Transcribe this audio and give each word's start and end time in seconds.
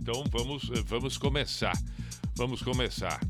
Então 0.00 0.24
vamos, 0.30 0.70
vamos 0.86 1.18
começar. 1.18 1.76
Vamos 2.36 2.62
começar. 2.62 3.20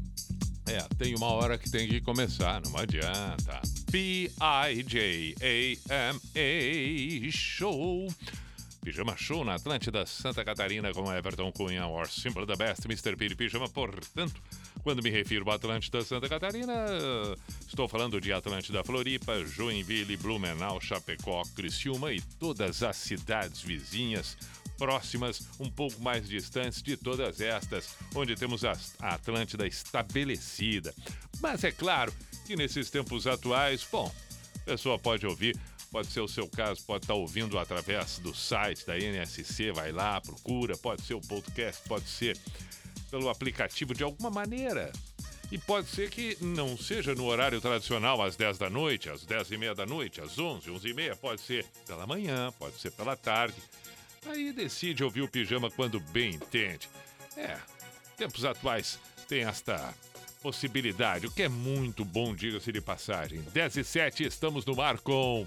É, 0.66 0.78
tem 0.98 1.14
uma 1.14 1.28
hora 1.28 1.56
que 1.56 1.70
tem 1.70 1.88
que 1.88 2.00
começar, 2.00 2.60
não 2.62 2.76
adianta. 2.76 3.62
P-I-J-A-M-A 3.90 4.42
Show. 7.30 8.08
Pijama 8.86 9.16
Show 9.16 9.44
na 9.44 9.56
Atlântida, 9.56 10.06
Santa 10.06 10.44
Catarina, 10.44 10.92
com 10.92 11.12
Everton 11.12 11.50
Cunha, 11.50 11.88
or 11.88 12.08
Simple 12.08 12.46
the 12.46 12.54
Best, 12.54 12.86
Mr. 12.86 13.16
Piri 13.16 13.34
Pijama. 13.34 13.68
Portanto, 13.68 14.40
quando 14.84 15.02
me 15.02 15.10
refiro 15.10 15.50
a 15.50 15.56
Atlântida, 15.56 16.04
Santa 16.04 16.28
Catarina, 16.28 16.72
estou 17.66 17.88
falando 17.88 18.20
de 18.20 18.32
Atlântida, 18.32 18.84
Floripa, 18.84 19.44
Joinville, 19.44 20.16
Blumenau, 20.16 20.80
Chapecó, 20.80 21.42
Criciúma 21.56 22.12
e 22.12 22.20
todas 22.38 22.84
as 22.84 22.94
cidades 22.94 23.60
vizinhas 23.60 24.36
próximas, 24.78 25.48
um 25.58 25.68
pouco 25.68 26.00
mais 26.00 26.28
distantes 26.28 26.80
de 26.80 26.96
todas 26.96 27.40
estas, 27.40 27.96
onde 28.14 28.36
temos 28.36 28.64
a 28.64 28.76
Atlântida 29.00 29.66
estabelecida. 29.66 30.94
Mas 31.40 31.64
é 31.64 31.72
claro 31.72 32.14
que 32.46 32.54
nesses 32.54 32.88
tempos 32.88 33.26
atuais, 33.26 33.84
bom, 33.90 34.14
a 34.60 34.64
pessoa 34.64 34.96
pode 34.96 35.26
ouvir, 35.26 35.58
pode 35.90 36.08
ser 36.08 36.20
o 36.20 36.28
seu 36.28 36.48
caso, 36.48 36.84
pode 36.84 37.04
estar 37.04 37.14
ouvindo 37.14 37.58
através 37.58 38.18
do 38.18 38.34
site 38.34 38.86
da 38.86 38.98
NSC, 38.98 39.72
vai 39.72 39.92
lá, 39.92 40.20
procura, 40.20 40.76
pode 40.76 41.02
ser 41.02 41.14
o 41.14 41.20
podcast, 41.20 41.82
pode 41.88 42.08
ser 42.08 42.38
pelo 43.10 43.28
aplicativo 43.28 43.94
de 43.94 44.02
alguma 44.02 44.30
maneira. 44.30 44.92
E 45.50 45.58
pode 45.58 45.88
ser 45.88 46.10
que 46.10 46.36
não 46.40 46.76
seja 46.76 47.14
no 47.14 47.24
horário 47.24 47.60
tradicional, 47.60 48.20
às 48.20 48.34
10 48.34 48.58
da 48.58 48.68
noite, 48.68 49.08
às 49.08 49.24
10 49.24 49.52
e 49.52 49.56
meia 49.56 49.74
da 49.74 49.86
noite, 49.86 50.20
às 50.20 50.38
11, 50.38 50.70
11 50.70 50.88
e 50.88 50.94
meia, 50.94 51.14
pode 51.14 51.40
ser 51.40 51.64
pela 51.86 52.06
manhã, 52.06 52.52
pode 52.58 52.80
ser 52.80 52.90
pela 52.90 53.16
tarde. 53.16 53.54
Aí 54.26 54.52
decide 54.52 55.04
ouvir 55.04 55.22
o 55.22 55.28
pijama 55.28 55.70
quando 55.70 56.00
bem 56.00 56.34
entende. 56.34 56.88
É, 57.36 57.56
tempos 58.16 58.44
atuais 58.44 58.98
tem 59.28 59.44
esta 59.44 59.94
possibilidade, 60.46 61.26
o 61.26 61.30
que 61.30 61.42
é 61.42 61.48
muito 61.48 62.04
bom, 62.04 62.32
diga-se 62.32 62.70
de 62.70 62.80
passagem. 62.80 63.40
10 63.52 63.78
e 63.78 63.84
7, 63.84 64.22
estamos 64.22 64.64
no 64.64 64.80
ar 64.80 65.00
com 65.00 65.44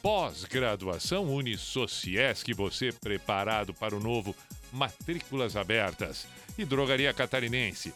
pós-graduação 0.00 1.24
Unisociesc, 1.24 2.54
você 2.54 2.92
preparado 2.92 3.74
para 3.74 3.96
o 3.96 3.98
novo 3.98 4.32
Matrículas 4.72 5.56
Abertas. 5.56 6.28
E 6.56 6.64
Drogaria 6.64 7.12
Catarinense. 7.12 7.92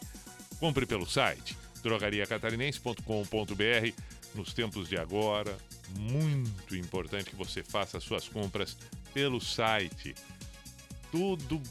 Compre 0.59 0.85
pelo 0.85 1.05
site 1.05 1.57
drogariacatarinense.com.br. 1.81 3.93
Nos 4.33 4.53
tempos 4.53 4.89
de 4.89 4.97
agora, 4.97 5.57
muito 5.97 6.75
importante 6.75 7.29
que 7.29 7.35
você 7.37 7.63
faça 7.63 8.01
suas 8.01 8.27
compras 8.27 8.75
pelo 9.13 9.39
site. 9.39 10.13
Tudo 11.09 11.61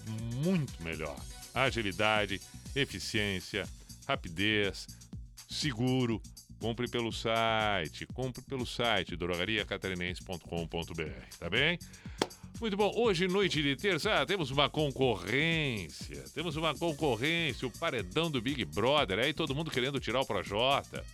muito 0.43 0.83
melhor. 0.83 1.21
Agilidade, 1.53 2.41
eficiência, 2.75 3.69
rapidez, 4.07 4.87
seguro. 5.49 6.21
Compre 6.61 6.87
pelo 6.89 7.11
site, 7.13 8.07
compre 8.07 8.41
pelo 8.43 8.65
site 8.65 9.17
drogariacatarinense.com.br, 9.17 11.37
tá 11.39 11.51
bem? 11.51 11.79
Muito 12.61 12.77
bom. 12.77 12.93
Hoje, 12.97 13.27
noite 13.29 13.63
de 13.63 13.77
terça, 13.77 14.23
ah, 14.23 14.25
temos 14.25 14.51
uma 14.51 14.71
concorrência. 14.71 16.25
Temos 16.33 16.57
uma 16.57 16.75
concorrência, 16.75 17.69
o 17.69 17.71
paredão 17.71 18.31
do 18.31 18.41
Big 18.41 18.65
Brother. 18.65 19.19
Aí 19.19 19.35
todo 19.35 19.55
mundo 19.55 19.71
querendo 19.71 20.01
tirar 20.01 20.21
o 20.21 20.27
Projota. 20.27 21.05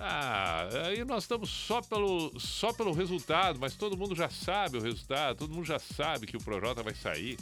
Ah, 0.00 0.68
aí 0.86 1.04
nós 1.04 1.24
estamos 1.24 1.48
só 1.48 1.80
pelo, 1.80 2.38
só 2.40 2.72
pelo 2.72 2.92
resultado, 2.92 3.58
mas 3.60 3.76
todo 3.76 3.96
mundo 3.96 4.14
já 4.14 4.28
sabe 4.28 4.76
o 4.76 4.80
resultado, 4.80 5.38
todo 5.38 5.54
mundo 5.54 5.64
já 5.64 5.78
sabe 5.78 6.26
que 6.26 6.36
o 6.36 6.40
Projota 6.40 6.82
vai 6.82 6.94
sair. 6.94 7.38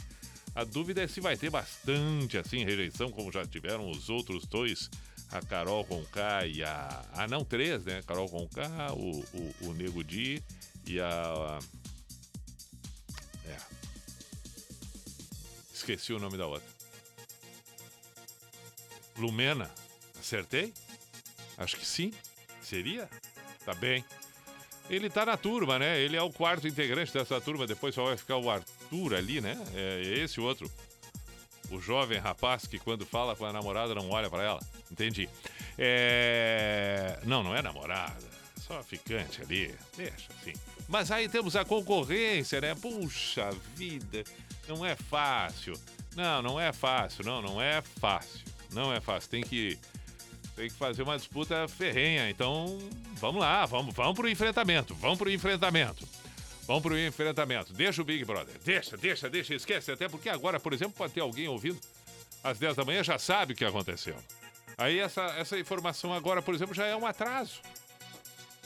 A 0.55 0.63
dúvida 0.63 1.03
é 1.03 1.07
se 1.07 1.19
vai 1.19 1.35
ter 1.35 1.49
bastante 1.49 2.37
assim 2.37 2.63
rejeição, 2.63 3.11
como 3.11 3.29
já 3.29 3.45
tiveram 3.45 3.91
os 3.91 4.09
outros 4.09 4.45
dois, 4.45 4.89
a 5.29 5.41
Carol 5.41 5.83
Conká 5.83 6.47
e 6.47 6.63
a. 6.63 7.05
Ah, 7.13 7.27
não, 7.27 7.43
três, 7.43 7.83
né? 7.83 8.01
Carol 8.07 8.29
Conká, 8.29 8.93
o, 8.93 9.19
o, 9.19 9.55
o 9.67 9.73
Nego 9.73 10.01
Di 10.01 10.41
e 10.87 10.97
a. 11.01 11.59
É. 13.45 13.57
Esqueci 15.73 16.13
o 16.13 16.19
nome 16.19 16.37
da 16.37 16.47
outra. 16.47 16.67
Lumena. 19.17 19.69
Acertei? 20.17 20.73
Acho 21.57 21.75
que 21.75 21.85
sim. 21.85 22.13
Seria? 22.61 23.09
Tá 23.65 23.73
bem. 23.73 24.05
Ele 24.89 25.09
tá 25.09 25.25
na 25.25 25.35
turma, 25.35 25.79
né? 25.79 25.99
Ele 25.99 26.15
é 26.15 26.21
o 26.21 26.31
quarto 26.31 26.67
integrante 26.67 27.11
dessa 27.11 27.41
turma. 27.41 27.65
Depois 27.65 27.95
só 27.95 28.05
vai 28.05 28.17
ficar 28.17 28.37
o 28.37 28.49
Arthur 28.49 29.15
ali, 29.15 29.41
né? 29.41 29.57
É 29.73 30.01
esse 30.19 30.39
outro. 30.39 30.69
O 31.71 31.81
jovem 31.81 32.19
rapaz 32.19 32.67
que 32.67 32.77
quando 32.77 33.05
fala 33.05 33.35
com 33.35 33.45
a 33.45 33.51
namorada 33.51 33.95
não 33.95 34.09
olha 34.11 34.29
para 34.29 34.43
ela. 34.43 34.59
Entendi. 34.91 35.27
É... 35.77 37.19
Não, 37.23 37.43
não 37.43 37.55
é 37.55 37.61
namorada. 37.61 38.35
Só 38.61 38.81
ficante 38.83 39.41
ali. 39.41 39.73
Deixa 39.97 40.31
assim. 40.39 40.53
Mas 40.87 41.09
aí 41.09 41.27
temos 41.27 41.55
a 41.55 41.65
concorrência, 41.65 42.61
né? 42.61 42.75
Puxa 42.75 43.49
vida. 43.75 44.23
Não 44.67 44.85
é 44.85 44.95
fácil. 44.95 45.73
Não, 46.15 46.41
não 46.41 46.59
é 46.59 46.71
fácil. 46.71 47.25
Não, 47.25 47.41
não 47.41 47.61
é 47.61 47.81
fácil. 47.81 48.41
Não 48.71 48.93
é 48.93 48.99
fácil. 48.99 49.29
Tem 49.29 49.43
que 49.43 49.77
tem 50.55 50.69
que 50.69 50.75
fazer 50.75 51.03
uma 51.03 51.17
disputa 51.17 51.67
ferrenha. 51.67 52.29
Então, 52.29 52.77
vamos 53.15 53.41
lá, 53.41 53.65
vamos, 53.65 53.93
vamos 53.93 54.15
pro 54.15 54.29
enfrentamento. 54.29 54.95
Vamos 54.95 55.17
pro 55.17 55.31
enfrentamento. 55.31 56.07
Vamos 56.65 56.81
pro 56.81 56.97
enfrentamento. 56.97 57.73
Deixa 57.73 58.01
o 58.01 58.05
Big 58.05 58.23
Brother. 58.25 58.55
Deixa, 58.63 58.97
deixa, 58.97 59.29
deixa, 59.29 59.53
esquece. 59.53 59.91
Até 59.91 60.07
porque 60.07 60.29
agora, 60.29 60.59
por 60.59 60.73
exemplo, 60.73 60.95
pode 60.97 61.13
ter 61.13 61.21
alguém 61.21 61.47
ouvindo 61.47 61.79
às 62.43 62.59
10 62.59 62.75
da 62.75 62.85
manhã 62.85 63.03
já 63.03 63.17
sabe 63.17 63.53
o 63.53 63.55
que 63.55 63.65
aconteceu. 63.65 64.15
Aí 64.77 64.99
essa, 64.99 65.23
essa 65.37 65.57
informação 65.57 66.13
agora, 66.13 66.41
por 66.41 66.53
exemplo, 66.53 66.73
já 66.73 66.85
é 66.85 66.95
um 66.95 67.05
atraso. 67.05 67.61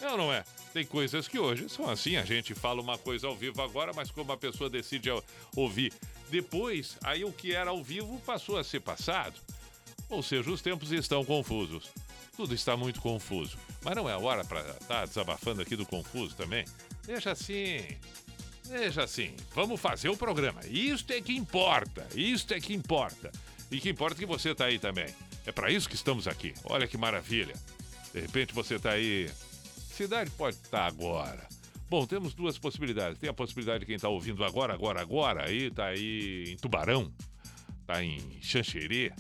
Não, 0.02 0.18
não 0.18 0.34
é? 0.34 0.44
Tem 0.74 0.86
coisas 0.86 1.28
que 1.28 1.40
hoje 1.40 1.68
são 1.68 1.90
assim, 1.90 2.16
a 2.16 2.24
gente 2.24 2.54
fala 2.54 2.82
uma 2.82 2.98
coisa 2.98 3.28
ao 3.28 3.36
vivo 3.36 3.62
agora, 3.62 3.92
mas 3.94 4.12
como 4.12 4.32
a 4.32 4.38
pessoa 4.38 4.70
decide 4.70 5.10
ouvir 5.56 5.94
depois, 6.30 6.98
aí 7.04 7.26
o 7.26 7.32
que 7.32 7.54
era 7.54 7.72
ao 7.72 7.84
vivo 7.84 8.20
passou 8.26 8.58
a 8.58 8.64
ser 8.64 8.80
passado. 8.80 9.40
Ou 10.10 10.24
seja, 10.24 10.50
os 10.50 10.62
tempos 10.62 10.92
estão 10.92 11.24
confusos. 11.24 11.92
Tudo 12.36 12.56
está 12.56 12.76
muito 12.76 13.00
confuso. 13.00 13.58
Mas 13.84 13.96
não 13.96 14.10
é 14.10 14.16
hora 14.16 14.44
para 14.44 14.62
estar 14.62 14.86
tá 14.86 15.06
desabafando 15.06 15.62
aqui 15.62 15.76
do 15.76 15.86
confuso 15.86 16.36
também. 16.36 16.66
Deixa 17.06 17.32
assim. 17.32 17.86
Deixa 18.68 19.04
assim. 19.04 19.36
Vamos 19.54 19.80
fazer 19.80 20.10
o 20.10 20.18
programa. 20.18 20.62
Isto 20.66 21.12
é 21.12 21.22
que 21.22 21.36
importa. 21.36 22.08
Isto 22.16 22.54
é 22.54 22.60
que 22.60 22.74
importa. 22.74 23.32
E 23.72 23.80
que 23.80 23.90
importa 23.90 24.16
que 24.18 24.26
você 24.26 24.50
está 24.52 24.66
aí 24.66 24.80
também. 24.80 25.14
É 25.46 25.52
para 25.52 25.72
isso 25.72 25.88
que 25.88 25.96
estamos 25.96 26.28
aqui. 26.28 26.54
Olha 26.64 26.88
que 26.88 26.98
maravilha. 26.98 27.54
De 28.14 28.20
repente 28.20 28.54
você 28.54 28.76
está 28.76 28.92
aí. 28.92 29.30
Cidade 29.92 30.32
pode 30.32 30.56
estar 30.56 30.80
tá 30.80 30.86
agora. 30.86 31.48
Bom, 31.90 32.06
temos 32.06 32.34
duas 32.34 32.58
possibilidades. 32.58 33.20
Tem 33.20 33.30
a 33.30 33.34
possibilidade 33.34 33.80
de 33.80 33.86
quem 33.86 33.96
está 33.96 34.08
ouvindo 34.08 34.44
agora, 34.44 34.74
agora, 34.74 35.02
agora, 35.02 35.46
aí 35.46 35.66
está 35.66 35.88
aí 35.88 36.46
em 36.48 36.58
Tubarão, 36.58 37.12
está 37.82 38.04
em 38.04 38.40
Xanxerê, 38.42 39.12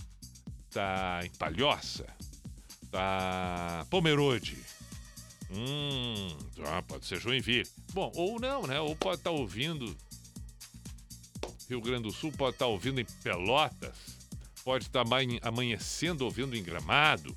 tá 0.69 1.21
em 1.23 1.29
Palhoça, 1.31 2.05
tá 2.91 3.85
Pomerode. 3.89 4.57
Hum, 5.51 6.37
ah, 6.65 6.81
pode 6.83 7.05
ser 7.05 7.19
Joinville. 7.19 7.67
Bom, 7.93 8.11
ou 8.15 8.39
não, 8.39 8.67
né? 8.67 8.79
Ou 8.79 8.95
pode 8.95 9.17
estar 9.17 9.31
tá 9.31 9.35
ouvindo 9.35 9.95
Rio 11.69 11.81
Grande 11.81 12.03
do 12.03 12.11
Sul, 12.11 12.31
pode 12.31 12.55
estar 12.55 12.65
tá 12.65 12.69
ouvindo 12.69 12.99
em 12.99 13.05
Pelotas, 13.23 13.95
pode 14.63 14.85
estar 14.85 15.05
tá 15.05 15.17
amanhecendo 15.41 16.25
ouvindo 16.25 16.55
em 16.55 16.63
Gramado, 16.63 17.35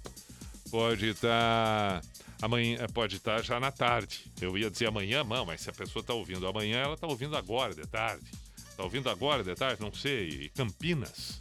pode 0.71 1.07
estar 1.07 2.03
amanhã, 2.41 2.79
pode 2.93 3.17
estar 3.17 3.43
já 3.43 3.61
na 3.61 3.71
tarde. 3.71 4.25
Eu 4.41 4.57
ia 4.59 4.71
dizer 4.71 4.89
amanhã, 4.89 5.23
não, 5.23 5.45
mas 5.45 5.61
se 5.61 5.71
a 5.71 5.73
pessoa 5.73 6.01
está 6.01 6.15
ouvindo 6.15 6.47
amanhã, 6.47 6.79
ela 6.79 6.95
está 6.95 7.07
ouvindo 7.07 7.37
agora 7.37 7.75
de 7.75 7.87
tarde. 7.87 8.27
Está 8.71 8.83
ouvindo 8.83 9.09
agora 9.11 9.45
de 9.45 9.55
tarde, 9.55 9.81
não 9.81 9.93
sei, 9.93 10.51
Campinas. 10.55 11.41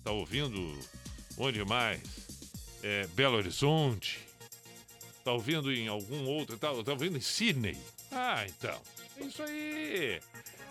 Está 0.00 0.12
ouvindo 0.12 0.78
Onde 1.36 1.64
mais? 1.64 2.00
É, 2.82 3.06
Belo 3.08 3.36
Horizonte. 3.36 4.18
Tá 5.24 5.30
Tá 5.30 5.32
ouvindo 5.32 5.72
em 5.72 5.88
algum 5.88 6.26
outro? 6.26 6.56
Tá, 6.58 6.68
tá 6.82 6.92
ouvindo 6.92 7.16
em 7.16 7.20
Sydney? 7.20 7.76
Ah, 8.10 8.44
então. 8.46 8.78
É 9.18 9.24
isso 9.24 9.42
aí. 9.42 10.20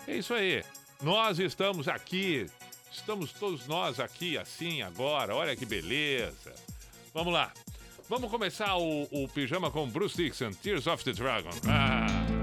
É 0.06 0.16
isso 0.16 0.34
aí. 0.34 0.64
Nós 1.00 1.38
estamos 1.38 1.88
aqui. 1.88 2.46
Estamos 2.92 3.32
todos 3.32 3.66
nós 3.66 3.98
aqui 3.98 4.36
assim 4.36 4.82
agora. 4.82 5.34
Olha 5.34 5.56
que 5.56 5.64
beleza. 5.64 6.52
Vamos 7.14 7.32
lá. 7.32 7.52
Vamos 8.08 8.30
começar 8.30 8.76
o, 8.76 9.08
o 9.10 9.28
pijama 9.28 9.70
com 9.70 9.88
Bruce 9.88 10.16
Dixon, 10.16 10.52
Tears 10.52 10.86
of 10.86 11.02
the 11.04 11.12
Dragon. 11.12 11.50
Ah. 11.68 12.39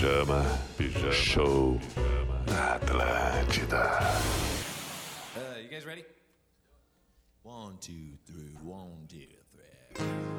Pijama, 0.00 0.44
pijama 0.78 1.12
show 1.12 1.78
pijama. 1.94 2.44
na 2.46 2.74
Atlântida. 2.74 4.00
Uh, 5.36 5.60
you 5.62 5.68
guys 5.68 5.84
ready? 5.84 6.04
One, 7.42 7.76
two, 7.80 8.16
three, 8.26 8.56
one, 8.64 9.06
two, 9.08 9.26
three. 9.52 10.29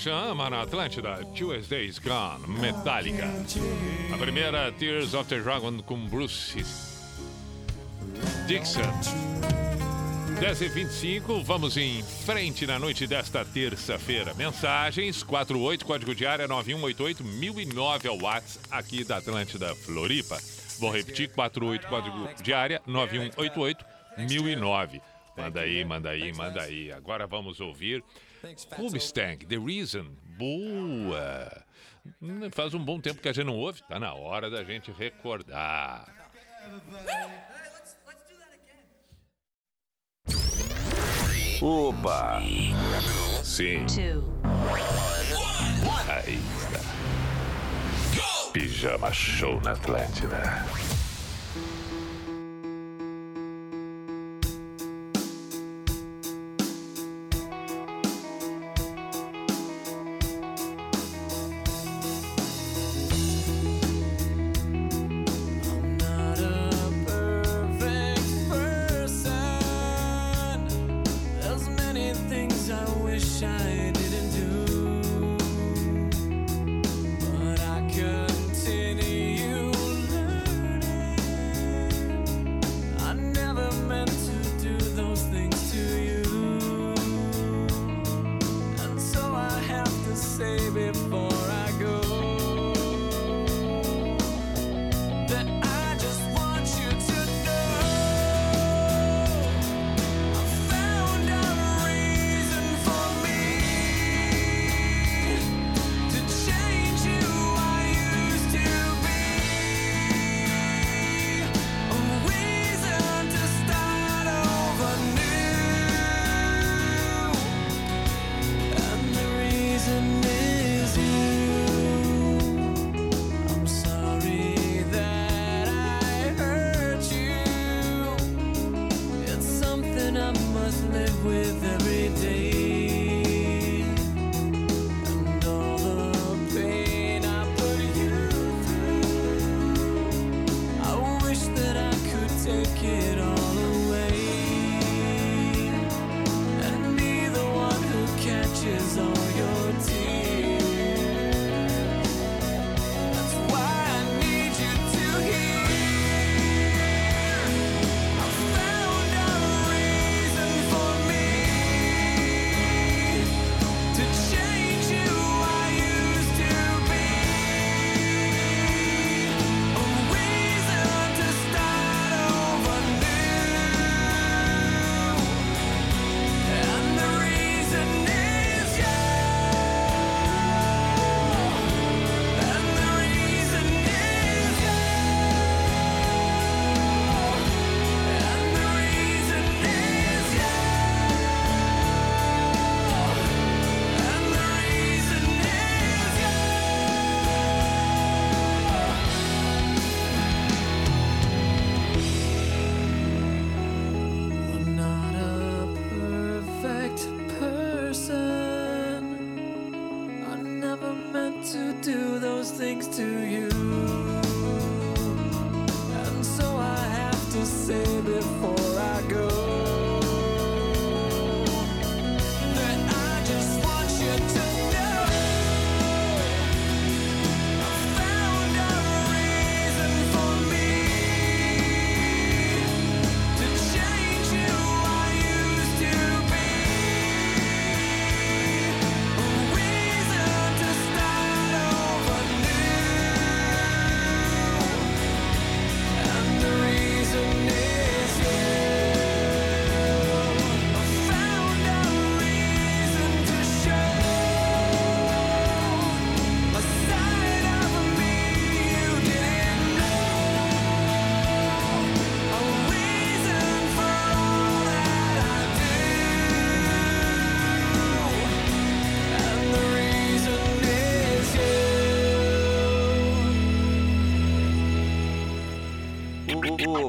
Pijama 0.00 0.48
na 0.48 0.62
Atlântida, 0.62 1.22
Tuesday's 1.36 1.98
Gone, 1.98 2.58
Metallica. 2.58 3.28
A 4.10 4.16
primeira, 4.16 4.72
Tears 4.72 5.12
of 5.12 5.28
the 5.28 5.38
Dragon 5.38 5.82
com 5.82 6.06
Bruce 6.06 6.56
Dixon. 8.46 8.80
10 10.40 10.62
e 10.62 10.68
25 10.70 11.42
vamos 11.42 11.76
em 11.76 12.02
frente 12.02 12.66
na 12.66 12.78
noite 12.78 13.06
desta 13.06 13.44
terça-feira. 13.44 14.32
Mensagens 14.32 15.22
48, 15.22 15.84
código 15.84 16.14
de 16.14 16.24
área 16.24 16.48
9188 16.48 17.22
1009 17.22 18.08
ao 18.08 18.22
WhatsApp 18.22 18.66
aqui 18.70 19.04
da 19.04 19.18
Atlântida 19.18 19.74
Floripa. 19.74 20.38
Vou 20.78 20.90
repetir, 20.90 21.28
48, 21.28 21.86
código 21.86 22.26
de 22.42 22.54
área 22.54 22.80
9188 22.86 23.84
1009. 24.16 25.02
Manda 25.36 25.60
aí, 25.60 25.84
manda 25.84 26.08
aí, 26.08 26.32
manda 26.32 26.62
aí. 26.62 26.90
Agora 26.90 27.26
vamos 27.26 27.60
ouvir 27.60 28.02
Hubstang, 28.78 29.46
The 29.46 29.56
Reason. 29.56 30.06
Boa! 30.38 31.64
Hum, 32.22 32.50
Faz 32.52 32.72
um 32.74 32.82
bom 32.82 33.00
tempo 33.00 33.20
que 33.20 33.28
a 33.28 33.32
gente 33.32 33.44
não 33.46 33.56
ouve, 33.56 33.82
tá 33.82 33.98
na 34.00 34.14
hora 34.14 34.48
da 34.50 34.64
gente 34.64 34.90
recordar. 34.90 36.06
Opa! 41.60 42.40
Sim. 43.44 43.84
Aí 46.08 46.38
está. 46.56 46.80
Pijama 48.52 49.12
Show 49.12 49.60
na 49.60 49.72
Atlântida. 49.72 50.64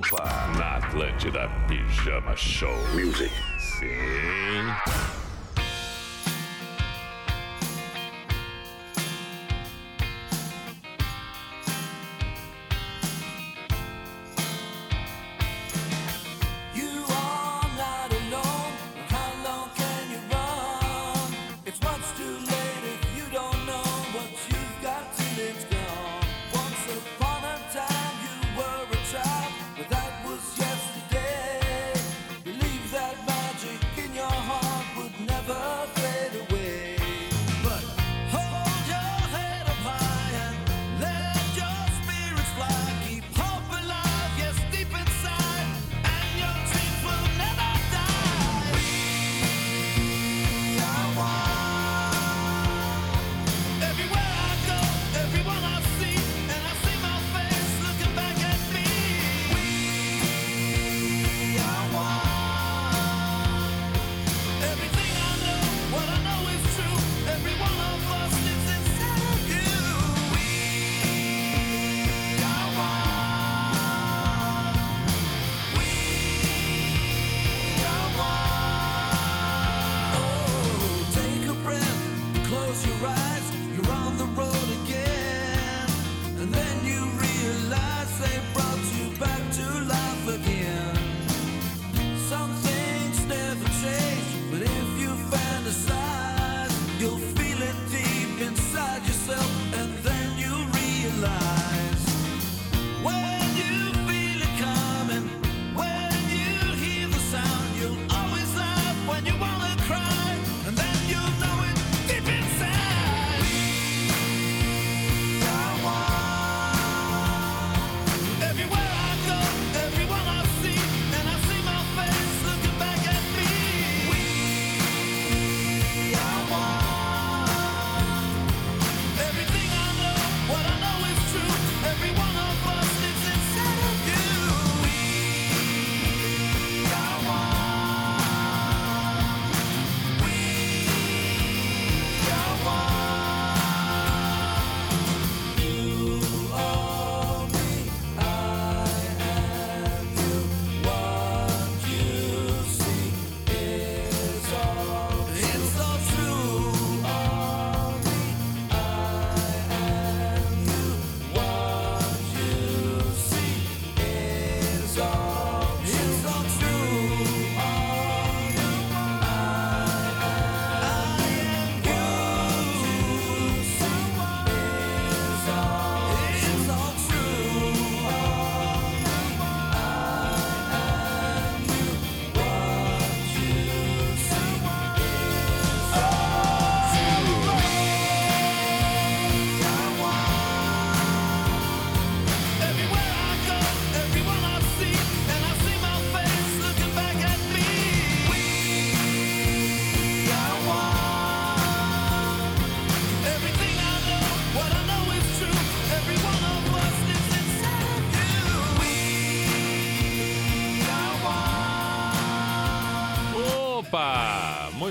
Opa! 0.02 0.24
Na 0.58 0.78
Atlântida, 0.78 1.48
Pijama 1.68 2.36
Show. 2.36 2.76
Music 2.96 3.32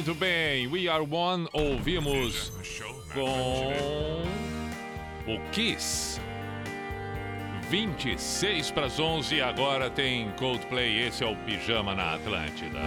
Muito 0.00 0.14
bem, 0.14 0.66
We 0.66 0.88
Are 0.88 1.06
One 1.10 1.46
ouvimos 1.52 2.50
com 3.12 3.74
o 5.30 5.50
Kiss. 5.52 6.18
26 7.68 8.70
para 8.70 8.86
as 8.86 8.98
11 8.98 9.42
agora 9.42 9.90
tem 9.90 10.30
Coldplay, 10.38 11.06
esse 11.06 11.22
é 11.22 11.26
o 11.26 11.36
Pijama 11.36 11.94
na 11.94 12.14
Atlântida. 12.14 12.78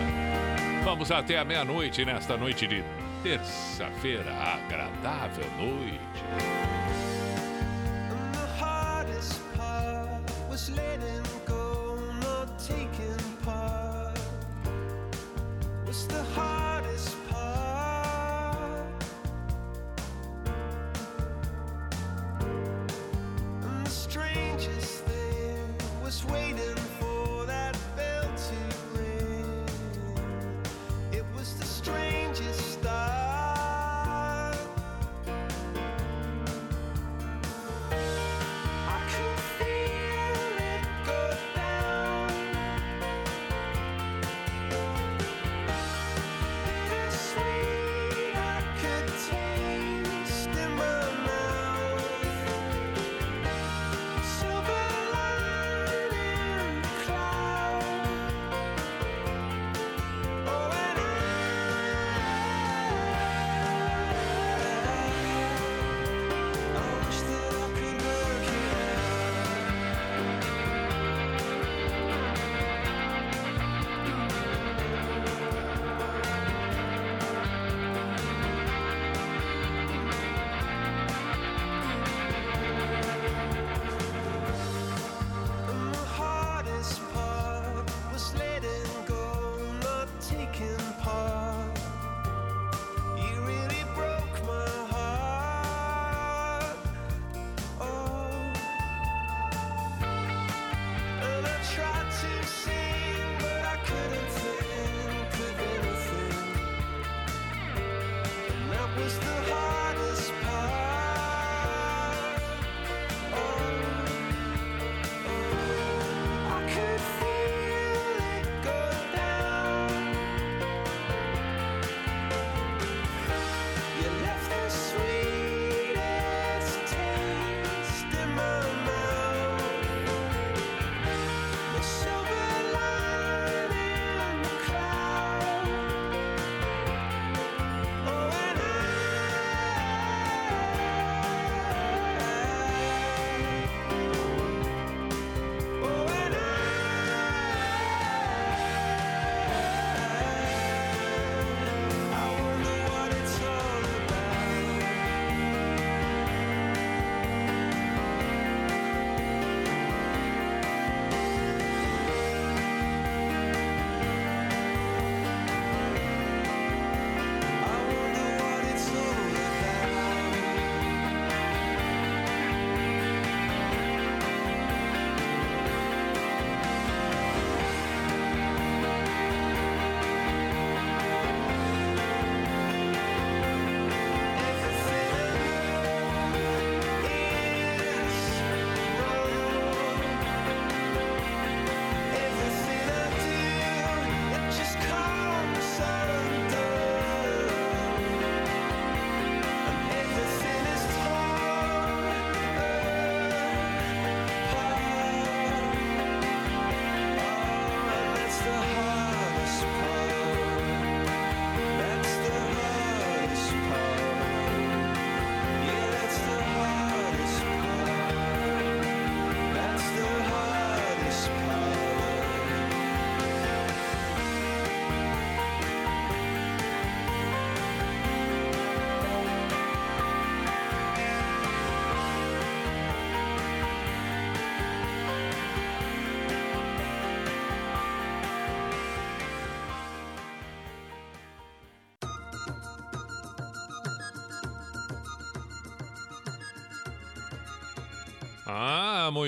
Vamos 0.84 1.12
até 1.12 1.38
a 1.38 1.46
meia-noite 1.46 2.04
nesta 2.04 2.36
noite 2.36 2.66
de 2.66 2.84
terça-feira, 3.22 4.34
agradável 4.34 5.46
noite. 5.60 6.13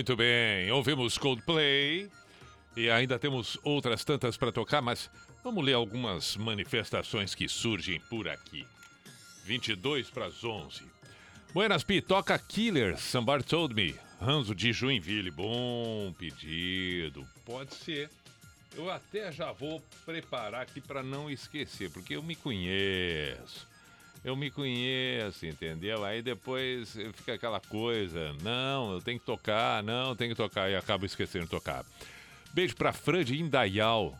Muito 0.06 0.18
bem. 0.18 0.72
Ouvimos 0.72 1.18
Coldplay 1.18 2.08
e 2.78 2.92
ainda 2.92 3.18
temos 3.18 3.58
outras 3.64 4.06
tantas 4.06 4.38
para 4.38 4.52
tocar, 4.52 4.80
mas 4.80 5.10
vamos 5.44 5.66
ler 5.66 5.74
algumas 5.74 6.38
manifestações 6.38 7.34
que 7.34 7.50
surgem 7.50 8.00
por 8.02 8.28
aqui. 8.28 8.68
22 9.46 10.12
para 10.12 10.28
as 10.28 10.44
11. 10.44 10.84
Buenas 11.56 11.84
Pi, 11.84 12.02
toca 12.02 12.38
Killers, 12.38 13.00
Somebody 13.00 13.46
Told 13.46 13.74
Me. 13.74 13.96
Ranzo 14.22 14.54
de 14.54 14.72
Joinville, 14.72 15.32
bom 15.32 16.14
pedido. 16.20 17.28
Pode 17.44 17.74
ser. 17.74 18.08
Eu 18.76 18.92
até 18.92 19.32
já 19.32 19.52
vou 19.54 19.82
preparar 20.06 20.62
aqui 20.62 20.82
para 20.82 21.02
não 21.02 21.32
esquecer, 21.32 21.90
porque 21.90 22.16
eu 22.16 22.22
me 22.22 22.36
conheço. 22.36 23.68
Eu 24.26 24.36
me 24.36 24.50
conheço, 24.50 25.46
entendeu? 25.46 26.04
Aí 26.04 26.20
depois 26.20 26.98
fica 27.14 27.36
aquela 27.36 27.60
coisa, 27.60 28.34
não, 28.42 28.94
eu 28.94 29.00
tenho 29.00 29.20
que 29.20 29.26
tocar, 29.26 29.84
não, 29.84 30.16
tenho 30.16 30.32
que 30.32 30.36
tocar, 30.36 30.68
e 30.68 30.76
acabo 30.76 31.06
esquecendo 31.06 31.46
de 31.46 31.52
tocar. 31.52 31.86
Beijo 32.52 32.76
pra 32.76 32.92
Fran 32.92 33.24
de 33.24 33.40
Indaial. 33.40 34.18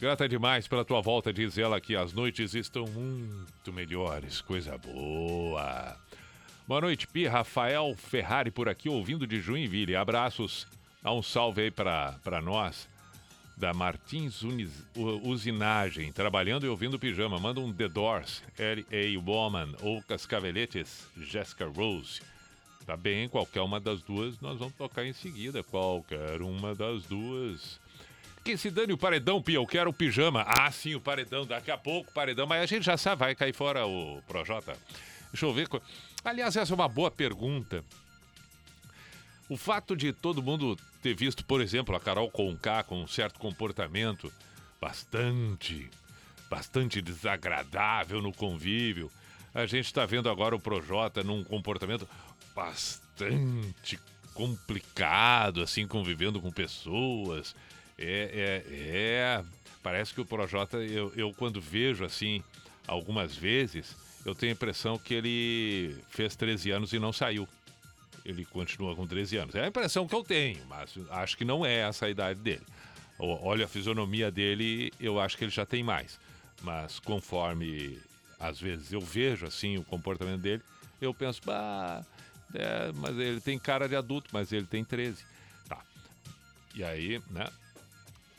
Grata 0.00 0.28
demais 0.28 0.66
pela 0.66 0.84
tua 0.84 1.00
volta, 1.00 1.32
diz 1.32 1.56
ela 1.56 1.80
que 1.80 1.94
as 1.94 2.12
noites 2.12 2.52
estão 2.52 2.84
muito 2.84 3.72
melhores, 3.72 4.40
coisa 4.40 4.76
boa. 4.76 5.96
Boa 6.66 6.80
noite, 6.80 7.06
Pi. 7.06 7.28
Rafael 7.28 7.94
Ferrari 7.96 8.50
por 8.50 8.68
aqui, 8.68 8.88
ouvindo 8.88 9.24
de 9.24 9.40
Joinville. 9.40 9.94
Abraços. 9.94 10.66
Dá 11.00 11.12
um 11.12 11.22
salve 11.22 11.62
aí 11.62 11.70
pra, 11.70 12.18
pra 12.24 12.42
nós. 12.42 12.88
Da 13.56 13.72
Martins 13.72 14.42
Usinagem, 15.22 16.12
trabalhando 16.12 16.66
e 16.66 16.68
ouvindo 16.68 16.98
pijama. 16.98 17.38
Manda 17.38 17.58
um 17.60 17.72
The 17.72 17.88
Doors, 17.88 18.42
L.A. 18.58 19.18
Woman 19.18 19.74
ou 19.80 20.02
Cascaveletes, 20.02 21.06
Jessica 21.16 21.66
Rose. 21.66 22.20
Tá 22.84 22.96
bem, 22.96 23.28
qualquer 23.28 23.62
uma 23.62 23.80
das 23.80 24.02
duas 24.02 24.38
nós 24.40 24.58
vamos 24.58 24.74
tocar 24.74 25.04
em 25.06 25.12
seguida. 25.12 25.62
Qualquer 25.62 26.42
uma 26.42 26.74
das 26.74 27.04
duas. 27.04 27.80
que 28.44 28.56
se 28.58 28.70
dane 28.70 28.92
o 28.92 28.98
paredão, 28.98 29.42
Pia, 29.42 29.56
eu 29.56 29.66
quero 29.66 29.90
o 29.90 29.92
pijama. 29.92 30.44
Ah, 30.46 30.70
sim, 30.70 30.94
o 30.94 31.00
paredão, 31.00 31.46
daqui 31.46 31.70
a 31.70 31.78
pouco 31.78 32.10
o 32.10 32.14
paredão, 32.14 32.46
mas 32.46 32.62
a 32.62 32.66
gente 32.66 32.84
já 32.84 32.96
sabe, 32.96 33.20
vai 33.20 33.34
cair 33.34 33.54
fora 33.54 33.86
o 33.86 34.22
Projota. 34.28 34.76
Deixa 35.32 35.46
eu 35.46 35.52
ver. 35.52 35.66
Aliás, 36.22 36.54
essa 36.56 36.72
é 36.72 36.76
uma 36.76 36.88
boa 36.88 37.10
pergunta. 37.10 37.82
O 39.48 39.56
fato 39.56 39.96
de 39.96 40.12
todo 40.12 40.42
mundo 40.42 40.76
ter 41.02 41.14
visto, 41.14 41.44
por 41.44 41.60
exemplo, 41.60 41.94
a 41.94 42.00
Carol 42.00 42.30
Conká 42.30 42.82
com 42.82 43.02
um 43.02 43.06
certo 43.06 43.38
comportamento 43.38 44.32
bastante, 44.80 45.88
bastante 46.50 47.00
desagradável 47.00 48.20
no 48.20 48.32
convívio. 48.32 49.10
A 49.54 49.64
gente 49.66 49.86
está 49.86 50.04
vendo 50.04 50.28
agora 50.28 50.56
o 50.56 50.60
Projota 50.60 51.22
num 51.22 51.44
comportamento 51.44 52.08
bastante 52.54 53.98
complicado, 54.34 55.62
assim, 55.62 55.86
convivendo 55.86 56.40
com 56.40 56.50
pessoas. 56.50 57.54
É, 57.96 58.62
é, 58.66 58.74
é. 58.74 59.44
Parece 59.82 60.12
que 60.12 60.20
o 60.20 60.26
Projota, 60.26 60.78
eu, 60.78 61.12
eu 61.16 61.32
quando 61.32 61.60
vejo 61.60 62.04
assim, 62.04 62.42
algumas 62.86 63.36
vezes, 63.36 63.96
eu 64.24 64.34
tenho 64.34 64.52
a 64.52 64.54
impressão 64.54 64.98
que 64.98 65.14
ele 65.14 65.96
fez 66.10 66.34
13 66.34 66.72
anos 66.72 66.92
e 66.92 66.98
não 66.98 67.12
saiu 67.12 67.48
ele 68.26 68.44
continua 68.44 68.94
com 68.96 69.06
13 69.06 69.36
anos. 69.36 69.54
É 69.54 69.64
a 69.64 69.68
impressão 69.68 70.06
que 70.06 70.14
eu 70.14 70.24
tenho, 70.24 70.58
mas 70.66 70.92
acho 71.10 71.36
que 71.36 71.44
não 71.44 71.64
é 71.64 71.76
essa 71.76 72.06
a 72.06 72.10
idade 72.10 72.40
dele. 72.40 72.66
Olha 73.18 73.64
a 73.64 73.68
fisionomia 73.68 74.30
dele, 74.30 74.92
eu 75.00 75.20
acho 75.20 75.38
que 75.38 75.44
ele 75.44 75.52
já 75.52 75.64
tem 75.64 75.82
mais. 75.82 76.18
Mas 76.62 76.98
conforme 76.98 77.98
às 78.38 78.60
vezes 78.60 78.92
eu 78.92 79.00
vejo 79.00 79.46
assim 79.46 79.78
o 79.78 79.84
comportamento 79.84 80.40
dele, 80.40 80.62
eu 81.00 81.14
penso, 81.14 81.40
bah, 81.44 82.04
é, 82.52 82.90
mas 82.96 83.16
ele 83.16 83.40
tem 83.40 83.58
cara 83.58 83.88
de 83.88 83.94
adulto, 83.94 84.28
mas 84.32 84.52
ele 84.52 84.66
tem 84.66 84.84
13. 84.84 85.24
Tá. 85.68 85.80
E 86.74 86.82
aí, 86.82 87.22
né? 87.30 87.48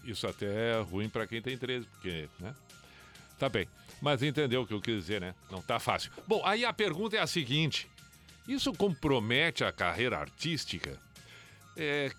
Isso 0.03 0.27
até 0.27 0.71
é 0.71 0.81
ruim 0.81 1.09
para 1.09 1.25
quem 1.25 1.41
tem 1.41 1.57
13, 1.57 1.85
porque, 1.87 2.29
né? 2.39 2.53
Tá 3.39 3.47
bem. 3.47 3.67
Mas 4.01 4.21
entendeu 4.21 4.61
o 4.61 4.67
que 4.67 4.73
eu 4.73 4.81
quis 4.81 4.95
dizer, 4.95 5.21
né? 5.21 5.33
Não 5.49 5.61
tá 5.61 5.79
fácil. 5.79 6.11
Bom, 6.27 6.41
aí 6.45 6.65
a 6.65 6.73
pergunta 6.73 7.15
é 7.15 7.19
a 7.19 7.27
seguinte: 7.27 7.89
isso 8.47 8.71
compromete 8.73 9.63
a 9.63 9.71
carreira 9.71 10.17
artística? 10.17 10.99
É, 11.75 12.11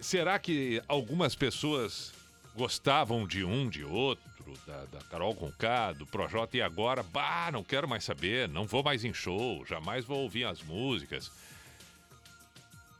será 0.00 0.38
que 0.38 0.82
algumas 0.86 1.34
pessoas 1.34 2.12
gostavam 2.54 3.26
de 3.26 3.44
um, 3.44 3.68
de 3.68 3.84
outro, 3.84 4.32
da, 4.66 4.84
da 4.86 4.98
Carol 5.04 5.34
Conká, 5.34 5.92
do 5.92 6.06
Projota, 6.06 6.56
e 6.56 6.62
agora, 6.62 7.02
bah, 7.02 7.50
não 7.52 7.64
quero 7.64 7.88
mais 7.88 8.04
saber, 8.04 8.48
não 8.48 8.66
vou 8.66 8.82
mais 8.82 9.04
em 9.04 9.12
show, 9.12 9.64
jamais 9.66 10.04
vou 10.04 10.18
ouvir 10.18 10.44
as 10.44 10.62
músicas. 10.62 11.30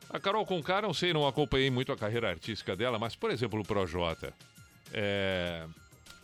A 0.09 0.20
Carol 0.20 0.45
Conká, 0.45 0.83
não 0.83 0.93
sei, 0.93 1.12
não 1.12 1.26
acompanhei 1.26 1.70
muito 1.70 1.91
a 1.93 1.97
carreira 1.97 2.28
artística 2.28 2.76
dela, 2.76 2.99
mas, 2.99 3.16
por 3.16 3.30
exemplo, 3.30 3.61
o 3.61 3.64
Projota. 3.64 4.33
É, 4.93 5.66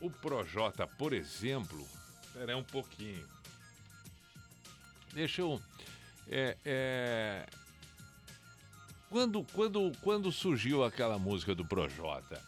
o 0.00 0.11
Projota, 0.11 0.86
por 0.86 1.12
exemplo, 1.12 1.86
espera 2.22 2.56
um 2.56 2.62
pouquinho. 2.62 3.24
Deixa 5.14 5.40
eu. 5.40 5.61
É, 6.31 6.57
é, 6.64 7.47
Quando, 9.09 9.43
quando, 9.55 9.93
quando 10.03 10.31
surgiu 10.31 10.85
aquela 10.85 11.18
música 11.18 11.55
do 11.55 11.64
Projota, 11.64 12.41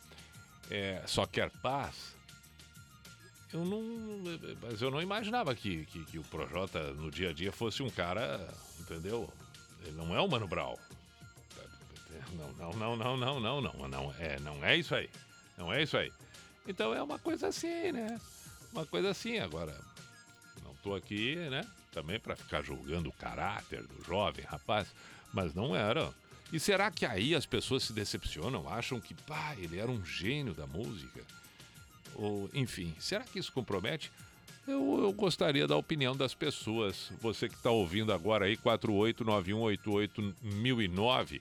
é, 0.70 1.03
Só 1.07 1.24
Quer 1.26 1.51
Paz, 1.51 2.14
eu 3.53 3.64
não. 3.64 3.83
Mas 4.62 4.83
eu 4.83 4.91
não 4.91 5.01
imaginava 5.01 5.55
que, 5.55 5.87
que, 5.87 6.05
que 6.05 6.18
o 6.18 6.24
Projota 6.24 6.93
no 6.93 7.11
dia 7.11 7.31
a 7.31 7.33
dia 7.33 7.51
fosse 7.51 7.83
um 7.83 7.91
cara, 7.91 8.47
entendeu? 8.78 9.33
Ele 9.83 9.97
não 9.97 10.14
é 10.14 10.20
o 10.20 10.28
Mano 10.28 10.47
Brown. 10.47 10.76
Não, 12.37 12.72
não, 12.72 12.97
não, 12.97 12.97
não, 12.97 13.16
não, 13.16 13.41
não, 13.41 13.61
não, 13.61 13.89
não, 13.89 14.14
é, 14.18 14.39
não 14.41 14.64
é 14.64 14.76
isso 14.76 14.95
aí. 14.95 15.09
Não 15.57 15.72
é 15.72 15.83
isso 15.83 15.97
aí. 15.97 16.12
Então 16.66 16.95
é 16.95 17.03
uma 17.03 17.18
coisa 17.18 17.49
assim, 17.49 17.91
né? 17.93 18.20
Uma 18.72 18.87
coisa 18.87 19.11
assim. 19.11 19.39
Agora, 19.39 19.76
não 20.62 20.74
tô 20.76 20.95
aqui, 20.95 21.35
né? 21.37 21.66
Também 21.93 22.20
para 22.20 22.36
ficar 22.36 22.62
julgando 22.62 23.09
o 23.09 23.12
caráter 23.12 23.82
do 23.82 24.05
jovem 24.05 24.45
rapaz, 24.45 24.88
mas 25.32 25.55
não 25.55 25.74
era. 25.74 26.12
E 26.53 26.59
será 26.59 26.91
que 26.91 27.07
aí 27.07 27.34
as 27.34 27.47
pessoas 27.47 27.84
se 27.84 27.93
decepcionam, 27.93 28.68
acham 28.68 29.01
que, 29.01 29.14
pá, 29.14 29.55
ele 29.59 29.78
era 29.78 29.91
um 29.91 30.05
gênio 30.05 30.53
da 30.53 30.66
música? 30.66 31.24
Ou, 32.14 32.51
enfim, 32.53 32.95
será 32.99 33.24
que 33.24 33.38
isso 33.38 33.53
compromete? 33.53 34.11
Eu, 34.66 35.01
eu 35.03 35.12
gostaria 35.12 35.66
da 35.66 35.76
opinião 35.76 36.16
das 36.16 36.34
pessoas. 36.34 37.12
Você 37.20 37.49
que 37.49 37.55
está 37.55 37.70
ouvindo 37.70 38.12
agora 38.12 38.47
aí, 38.47 38.57
489188009. 38.57 41.41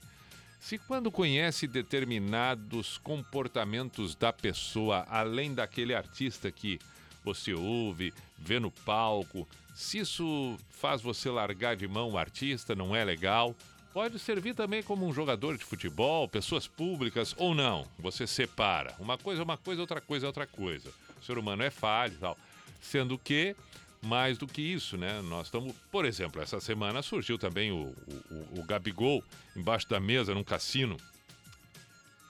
Se 0.60 0.78
quando 0.78 1.12
conhece 1.12 1.66
determinados 1.68 3.00
comportamentos 3.00 4.14
da 4.14 4.32
pessoa, 4.34 5.06
além 5.10 5.54
daquele 5.54 5.95
artista 5.95 6.52
que 6.52 6.80
você 7.24 7.54
ouve, 7.54 8.14
vê 8.38 8.60
no 8.60 8.72
palco, 8.72 9.47
se 9.80 9.99
isso 9.99 10.57
faz 10.71 11.01
você 11.01 11.30
largar 11.30 11.73
de 11.73 11.88
mão 11.88 12.11
o 12.11 12.17
artista, 12.17 12.75
não 12.75 12.93
é 12.93 13.01
legal, 13.05 13.55
pode 13.93 14.19
servir 14.19 14.53
também 14.53 14.84
como 14.84 15.07
um 15.07 15.13
jogador 15.13 15.57
de 15.57 15.63
futebol, 15.63 16.27
pessoas 16.27 16.67
públicas 16.67 17.34
ou 17.38 17.55
não. 17.55 17.88
Você 17.97 18.27
separa. 18.27 18.93
Uma 18.99 19.17
coisa 19.17 19.41
é 19.41 19.43
uma 19.43 19.55
coisa, 19.55 19.80
outra 19.80 20.01
coisa 20.01 20.25
é 20.25 20.27
outra 20.27 20.45
coisa. 20.45 20.91
O 21.21 21.23
ser 21.23 21.38
humano 21.38 21.63
é 21.63 21.69
falho 21.69 22.13
e 22.13 22.17
tal. 22.17 22.38
Sendo 22.82 23.17
que, 23.17 23.55
mais 24.01 24.38
do 24.38 24.45
que 24.45 24.61
isso, 24.61 24.97
né? 24.97 25.21
Nós 25.21 25.47
estamos, 25.47 25.73
por 25.89 26.03
exemplo, 26.03 26.41
essa 26.41 26.59
semana 26.59 27.01
surgiu 27.01 27.38
também 27.38 27.71
o, 27.71 27.95
o, 28.30 28.59
o 28.59 28.63
Gabigol 28.63 29.23
embaixo 29.55 29.88
da 29.88 29.99
mesa 29.99 30.34
num 30.34 30.43
cassino. 30.43 30.97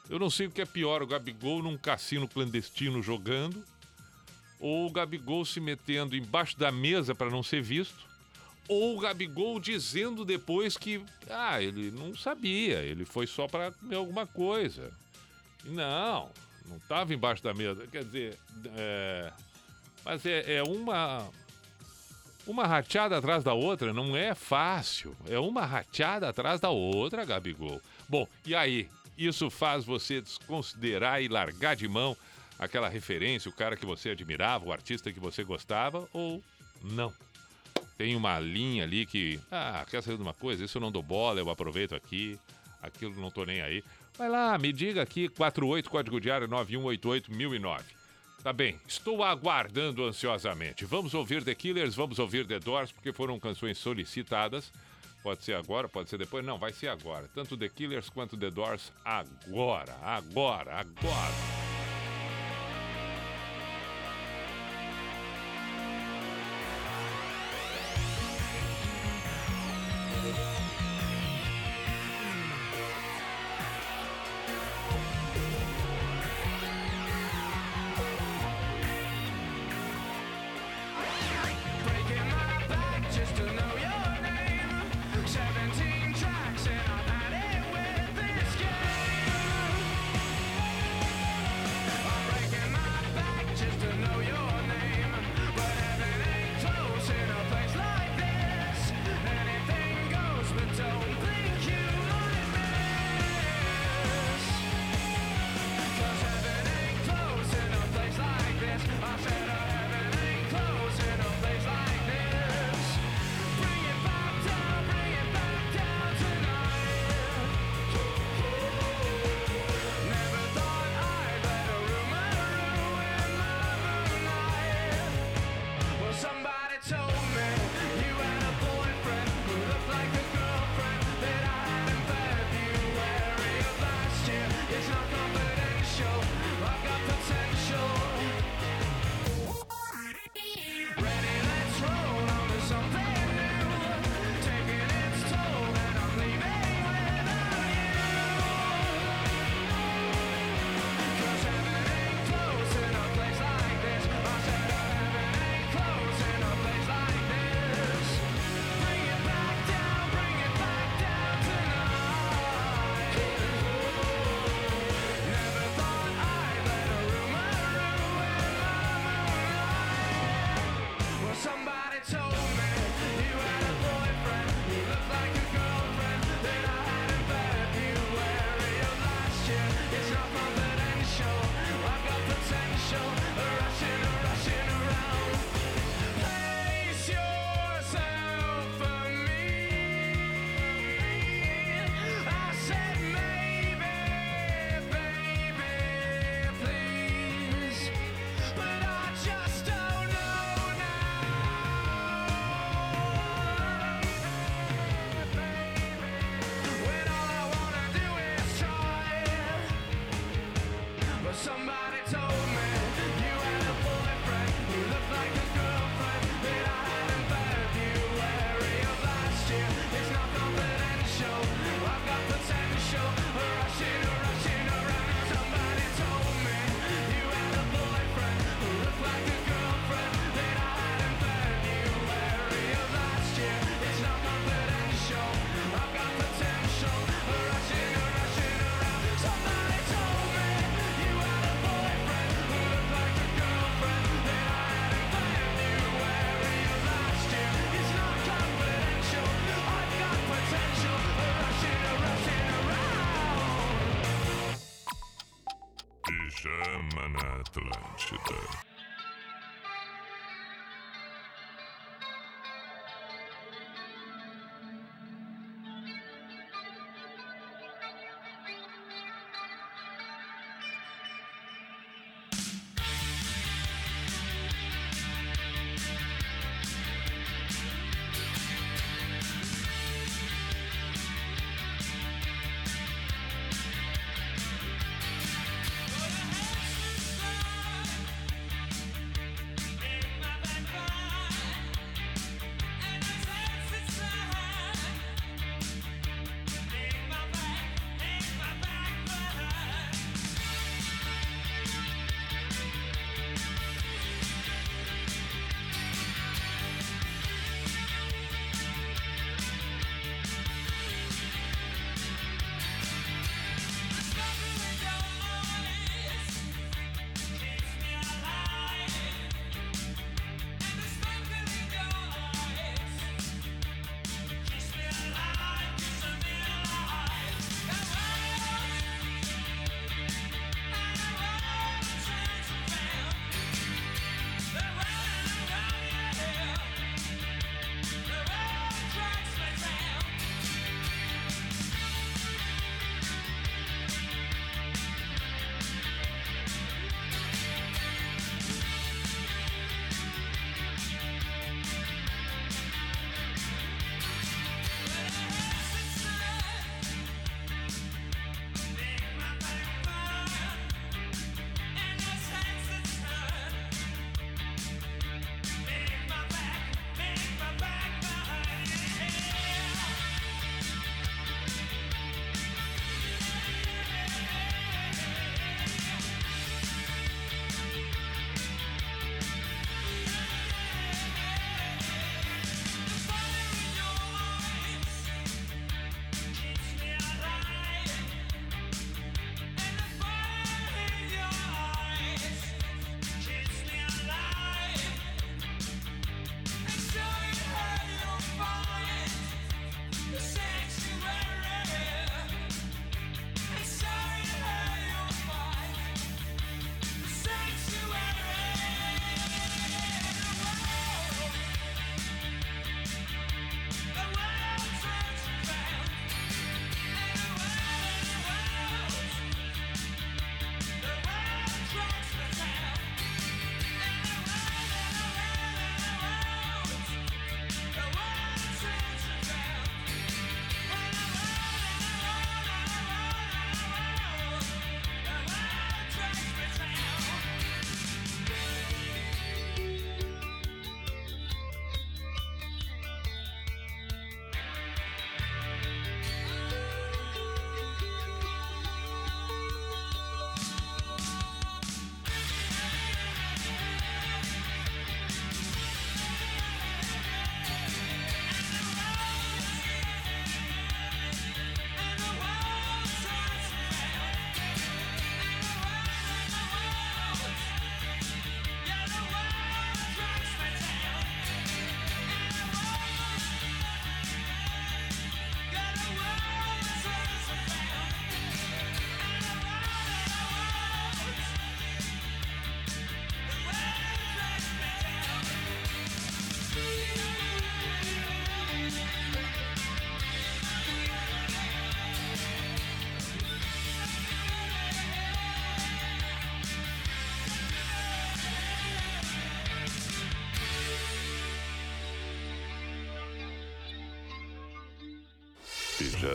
Eu 0.08 0.20
não 0.20 0.30
sei 0.30 0.46
o 0.46 0.52
que 0.52 0.62
é 0.62 0.68
pior, 0.68 1.02
o 1.02 1.08
Gabigol 1.08 1.64
num 1.64 1.80
cassino 1.80 2.28
clandestino 2.28 3.02
jogando, 3.02 3.66
ou 4.60 4.88
o 4.88 4.92
Gabigol 4.92 5.46
se 5.46 5.60
metendo 5.60 6.16
embaixo 6.16 6.58
da 6.58 6.72
mesa 6.72 7.16
para 7.16 7.30
não 7.30 7.42
ser 7.42 7.62
visto, 7.62 8.08
ou 8.68 8.98
o 8.98 9.00
Gabigol 9.00 9.60
dizendo 9.60 10.24
depois 10.24 10.78
que, 10.78 11.04
ah, 11.30 11.62
ele 11.62 11.90
não 11.92 12.16
sabia, 12.16 12.82
ele 12.82 13.06
foi 13.06 13.26
só 13.26 13.48
para 13.48 13.72
comer 13.72 13.96
alguma 13.96 14.28
coisa. 14.28 14.92
Não, 15.66 16.30
não 16.68 16.78
estava 16.78 17.14
embaixo 17.14 17.44
da 17.44 17.54
mesa. 17.54 17.88
Quer 17.88 18.04
dizer, 18.04 18.38
é, 18.76 19.32
mas 20.06 20.26
é, 20.26 20.58
é 20.58 20.64
uma 20.64 21.28
uma 22.46 22.66
rateada 22.66 23.18
atrás 23.18 23.44
da 23.44 23.54
outra, 23.54 23.94
não 23.94 24.16
é 24.16 24.34
fácil. 24.34 25.16
É 25.28 25.38
uma 25.40 25.66
rateada 25.66 26.30
atrás 26.30 26.60
da 26.60 26.70
outra, 26.70 27.26
Gabigol. 27.26 27.82
Bom, 28.08 28.28
e 28.46 28.56
aí? 28.56 28.90
Isso 29.18 29.50
faz 29.50 29.84
você 29.84 30.22
desconsiderar 30.22 31.22
e 31.22 31.28
largar 31.28 31.76
de 31.76 31.88
mão 31.88 32.16
aquela 32.60 32.90
referência, 32.90 33.50
o 33.50 33.54
cara 33.54 33.78
que 33.78 33.86
você 33.86 34.10
admirava, 34.10 34.66
o 34.66 34.74
artista 34.74 35.12
que 35.12 35.20
você 35.20 35.44
gostava, 35.44 36.08
ou 36.12 36.44
não? 36.84 37.14
Tem 37.98 38.16
uma 38.16 38.40
linha 38.40 38.84
ali 38.84 39.06
que, 39.06 39.40
ah, 39.52 39.86
quer 39.90 40.04
saber 40.04 40.18
de 40.18 40.24
uma 40.24 40.34
coisa? 40.34 40.64
Isso 40.64 40.78
eu 40.78 40.82
não 40.82 40.92
dou 40.92 41.02
bola, 41.02 41.40
eu 41.40 41.50
aproveito 41.50 41.96
aqui, 41.96 42.38
aquilo 42.82 43.16
não 43.20 43.32
tô 43.32 43.46
nem 43.46 43.62
aí. 43.62 43.84
Vai 44.18 44.30
lá, 44.30 44.58
me 44.58 44.74
diga 44.74 45.02
aqui, 45.02 45.30
48 45.30 45.90
código 45.90 46.20
diário 46.20 46.48
9188 46.48 47.32
1009. 47.32 47.84
Tá 48.44 48.54
bem, 48.54 48.80
estou 48.88 49.24
aguardando 49.24 50.06
ansiosamente. 50.06 50.86
Vamos 50.86 51.14
ouvir 51.14 51.44
The 51.44 51.54
Killers, 51.56 51.96
vamos 51.96 52.20
ouvir 52.20 52.48
The 52.48 52.60
Doors, 52.60 52.92
porque 52.92 53.12
foram 53.12 53.38
canções 53.40 53.78
solicitadas. 53.78 54.72
Pode 55.22 55.44
ser 55.44 55.56
agora, 55.56 55.90
pode 55.90 56.10
ser 56.10 56.18
depois. 56.18 56.46
Não, 56.46 56.58
vai 56.58 56.72
ser 56.72 56.88
agora. 56.88 57.30
Tanto 57.36 57.58
The 57.58 57.68
Killers 57.68 58.10
quanto 58.10 58.38
The 58.38 58.50
Doors, 58.50 58.94
agora, 59.04 59.94
agora, 60.02 60.80
agora. 60.80 61.69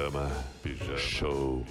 Pijama. 0.05 0.29
Pijama. 0.63 0.99
Show. 0.99 1.65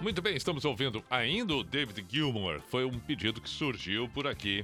Muito 0.00 0.20
bem, 0.20 0.36
estamos 0.36 0.64
ouvindo 0.64 1.02
ainda 1.08 1.54
o 1.54 1.62
David 1.62 2.04
Gilmour. 2.08 2.60
Foi 2.68 2.84
um 2.84 2.98
pedido 2.98 3.40
que 3.40 3.48
surgiu 3.48 4.08
por 4.08 4.26
aqui 4.26 4.60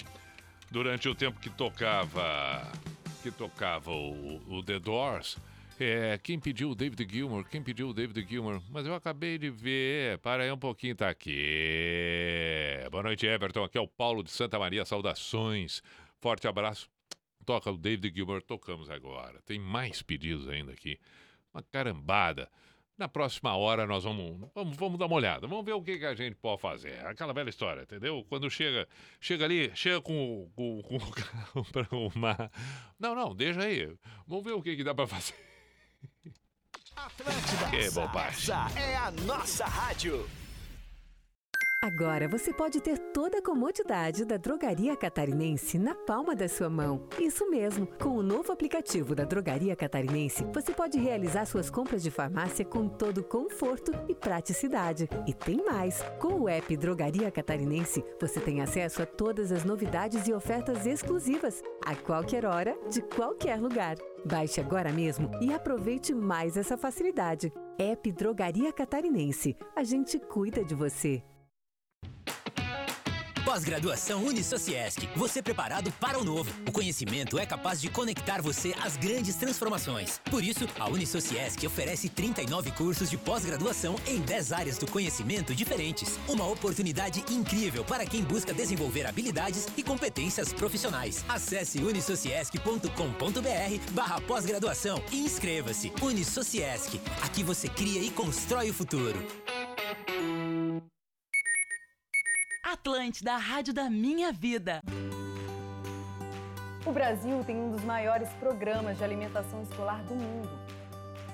durante 0.71 1.09
o 1.09 1.15
tempo 1.15 1.41
que 1.41 1.49
tocava 1.49 2.71
que 3.23 3.31
tocava 3.31 3.91
o, 3.91 4.43
o 4.49 4.63
The 4.63 4.79
Doors. 4.79 5.39
É, 5.79 6.19
quem 6.23 6.39
pediu 6.39 6.71
o 6.71 6.75
David 6.75 7.07
Gilmour? 7.11 7.45
Quem 7.45 7.63
pediu 7.63 7.89
o 7.89 7.95
David 7.95 8.27
Gilmour? 8.29 8.61
Mas 8.71 8.87
eu 8.87 8.95
acabei 8.95 9.39
de 9.39 9.49
ver. 9.49 10.19
Para 10.19 10.43
aí 10.43 10.53
um 10.53 10.59
pouquinho, 10.59 10.95
tá 10.95 11.09
aqui. 11.09 12.77
Boa 12.91 13.03
noite, 13.03 13.25
Everton. 13.25 13.65
Aqui 13.65 13.79
é 13.79 13.81
o 13.81 13.89
Paulo 13.89 14.23
de 14.23 14.31
Santa 14.31 14.59
Maria. 14.59 14.85
Saudações. 14.85 15.83
Forte 16.21 16.47
abraço. 16.47 16.91
Toca 17.47 17.71
o 17.71 17.79
David 17.79 18.15
Gilmour. 18.15 18.43
Tocamos 18.43 18.91
agora. 18.91 19.41
Tem 19.47 19.59
mais 19.59 20.03
pedidos 20.03 20.49
ainda 20.49 20.73
aqui. 20.73 20.99
Uma 21.55 21.63
carambada. 21.63 22.51
Na 23.01 23.09
próxima 23.09 23.57
hora 23.57 23.87
nós 23.87 24.05
vamos, 24.05 24.47
vamos, 24.55 24.77
vamos 24.77 24.99
dar 24.99 25.07
uma 25.07 25.17
olhada. 25.17 25.47
Vamos 25.47 25.65
ver 25.65 25.73
o 25.73 25.83
que, 25.83 25.99
que 25.99 26.05
a 26.05 26.15
gente 26.15 26.37
pode 26.37 26.61
fazer. 26.61 27.03
Aquela 27.07 27.33
velha 27.33 27.49
história, 27.49 27.81
entendeu? 27.81 28.27
Quando 28.29 28.51
chega, 28.51 28.87
chega 29.19 29.47
ali, 29.47 29.75
chega 29.75 30.03
com, 30.03 30.51
com, 30.55 30.83
com 30.85 30.97
o 30.97 31.11
carro 31.11 31.65
pra 31.73 31.81
arrumar. 31.91 32.51
Não, 32.99 33.15
não, 33.15 33.35
deixa 33.35 33.63
aí. 33.63 33.91
Vamos 34.27 34.45
ver 34.45 34.53
o 34.53 34.61
que, 34.61 34.77
que 34.77 34.85
dá 34.85 34.95
pra 34.95 35.07
fazer. 35.07 35.35
Atlântida. 36.95 37.71
Que 37.71 37.91
bobagem. 37.91 38.55
Essa 38.55 38.79
é 38.79 38.97
a 38.97 39.11
nossa 39.11 39.65
rádio. 39.65 40.29
Agora 41.83 42.29
você 42.29 42.53
pode 42.53 42.79
ter 42.79 42.99
toda 42.99 43.39
a 43.39 43.43
comodidade 43.43 44.27
da 44.27 44.37
Drogaria 44.37 44.95
Catarinense 44.95 45.79
na 45.79 45.95
palma 45.95 46.37
da 46.37 46.47
sua 46.47 46.69
mão. 46.69 47.09
Isso 47.19 47.49
mesmo, 47.49 47.87
com 47.99 48.11
o 48.11 48.23
novo 48.23 48.53
aplicativo 48.53 49.15
da 49.15 49.25
Drogaria 49.25 49.75
Catarinense, 49.75 50.45
você 50.53 50.75
pode 50.75 50.99
realizar 50.99 51.47
suas 51.47 51.71
compras 51.71 52.03
de 52.03 52.11
farmácia 52.11 52.67
com 52.67 52.87
todo 52.87 53.25
conforto 53.25 53.93
e 54.11 54.15
praticidade. 54.15 55.09
E 55.27 55.33
tem 55.33 55.65
mais! 55.65 56.03
Com 56.19 56.43
o 56.43 56.49
app 56.51 56.77
Drogaria 56.77 57.31
Catarinense, 57.31 58.05
você 58.21 58.41
tem 58.41 58.61
acesso 58.61 59.01
a 59.01 59.07
todas 59.07 59.51
as 59.51 59.65
novidades 59.65 60.29
e 60.29 60.35
ofertas 60.35 60.85
exclusivas, 60.85 61.63
a 61.87 61.97
qualquer 61.97 62.45
hora, 62.45 62.77
de 62.91 63.01
qualquer 63.01 63.59
lugar. 63.59 63.97
Baixe 64.23 64.61
agora 64.61 64.93
mesmo 64.93 65.31
e 65.41 65.51
aproveite 65.51 66.13
mais 66.13 66.59
essa 66.59 66.77
facilidade. 66.77 67.51
App 67.79 68.13
Drogaria 68.13 68.71
Catarinense. 68.71 69.57
A 69.75 69.83
gente 69.83 70.19
cuida 70.19 70.63
de 70.63 70.75
você. 70.75 71.23
Pós-graduação 73.51 74.25
Unisociesc. 74.25 75.09
Você 75.17 75.43
preparado 75.43 75.91
para 75.99 76.17
o 76.17 76.23
novo. 76.23 76.49
O 76.69 76.71
conhecimento 76.71 77.37
é 77.37 77.45
capaz 77.45 77.81
de 77.81 77.91
conectar 77.91 78.41
você 78.41 78.73
às 78.81 78.97
grandes 78.97 79.35
transformações. 79.35 80.21
Por 80.31 80.45
isso, 80.45 80.69
a 80.79 80.89
Unisociesc 80.89 81.67
oferece 81.67 82.09
39 82.09 82.71
cursos 82.71 83.11
de 83.11 83.19
pós-graduação 83.19 83.97
em 84.07 84.21
10 84.21 84.53
áreas 84.53 84.79
do 84.79 84.87
conhecimento 84.87 85.53
diferentes. 85.53 86.17
Uma 86.29 86.47
oportunidade 86.47 87.25
incrível 87.29 87.85
para 87.85 88.07
quem 88.07 88.23
busca 88.23 88.55
desenvolver 88.55 89.05
habilidades 89.05 89.67
e 89.77 89.83
competências 89.83 90.53
profissionais. 90.53 91.25
Acesse 91.29 91.81
unisociesc.com.br 91.81 93.91
barra 93.91 94.21
pós-graduação 94.21 95.03
e 95.11 95.19
inscreva-se. 95.19 95.93
Unisociesc. 96.01 97.01
Aqui 97.21 97.43
você 97.43 97.69
cria 97.69 98.01
e 98.01 98.11
constrói 98.11 98.71
o 98.71 98.75
futuro. 98.75 99.27
Atlântida, 102.73 103.33
a 103.33 103.37
rádio 103.37 103.75
da 103.75 103.91
minha 103.91 104.33
vida. 104.33 104.81
O 106.87 106.93
Brasil 106.93 107.43
tem 107.45 107.57
um 107.57 107.73
dos 107.73 107.83
maiores 107.83 108.29
programas 108.35 108.97
de 108.97 109.03
alimentação 109.03 109.61
escolar 109.65 110.01
do 110.05 110.15
mundo. 110.15 110.49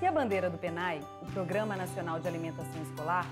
E 0.00 0.06
a 0.06 0.10
bandeira 0.10 0.48
do 0.48 0.56
PENAI, 0.56 1.02
o 1.20 1.26
Programa 1.32 1.76
Nacional 1.76 2.18
de 2.18 2.26
Alimentação 2.26 2.82
Escolar, 2.82 3.26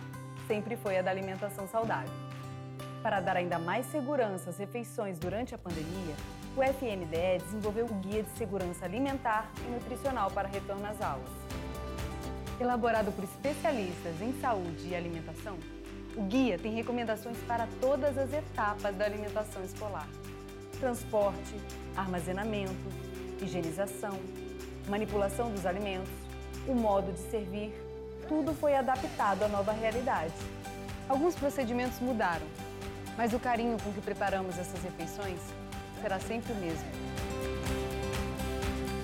sempre 0.46 0.76
foi 0.76 0.98
a 0.98 1.02
da 1.02 1.10
alimentação 1.10 1.66
saudável. 1.66 2.12
Para 3.02 3.20
dar 3.20 3.38
ainda 3.38 3.58
mais 3.58 3.86
segurança 3.86 4.50
às 4.50 4.58
refeições 4.58 5.18
durante 5.18 5.54
a 5.54 5.58
pandemia, 5.58 6.14
o 6.54 6.62
FNDE 6.62 7.42
desenvolveu 7.42 7.86
o 7.86 7.94
Guia 7.94 8.22
de 8.22 8.30
Segurança 8.36 8.84
Alimentar 8.84 9.50
e 9.66 9.70
Nutricional 9.70 10.30
para 10.30 10.46
Retorno 10.46 10.86
às 10.86 11.00
Aulas. 11.00 11.30
Elaborado 12.60 13.10
por 13.12 13.24
especialistas 13.24 14.20
em 14.20 14.38
saúde 14.42 14.88
e 14.88 14.94
alimentação, 14.94 15.58
o 16.16 16.22
guia 16.22 16.58
tem 16.58 16.72
recomendações 16.74 17.36
para 17.46 17.66
todas 17.80 18.16
as 18.16 18.32
etapas 18.32 18.94
da 18.94 19.04
alimentação 19.04 19.64
escolar: 19.64 20.08
transporte, 20.78 21.54
armazenamento, 21.96 22.72
higienização, 23.40 24.18
manipulação 24.88 25.50
dos 25.50 25.66
alimentos, 25.66 26.12
o 26.68 26.74
modo 26.74 27.12
de 27.12 27.18
servir. 27.30 27.74
Tudo 28.28 28.54
foi 28.54 28.74
adaptado 28.74 29.42
à 29.42 29.48
nova 29.48 29.72
realidade. 29.72 30.32
Alguns 31.08 31.34
procedimentos 31.34 32.00
mudaram, 32.00 32.46
mas 33.18 33.34
o 33.34 33.38
carinho 33.38 33.76
com 33.82 33.92
que 33.92 34.00
preparamos 34.00 34.58
essas 34.58 34.82
refeições 34.82 35.38
será 36.00 36.18
sempre 36.20 36.52
o 36.52 36.56
mesmo. 36.56 36.86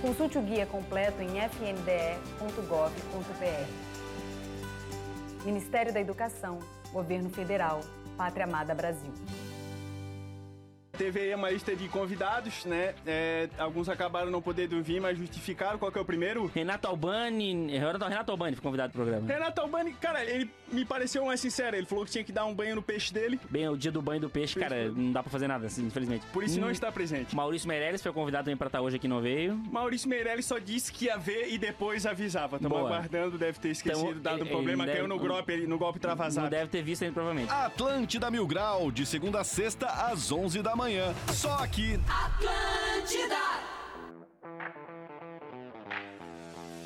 Consulte 0.00 0.38
o 0.38 0.42
guia 0.42 0.64
completo 0.64 1.20
em 1.20 1.28
fnde.gov.br. 1.48 1.90
Ministério 5.44 5.92
da 5.92 6.00
Educação, 6.00 6.58
Governo 6.92 7.30
Federal, 7.30 7.80
Pátria 8.16 8.44
Amada 8.44 8.74
Brasil. 8.74 9.12
Teve 11.00 11.20
aí 11.20 11.34
uma 11.34 11.48
lista 11.48 11.74
de 11.74 11.88
convidados, 11.88 12.66
né? 12.66 12.94
É, 13.06 13.48
alguns 13.58 13.88
acabaram 13.88 14.30
não 14.30 14.42
podendo 14.42 14.82
vir, 14.82 15.00
mas 15.00 15.16
justificaram. 15.16 15.78
Qual 15.78 15.90
que 15.90 15.96
é 15.96 16.00
o 16.02 16.04
primeiro? 16.04 16.44
Renato 16.54 16.86
Albani. 16.86 17.68
Renato, 17.68 18.04
Renato 18.04 18.30
Albani 18.32 18.56
foi 18.56 18.62
convidado 18.62 18.92
pro 18.92 19.02
programa. 19.02 19.26
Renato 19.26 19.62
Albani, 19.62 19.94
cara, 19.94 20.22
ele 20.22 20.50
me 20.72 20.84
pareceu 20.84 21.24
mais 21.24 21.40
sincero. 21.40 21.76
Ele 21.76 21.86
falou 21.86 22.04
que 22.04 22.10
tinha 22.10 22.24
que 22.24 22.32
dar 22.32 22.44
um 22.46 22.54
banho 22.54 22.76
no 22.76 22.82
peixe 22.82 23.12
dele. 23.12 23.38
Bem, 23.50 23.68
o 23.68 23.76
dia 23.76 23.90
do 23.92 24.00
banho 24.02 24.20
do 24.20 24.30
peixe, 24.30 24.58
cara, 24.58 24.88
não 24.90 25.12
dá 25.12 25.22
pra 25.22 25.30
fazer 25.30 25.46
nada, 25.48 25.66
assim, 25.66 25.86
infelizmente. 25.86 26.24
Por 26.32 26.42
isso 26.44 26.60
não 26.60 26.68
Hum, 26.68 26.72
está 26.72 26.90
presente. 26.92 27.34
Maurício 27.34 27.68
Meirelles 27.68 28.02
foi 28.02 28.12
convidado 28.12 28.44
também 28.44 28.56
pra 28.56 28.66
estar 28.68 28.80
hoje 28.80 28.96
aqui, 28.96 29.08
não 29.08 29.20
veio. 29.20 29.56
Maurício 29.70 30.08
Meirelles 30.08 30.46
só 30.46 30.58
disse 30.58 30.92
que 30.92 31.06
ia 31.06 31.16
ver 31.18 31.48
e 31.52 31.58
depois 31.58 32.06
avisava. 32.06 32.58
Tamo 32.58 32.74
Boa. 32.74 32.86
aguardando, 32.88 33.36
deve 33.38 33.58
ter 33.58 33.70
esquecido, 33.70 34.10
Então, 34.10 34.22
dado 34.22 34.38
o 34.40 34.42
ele- 34.42 34.50
problema, 34.50 34.84
ele 34.84 34.92
caiu 34.92 35.08
deve- 35.08 35.20
no 35.22 35.28
golpe, 35.28 35.56
no 35.66 35.78
golpe 35.78 35.98
travasado. 35.98 36.44
Não 36.44 36.50
deve 36.50 36.70
ter 36.70 36.82
visto 36.82 37.02
ainda, 37.02 37.14
provavelmente. 37.14 37.50
Atlântida 37.52 38.30
Mil 38.30 38.46
Grau, 38.46 38.90
de 38.90 39.04
segunda 39.06 39.40
a 39.40 39.44
sexta, 39.44 39.86
às 39.86 40.30
11 40.30 40.62
da 40.62 40.74
manhã. 40.76 41.14
Só 41.32 41.52
aqui. 41.62 41.98
Atlântida! 42.08 43.36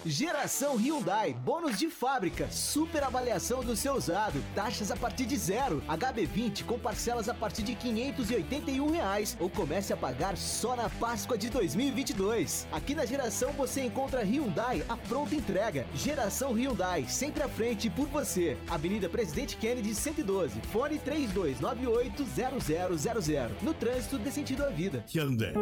Geração 0.06 0.76
Hyundai, 0.76 1.32
bônus 1.32 1.78
de 1.78 1.88
fábrica, 1.88 2.50
super 2.50 3.02
avaliação 3.02 3.64
do 3.64 3.74
seu 3.74 3.94
usado, 3.94 4.38
taxas 4.54 4.90
a 4.90 4.96
partir 4.96 5.24
de 5.24 5.34
zero, 5.34 5.82
HB20 5.88 6.66
com 6.66 6.78
parcelas 6.78 7.26
a 7.26 7.34
partir 7.34 7.62
de 7.62 7.74
581 7.74 8.90
reais, 8.90 9.34
ou 9.40 9.48
comece 9.48 9.94
a 9.94 9.96
pagar 9.96 10.36
só 10.36 10.76
na 10.76 10.90
Páscoa 10.90 11.38
de 11.38 11.48
2022. 11.48 12.66
Aqui 12.70 12.94
na 12.94 13.06
Geração 13.06 13.52
você 13.52 13.82
encontra 13.82 14.22
Hyundai 14.22 14.84
a 14.90 14.96
pronta 14.96 15.34
entrega. 15.34 15.86
Geração 15.94 16.52
Hyundai, 16.52 17.06
sempre 17.08 17.42
à 17.42 17.48
frente 17.48 17.88
por 17.88 18.06
você. 18.08 18.58
Avenida 18.68 19.08
Presidente 19.08 19.56
Kennedy 19.56 19.94
112, 19.94 20.60
fone 20.70 20.98
32980000. 20.98 23.62
No 23.62 23.72
trânsito 23.72 24.18
dê 24.18 24.30
sentido 24.30 24.64
à 24.64 24.68
vida. 24.68 25.02
Hyundai. 25.14 25.54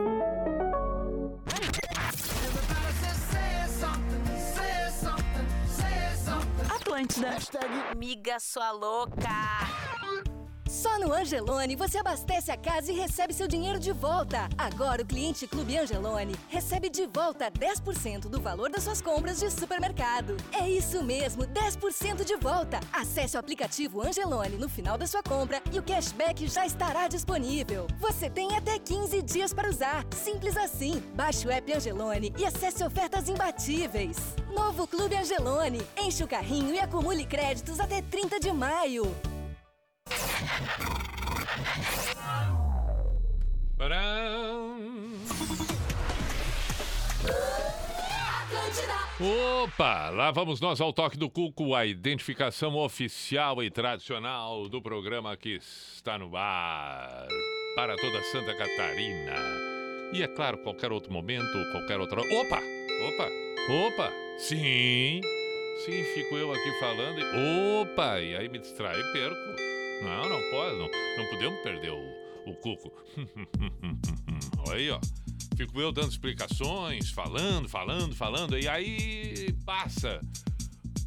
Atlântida. 6.92 7.30
Miga 7.96 8.38
sua 8.38 8.70
louca. 8.70 9.16
Só 10.72 10.98
no 10.98 11.12
Angelone 11.12 11.76
você 11.76 11.98
abastece 11.98 12.50
a 12.50 12.56
casa 12.56 12.90
e 12.90 12.94
recebe 12.94 13.34
seu 13.34 13.46
dinheiro 13.46 13.78
de 13.78 13.92
volta. 13.92 14.48
Agora 14.56 15.02
o 15.02 15.04
cliente 15.04 15.46
Clube 15.46 15.76
Angelone 15.76 16.34
recebe 16.48 16.88
de 16.88 17.04
volta 17.06 17.50
10% 17.50 18.20
do 18.20 18.40
valor 18.40 18.70
das 18.70 18.84
suas 18.84 19.02
compras 19.02 19.38
de 19.38 19.50
supermercado. 19.50 20.34
É 20.50 20.66
isso 20.66 21.04
mesmo, 21.04 21.42
10% 21.44 22.24
de 22.24 22.36
volta. 22.36 22.80
Acesse 22.90 23.36
o 23.36 23.40
aplicativo 23.40 24.00
Angelone 24.00 24.56
no 24.56 24.66
final 24.66 24.96
da 24.96 25.06
sua 25.06 25.22
compra 25.22 25.60
e 25.70 25.78
o 25.78 25.82
cashback 25.82 26.48
já 26.48 26.64
estará 26.64 27.06
disponível. 27.06 27.86
Você 28.00 28.30
tem 28.30 28.56
até 28.56 28.78
15 28.78 29.20
dias 29.20 29.52
para 29.52 29.68
usar. 29.68 30.06
Simples 30.16 30.56
assim. 30.56 31.02
Baixe 31.14 31.46
o 31.46 31.50
app 31.50 31.70
Angelone 31.70 32.32
e 32.38 32.46
acesse 32.46 32.82
ofertas 32.82 33.28
imbatíveis. 33.28 34.16
Novo 34.50 34.86
Clube 34.86 35.16
Angelone. 35.16 35.82
Enche 35.98 36.24
o 36.24 36.28
carrinho 36.28 36.74
e 36.74 36.80
acumule 36.80 37.26
créditos 37.26 37.78
até 37.78 38.00
30 38.00 38.40
de 38.40 38.50
maio. 38.50 39.14
Opa, 49.22 50.10
lá 50.10 50.30
vamos 50.32 50.60
nós 50.60 50.80
ao 50.80 50.92
toque 50.92 51.16
do 51.16 51.30
cuco, 51.30 51.74
a 51.74 51.86
identificação 51.86 52.76
oficial 52.76 53.62
e 53.62 53.70
tradicional 53.70 54.68
do 54.68 54.82
programa 54.82 55.36
que 55.36 55.54
está 55.54 56.18
no 56.18 56.36
ar 56.36 57.28
para 57.76 57.96
toda 57.96 58.22
Santa 58.24 58.52
Catarina. 58.56 59.34
E 60.12 60.22
é 60.22 60.26
claro, 60.26 60.58
qualquer 60.58 60.90
outro 60.90 61.12
momento, 61.12 61.52
qualquer 61.70 62.00
outra. 62.00 62.20
Opa! 62.20 62.60
Opa! 63.08 63.28
Opa! 63.86 64.12
Sim! 64.38 65.20
Sim, 65.84 66.04
fico 66.14 66.36
eu 66.36 66.52
aqui 66.52 66.72
falando 66.80 67.18
e. 67.18 67.80
Opa! 67.80 68.20
E 68.20 68.36
aí 68.36 68.48
me 68.48 68.58
distrai 68.58 68.98
e 69.00 69.12
perco. 69.12 69.62
Não, 70.02 70.28
não 70.28 70.50
pode, 70.50 70.78
não, 70.78 70.90
não 71.16 71.30
podemos 71.30 71.60
perder 71.62 71.90
o, 71.90 72.50
o 72.50 72.54
cuco. 72.56 72.92
Olha 74.66 74.76
aí, 74.76 74.90
ó. 74.90 75.00
Fico 75.56 75.80
eu 75.80 75.92
dando 75.92 76.10
explicações, 76.10 77.10
falando, 77.10 77.68
falando, 77.68 78.14
falando, 78.14 78.58
e 78.58 78.66
aí 78.66 79.52
passa. 79.64 80.20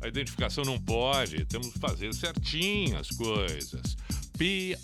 A 0.02 0.08
identificação 0.08 0.64
não 0.64 0.80
pode, 0.80 1.46
temos 1.46 1.74
que 1.74 1.80
fazer 1.80 2.14
certinho 2.14 2.98
as 2.98 3.10
coisas. 3.10 3.98
P-I-J-A-M-A 4.38 4.82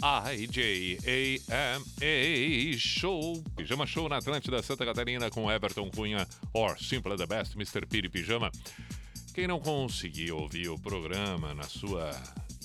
Show. 2.78 3.44
Pijama 3.56 3.86
Show 3.86 4.08
na 4.08 4.18
Atlântida 4.18 4.64
Santa 4.64 4.86
Catarina 4.86 5.30
com 5.30 5.52
Everton 5.52 5.90
Cunha, 5.92 6.26
or 6.54 6.80
Simple 6.80 7.18
the 7.18 7.28
Best, 7.28 7.56
Mr. 7.56 7.86
Piri 7.86 8.10
Pijama. 8.10 8.50
Quem 9.34 9.48
não 9.48 9.60
conseguir 9.60 10.32
ouvir 10.32 10.70
o 10.70 10.80
programa 10.80 11.54
na 11.54 11.64
sua 11.64 12.12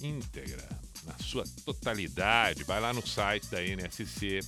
íntegra, 0.02 0.68
na 1.06 1.16
sua 1.18 1.44
totalidade, 1.64 2.64
vai 2.64 2.80
lá 2.80 2.92
no 2.92 3.06
site 3.06 3.46
da 3.46 3.62
NSC, 3.62 4.40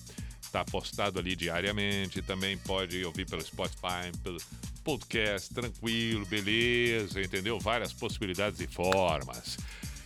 está 0.43 0.65
postado 0.65 1.19
ali 1.19 1.37
diariamente. 1.37 2.21
Também 2.23 2.59
pode 2.59 3.05
ouvir 3.05 3.27
pelo 3.27 3.43
Spotify, 3.43 4.11
pelo 4.23 4.39
podcast, 4.83 5.55
tranquilo, 5.55 6.27
beleza, 6.27 7.21
entendeu? 7.21 7.59
Várias 7.61 7.93
possibilidades 7.93 8.61
e 8.61 8.67
formas. 8.67 9.57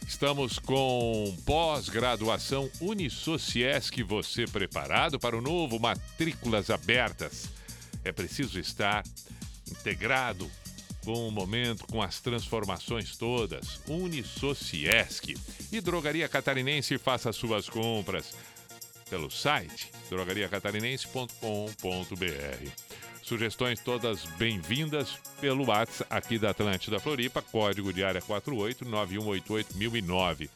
Estamos 0.06 0.58
com 0.58 1.36
pós-graduação 1.46 2.70
Unisociesc. 2.80 4.02
Você 4.02 4.46
preparado 4.46 5.18
para 5.18 5.36
o 5.36 5.40
novo 5.40 5.78
Matrículas 5.78 6.68
Abertas? 6.68 7.48
É 8.04 8.12
preciso 8.12 8.58
estar 8.58 9.04
integrado 9.70 10.50
com 11.04 11.28
o 11.28 11.30
momento, 11.30 11.86
com 11.86 12.00
as 12.02 12.20
transformações 12.20 13.16
todas. 13.16 13.80
Unisociesc. 13.88 15.34
E 15.70 15.80
Drogaria 15.80 16.28
Catarinense, 16.28 16.98
faça 16.98 17.32
suas 17.32 17.68
compras 17.68 18.34
pelo 19.10 19.30
site 19.30 19.90
drogariacatarinense.com.br. 20.08 22.70
Sugestões 23.22 23.78
todas 23.80 24.24
bem-vindas 24.36 25.16
pelo 25.40 25.66
WhatsApp 25.66 26.12
aqui 26.12 26.38
da 26.38 26.50
Atlântida 26.50 26.98
Floripa, 26.98 27.40
código 27.40 27.92
de 27.92 28.02
área 28.02 28.20
48 28.20 28.84
9188 28.84 29.76
1009. 29.76 30.50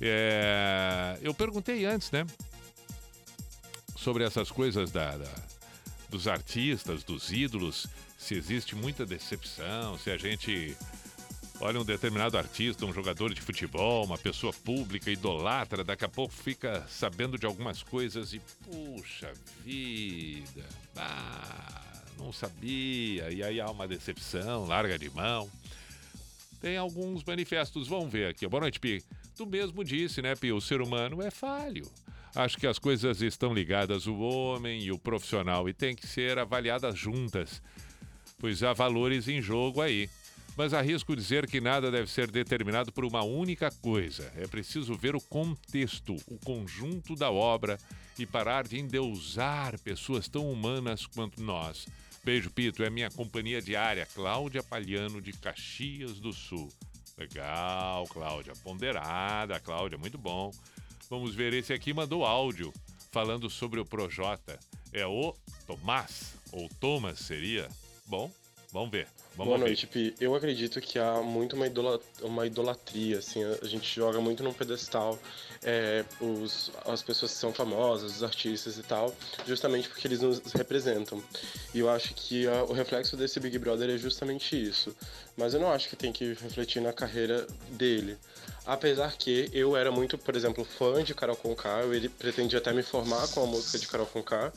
É, 0.00 1.16
eu 1.22 1.32
perguntei 1.32 1.86
antes, 1.86 2.10
né? 2.10 2.26
Sobre 3.96 4.24
essas 4.24 4.50
coisas 4.50 4.90
da, 4.90 5.16
da- 5.16 5.46
dos 6.10 6.28
artistas, 6.28 7.02
dos 7.02 7.32
ídolos, 7.32 7.86
se 8.16 8.34
existe 8.34 8.74
muita 8.74 9.04
decepção, 9.04 9.98
se 9.98 10.10
a 10.10 10.16
gente 10.16 10.76
olha 11.60 11.80
um 11.80 11.84
determinado 11.84 12.36
artista, 12.36 12.84
um 12.84 12.92
jogador 12.92 13.32
de 13.32 13.40
futebol, 13.40 14.04
uma 14.04 14.18
pessoa 14.18 14.52
pública, 14.52 15.10
idolatra, 15.10 15.84
daqui 15.84 16.04
a 16.04 16.08
pouco 16.08 16.32
fica 16.32 16.84
sabendo 16.88 17.38
de 17.38 17.46
algumas 17.46 17.82
coisas 17.82 18.32
e, 18.32 18.40
puxa 18.64 19.32
vida, 19.64 20.64
ah, 20.96 21.82
não 22.18 22.32
sabia, 22.32 23.30
e 23.30 23.42
aí 23.42 23.60
há 23.60 23.70
uma 23.70 23.86
decepção, 23.86 24.66
larga 24.66 24.98
de 24.98 25.10
mão. 25.10 25.50
Tem 26.60 26.76
alguns 26.76 27.22
manifestos, 27.22 27.86
vamos 27.86 28.10
ver 28.10 28.30
aqui. 28.30 28.46
Boa 28.46 28.62
noite, 28.62 28.80
Pi. 28.80 29.02
Tu 29.36 29.46
mesmo 29.46 29.84
disse, 29.84 30.22
né, 30.22 30.34
Pi? 30.34 30.52
O 30.52 30.60
ser 30.60 30.80
humano 30.80 31.22
é 31.22 31.30
falho. 31.30 31.86
Acho 32.34 32.56
que 32.58 32.66
as 32.66 32.78
coisas 32.78 33.22
estão 33.22 33.54
ligadas, 33.54 34.06
o 34.06 34.18
homem 34.18 34.82
e 34.82 34.92
o 34.92 34.98
profissional, 34.98 35.68
e 35.68 35.72
tem 35.72 35.94
que 35.94 36.06
ser 36.06 36.38
avaliadas 36.38 36.98
juntas, 36.98 37.62
pois 38.38 38.62
há 38.62 38.72
valores 38.72 39.28
em 39.28 39.40
jogo 39.40 39.80
aí. 39.80 40.08
Mas 40.56 40.72
arrisco 40.72 41.14
dizer 41.14 41.46
que 41.46 41.60
nada 41.60 41.90
deve 41.90 42.10
ser 42.10 42.30
determinado 42.30 42.90
por 42.90 43.04
uma 43.04 43.22
única 43.22 43.70
coisa. 43.70 44.32
É 44.36 44.46
preciso 44.46 44.94
ver 44.94 45.14
o 45.14 45.20
contexto, 45.20 46.16
o 46.26 46.38
conjunto 46.38 47.14
da 47.14 47.30
obra 47.30 47.78
e 48.18 48.24
parar 48.24 48.66
de 48.66 48.78
endeusar 48.78 49.78
pessoas 49.80 50.28
tão 50.28 50.50
humanas 50.50 51.06
quanto 51.06 51.42
nós. 51.42 51.86
Beijo, 52.24 52.50
Pito. 52.50 52.82
É 52.82 52.88
minha 52.88 53.10
companhia 53.10 53.60
diária, 53.60 54.06
Cláudia 54.14 54.62
Palhano, 54.62 55.20
de 55.20 55.32
Caxias 55.32 56.18
do 56.18 56.32
Sul. 56.32 56.72
Legal, 57.18 58.06
Cláudia. 58.06 58.54
Ponderada, 58.64 59.60
Cláudia. 59.60 59.98
Muito 59.98 60.16
bom. 60.16 60.50
Vamos 61.10 61.34
ver, 61.34 61.52
esse 61.52 61.72
aqui 61.72 61.92
mandou 61.92 62.24
áudio 62.24 62.72
falando 63.12 63.48
sobre 63.48 63.78
o 63.78 63.84
Projota. 63.84 64.58
É 64.92 65.06
o 65.06 65.34
Tomás, 65.66 66.34
ou 66.50 66.68
Thomas 66.80 67.18
seria? 67.18 67.68
Bom, 68.06 68.30
vamos 68.72 68.90
ver. 68.90 69.06
Vamos 69.36 69.50
Boa 69.50 69.58
ouvir. 69.58 69.64
noite, 69.68 69.86
Pi. 69.86 70.14
Eu 70.18 70.34
acredito 70.34 70.80
que 70.80 70.98
há 70.98 71.20
muito 71.20 71.56
uma, 71.56 71.66
idola- 71.66 72.00
uma 72.22 72.46
idolatria, 72.46 73.18
assim, 73.18 73.44
a 73.44 73.58
a 73.62 73.66
gente 73.66 73.94
joga 73.94 74.18
muito 74.18 74.42
num 74.42 74.52
pedestal 74.52 75.18
é, 75.62 76.06
os, 76.18 76.70
as 76.86 77.02
pessoas 77.02 77.32
que 77.34 77.38
são 77.38 77.52
famosas, 77.52 78.16
os 78.16 78.22
artistas 78.22 78.78
e 78.78 78.82
tal, 78.82 79.14
justamente 79.46 79.90
porque 79.90 80.08
eles 80.08 80.22
nos 80.22 80.40
representam. 80.54 81.22
E 81.74 81.80
eu 81.80 81.90
acho 81.90 82.14
que 82.14 82.46
a- 82.48 82.64
o 82.64 82.72
reflexo 82.72 83.14
desse 83.14 83.38
Big 83.38 83.58
Brother 83.58 83.90
é 83.90 83.98
justamente 83.98 84.56
isso. 84.56 84.96
Mas 85.36 85.52
eu 85.52 85.60
não 85.60 85.70
acho 85.70 85.90
que 85.90 85.96
tem 85.96 86.12
que 86.14 86.32
refletir 86.32 86.80
na 86.80 86.94
carreira 86.94 87.46
dele. 87.72 88.16
Apesar 88.64 89.16
que 89.18 89.50
eu 89.52 89.76
era 89.76 89.92
muito, 89.92 90.16
por 90.16 90.34
exemplo, 90.34 90.64
fã 90.64 91.04
de 91.04 91.14
Carol 91.14 91.36
Conká, 91.36 91.80
eu 91.82 91.92
ele 91.92 92.08
pretendia 92.08 92.58
até 92.58 92.72
me 92.72 92.82
formar 92.82 93.28
com 93.28 93.42
a 93.42 93.46
música 93.46 93.78
de 93.78 93.86
Carol 93.86 94.06
Conká. 94.06 94.50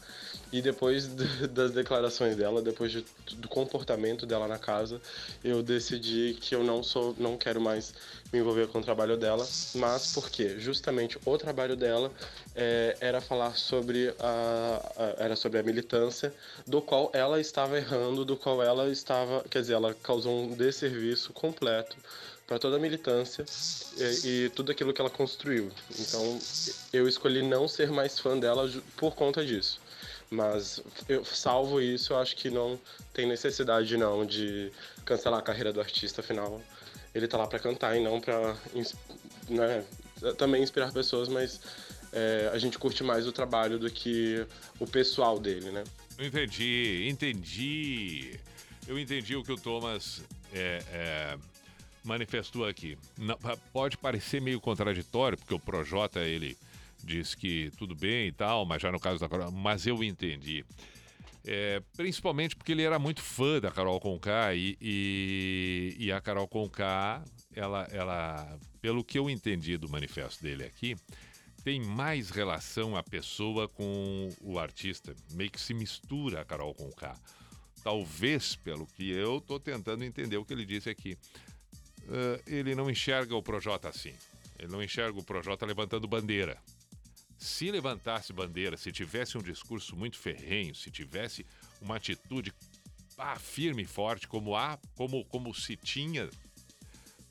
E 0.51 0.61
depois 0.61 1.07
das 1.51 1.71
declarações 1.71 2.35
dela, 2.35 2.61
depois 2.61 2.91
de- 2.91 3.05
do 3.35 3.47
comportamento 3.47 4.25
dela 4.25 4.47
na 4.47 4.57
casa, 4.57 4.99
eu 5.43 5.61
decidi 5.61 6.35
que 6.41 6.55
eu 6.55 6.63
não 6.63 6.81
sou, 6.81 7.15
não 7.19 7.37
quero 7.37 7.61
mais 7.61 7.93
me 8.33 8.39
envolver 8.39 8.67
com 8.67 8.79
o 8.79 8.83
trabalho 8.83 9.15
dela. 9.15 9.47
Mas 9.75 10.07
por 10.07 10.29
quê? 10.29 10.55
Justamente 10.57 11.19
o 11.23 11.37
trabalho 11.37 11.75
dela 11.75 12.11
é, 12.55 12.97
era 12.99 13.21
falar 13.21 13.55
sobre 13.55 14.13
a, 14.19 14.81
a- 14.97 15.23
era 15.23 15.35
sobre 15.35 15.59
a 15.59 15.63
militância, 15.63 16.33
do 16.65 16.81
qual 16.81 17.11
ela 17.13 17.39
estava 17.39 17.77
errando, 17.77 18.25
do 18.25 18.35
qual 18.35 18.61
ela 18.63 18.89
estava, 18.89 19.43
quer 19.49 19.61
dizer, 19.61 19.73
ela 19.73 19.93
causou 19.93 20.33
um 20.43 20.55
desserviço 20.55 21.31
completo 21.33 21.95
para 22.47 22.57
toda 22.57 22.77
a 22.77 22.79
militância 22.79 23.45
e, 24.23 24.45
e 24.45 24.49
tudo 24.49 24.71
aquilo 24.71 24.91
que 24.93 24.99
ela 25.01 25.09
construiu. 25.11 25.69
Então, 25.99 26.39
eu 26.91 27.07
escolhi 27.07 27.43
não 27.43 27.67
ser 27.67 27.91
mais 27.91 28.17
fã 28.19 28.37
dela 28.37 28.67
por 28.97 29.13
conta 29.15 29.45
disso. 29.45 29.79
Mas 30.29 30.81
eu 31.07 31.25
salvo 31.25 31.81
isso, 31.81 32.13
eu 32.13 32.17
acho 32.19 32.35
que 32.35 32.49
não 32.49 32.79
tem 33.13 33.25
necessidade 33.27 33.97
não 33.97 34.25
de 34.25 34.71
cancelar 35.03 35.39
a 35.39 35.43
carreira 35.43 35.73
do 35.73 35.79
artista, 35.79 36.21
afinal 36.21 36.61
ele 37.13 37.27
tá 37.27 37.37
lá 37.37 37.47
para 37.47 37.59
cantar 37.59 37.97
e 37.97 38.03
não 38.03 38.21
para 38.21 38.55
né, 39.49 39.83
também 40.37 40.61
inspirar 40.61 40.91
pessoas, 40.91 41.27
mas 41.27 41.59
é, 42.11 42.49
a 42.53 42.57
gente 42.57 42.77
curte 42.77 43.03
mais 43.03 43.27
o 43.27 43.31
trabalho 43.31 43.79
do 43.79 43.89
que 43.89 44.45
o 44.79 44.87
pessoal 44.87 45.39
dele, 45.39 45.71
né? 45.71 45.83
Entendi, 46.19 47.07
entendi. 47.09 48.39
Eu 48.87 48.99
entendi 48.99 49.35
o 49.35 49.43
que 49.43 49.51
o 49.51 49.57
Thomas 49.57 50.21
é, 50.53 50.83
é, 50.91 51.37
manifestou 52.03 52.65
aqui. 52.65 52.97
Não, 53.17 53.37
pode 53.71 53.97
parecer 53.97 54.41
meio 54.41 54.59
contraditório, 54.59 55.37
porque 55.37 55.53
o 55.53 55.59
Projota, 55.59 56.19
ele 56.19 56.57
diz 57.03 57.35
que 57.35 57.71
tudo 57.77 57.95
bem 57.95 58.27
e 58.27 58.31
tal, 58.31 58.65
mas 58.65 58.81
já 58.81 58.91
no 58.91 58.99
caso 58.99 59.19
da 59.19 59.29
Carol, 59.29 59.51
mas 59.51 59.85
eu 59.87 60.03
entendi. 60.03 60.65
É, 61.45 61.81
principalmente 61.95 62.55
porque 62.55 62.71
ele 62.71 62.83
era 62.83 62.99
muito 62.99 63.21
fã 63.21 63.59
da 63.59 63.71
Carol 63.71 63.99
Conká 63.99 64.53
e, 64.53 64.77
e, 64.81 65.95
e 65.97 66.11
a 66.11 66.19
Carol 66.19 66.47
Conká, 66.47 67.23
ela, 67.55 67.87
ela, 67.91 68.59
pelo 68.81 69.03
que 69.03 69.17
eu 69.17 69.29
entendi 69.29 69.77
do 69.77 69.89
manifesto 69.89 70.43
dele 70.43 70.65
aqui, 70.65 70.95
tem 71.63 71.81
mais 71.81 72.29
relação 72.29 72.95
a 72.95 73.03
pessoa 73.03 73.67
com 73.67 74.29
o 74.41 74.59
artista. 74.59 75.15
Meio 75.31 75.51
que 75.51 75.59
se 75.59 75.73
mistura 75.73 76.41
a 76.41 76.45
Carol 76.45 76.73
K. 76.73 77.15
Talvez, 77.83 78.55
pelo 78.55 78.85
que 78.85 79.09
eu 79.09 79.37
estou 79.37 79.59
tentando 79.59 80.03
entender 80.03 80.37
o 80.37 80.45
que 80.45 80.53
ele 80.53 80.65
disse 80.65 80.89
aqui, 80.89 81.17
eh, 82.09 82.41
ele 82.47 82.75
não 82.75 82.89
enxerga 82.89 83.35
o 83.35 83.43
Projota 83.43 83.89
assim. 83.89 84.13
Ele 84.57 84.71
não 84.71 84.83
enxerga 84.83 85.17
o 85.17 85.23
Projota 85.23 85.65
levantando 85.65 86.07
bandeira. 86.07 86.57
Se 87.39 87.71
levantasse 87.71 88.33
bandeira, 88.33 88.75
se 88.75 88.91
tivesse 88.91 89.37
um 89.37 89.41
discurso 89.41 89.95
muito 89.95 90.17
ferrenho, 90.17 90.75
se 90.75 90.91
tivesse 90.91 91.45
uma 91.81 91.95
atitude 91.95 92.53
ah, 93.17 93.37
firme 93.37 93.83
e 93.83 93.85
forte, 93.85 94.27
como, 94.27 94.55
há, 94.55 94.77
como, 94.95 95.23
como 95.25 95.55
se 95.55 95.75
tinha 95.75 96.29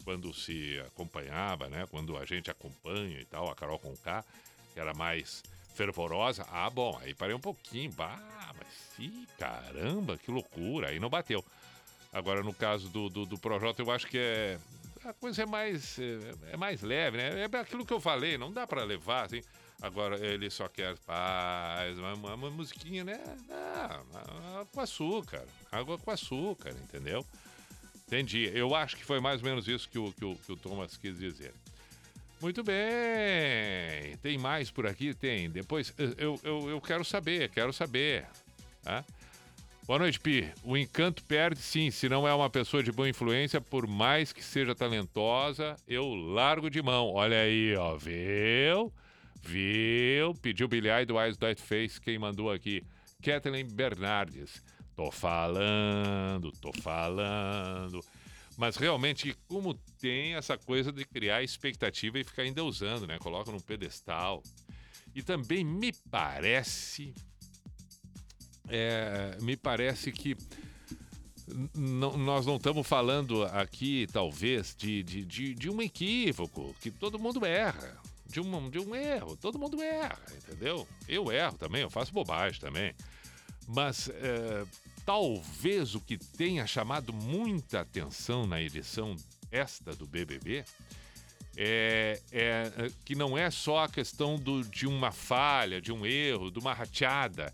quando 0.04 0.32
se 0.32 0.80
acompanhava, 0.86 1.68
né? 1.68 1.86
Quando 1.90 2.16
a 2.16 2.24
gente 2.24 2.50
acompanha 2.50 3.20
e 3.20 3.24
tal, 3.26 3.50
a 3.50 3.54
Carol 3.54 3.78
Conká, 3.78 4.24
que 4.72 4.80
era 4.80 4.94
mais 4.94 5.42
fervorosa. 5.74 6.46
Ah, 6.50 6.70
bom, 6.70 6.98
aí 7.02 7.12
parei 7.12 7.34
um 7.34 7.40
pouquinho. 7.40 7.92
Bah, 7.92 8.54
mas 8.56 8.68
sim, 8.96 9.26
caramba, 9.38 10.16
que 10.16 10.30
loucura. 10.30 10.88
Aí 10.88 10.98
não 10.98 11.10
bateu. 11.10 11.44
Agora, 12.10 12.42
no 12.42 12.54
caso 12.54 12.88
do, 12.88 13.10
do, 13.10 13.26
do 13.26 13.38
Projota, 13.38 13.82
eu 13.82 13.90
acho 13.90 14.06
que 14.06 14.16
é. 14.16 14.58
A 15.04 15.12
coisa 15.12 15.42
é 15.42 15.46
mais, 15.46 15.98
é, 15.98 16.52
é 16.52 16.56
mais 16.56 16.80
leve, 16.80 17.18
né? 17.18 17.42
É 17.42 17.58
aquilo 17.58 17.84
que 17.84 17.92
eu 17.92 18.00
falei, 18.00 18.38
não 18.38 18.50
dá 18.50 18.66
pra 18.66 18.84
levar 18.84 19.26
assim. 19.26 19.42
Agora, 19.80 20.18
ele 20.26 20.50
só 20.50 20.66
quer 20.68 20.96
paz, 20.98 21.96
uma, 21.98 22.14
uma, 22.14 22.34
uma 22.34 22.50
musiquinha, 22.50 23.04
né? 23.04 23.20
Ah, 23.48 24.00
água 24.54 24.66
com 24.72 24.80
açúcar. 24.80 25.44
Água 25.70 25.96
com 25.96 26.10
açúcar, 26.10 26.70
entendeu? 26.70 27.24
Entendi. 28.06 28.50
Eu 28.52 28.74
acho 28.74 28.96
que 28.96 29.04
foi 29.04 29.20
mais 29.20 29.40
ou 29.40 29.48
menos 29.48 29.68
isso 29.68 29.88
que 29.88 29.98
o, 29.98 30.12
que 30.12 30.24
o, 30.24 30.34
que 30.34 30.52
o 30.52 30.56
Thomas 30.56 30.96
quis 30.96 31.16
dizer. 31.18 31.52
Muito 32.40 32.64
bem. 32.64 34.16
Tem 34.22 34.36
mais 34.36 34.70
por 34.70 34.86
aqui? 34.86 35.14
Tem. 35.14 35.48
Depois, 35.48 35.92
eu, 36.16 36.40
eu, 36.42 36.70
eu 36.70 36.80
quero 36.80 37.04
saber, 37.04 37.48
quero 37.50 37.72
saber. 37.72 38.26
Tá? 38.82 39.04
Boa 39.86 40.00
noite, 40.00 40.18
Pi. 40.18 40.52
O 40.64 40.76
encanto 40.76 41.22
perde, 41.24 41.60
sim. 41.60 41.90
Se 41.90 42.08
não 42.08 42.26
é 42.26 42.34
uma 42.34 42.50
pessoa 42.50 42.82
de 42.82 42.90
boa 42.90 43.08
influência, 43.08 43.60
por 43.60 43.86
mais 43.86 44.32
que 44.32 44.42
seja 44.42 44.74
talentosa, 44.74 45.76
eu 45.86 46.14
largo 46.14 46.68
de 46.68 46.82
mão. 46.82 47.12
Olha 47.12 47.40
aí, 47.40 47.74
ó. 47.76 47.96
Viu? 47.96 48.92
Viu? 49.48 50.34
Pediu 50.34 50.68
Billy 50.68 51.06
do 51.06 51.18
Eyes 51.18 51.38
That 51.38 51.60
Face. 51.62 51.98
Quem 51.98 52.18
mandou 52.18 52.52
aqui? 52.52 52.84
Kathleen 53.22 53.66
Bernardes. 53.66 54.62
Tô 54.94 55.10
falando, 55.10 56.52
tô 56.60 56.70
falando. 56.82 58.04
Mas 58.58 58.76
realmente, 58.76 59.34
como 59.46 59.72
tem 59.98 60.34
essa 60.34 60.58
coisa 60.58 60.92
de 60.92 61.02
criar 61.06 61.42
expectativa 61.42 62.18
e 62.18 62.24
ficar 62.24 62.44
endeusando, 62.44 63.06
né? 63.06 63.18
Coloca 63.18 63.50
num 63.50 63.58
pedestal. 63.58 64.42
E 65.14 65.22
também 65.22 65.64
me 65.64 65.94
parece. 66.10 67.14
é, 68.68 69.38
me 69.40 69.56
parece 69.56 70.12
que 70.12 70.36
nós 71.74 72.44
não 72.44 72.56
estamos 72.56 72.86
falando 72.86 73.44
aqui, 73.44 74.06
talvez, 74.12 74.76
de, 74.76 75.02
de, 75.02 75.24
de, 75.24 75.54
de 75.54 75.70
um 75.70 75.80
equívoco, 75.80 76.76
que 76.82 76.90
todo 76.90 77.18
mundo 77.18 77.46
erra. 77.46 77.98
De 78.28 78.40
um, 78.40 78.68
de 78.68 78.78
um 78.78 78.94
erro, 78.94 79.36
todo 79.36 79.58
mundo 79.58 79.80
erra, 79.82 80.20
entendeu? 80.36 80.86
Eu 81.08 81.32
erro 81.32 81.56
também, 81.56 81.82
eu 81.82 81.90
faço 81.90 82.12
bobagem 82.12 82.60
também. 82.60 82.94
Mas 83.66 84.08
é, 84.08 84.66
talvez 85.04 85.94
o 85.94 86.00
que 86.00 86.18
tenha 86.18 86.66
chamado 86.66 87.12
muita 87.12 87.80
atenção 87.80 88.46
na 88.46 88.60
edição 88.60 89.16
esta 89.50 89.94
do 89.94 90.06
BBB 90.06 90.64
é, 91.60 92.20
é, 92.30 92.72
é, 92.76 92.90
que 93.04 93.16
não 93.16 93.36
é 93.36 93.50
só 93.50 93.84
a 93.84 93.88
questão 93.88 94.36
do, 94.36 94.62
de 94.62 94.86
uma 94.86 95.10
falha, 95.10 95.80
de 95.80 95.92
um 95.92 96.06
erro, 96.06 96.52
de 96.52 96.58
uma 96.60 96.72
rateada. 96.72 97.52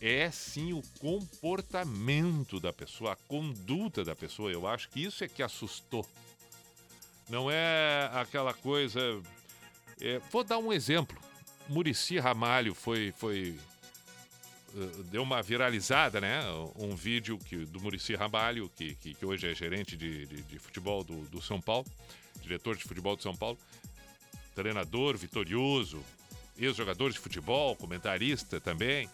É 0.00 0.30
sim 0.30 0.72
o 0.72 0.82
comportamento 1.00 2.60
da 2.60 2.72
pessoa, 2.72 3.14
a 3.14 3.16
conduta 3.16 4.04
da 4.04 4.14
pessoa. 4.14 4.52
Eu 4.52 4.68
acho 4.68 4.88
que 4.88 5.02
isso 5.02 5.24
é 5.24 5.28
que 5.28 5.42
assustou. 5.42 6.06
Não 7.28 7.50
é 7.50 8.08
aquela 8.12 8.54
coisa. 8.54 9.00
É, 10.00 10.20
vou 10.30 10.44
dar 10.44 10.58
um 10.58 10.72
exemplo. 10.72 11.18
Murici 11.68 12.18
Ramalho 12.18 12.74
foi, 12.74 13.12
foi 13.16 13.56
eh, 14.76 15.02
deu 15.10 15.22
uma 15.22 15.40
viralizada, 15.40 16.20
né? 16.20 16.40
Um 16.76 16.96
vídeo 16.96 17.38
que, 17.38 17.64
do 17.64 17.80
Murici 17.80 18.14
Ramalho, 18.14 18.70
que, 18.76 18.94
que, 18.96 19.14
que 19.14 19.24
hoje 19.24 19.50
é 19.50 19.54
gerente 19.54 19.96
de, 19.96 20.26
de, 20.26 20.42
de 20.42 20.58
futebol 20.58 21.04
do, 21.04 21.22
do 21.26 21.40
São 21.40 21.60
Paulo, 21.60 21.86
diretor 22.42 22.76
de 22.76 22.82
futebol 22.82 23.14
do 23.16 23.22
São 23.22 23.36
Paulo, 23.36 23.58
treinador 24.54 25.16
vitorioso, 25.16 26.02
ex-jogador 26.58 27.12
de 27.12 27.18
futebol, 27.18 27.76
comentarista 27.76 28.60
também. 28.60 29.08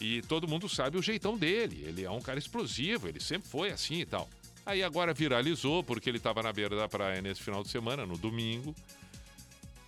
E 0.00 0.22
todo 0.22 0.48
mundo 0.48 0.68
sabe 0.68 0.96
o 0.96 1.02
jeitão 1.02 1.36
dele. 1.36 1.84
Ele 1.86 2.04
é 2.04 2.10
um 2.10 2.20
cara 2.20 2.38
explosivo, 2.38 3.08
ele 3.08 3.20
sempre 3.20 3.48
foi 3.48 3.70
assim 3.70 4.00
e 4.00 4.06
tal. 4.06 4.28
Aí 4.64 4.82
agora 4.82 5.12
viralizou 5.12 5.82
porque 5.82 6.08
ele 6.08 6.18
estava 6.18 6.42
na 6.42 6.52
beira 6.52 6.76
da 6.76 6.88
praia 6.88 7.20
nesse 7.20 7.42
final 7.42 7.62
de 7.62 7.68
semana, 7.68 8.06
no 8.06 8.16
domingo. 8.16 8.74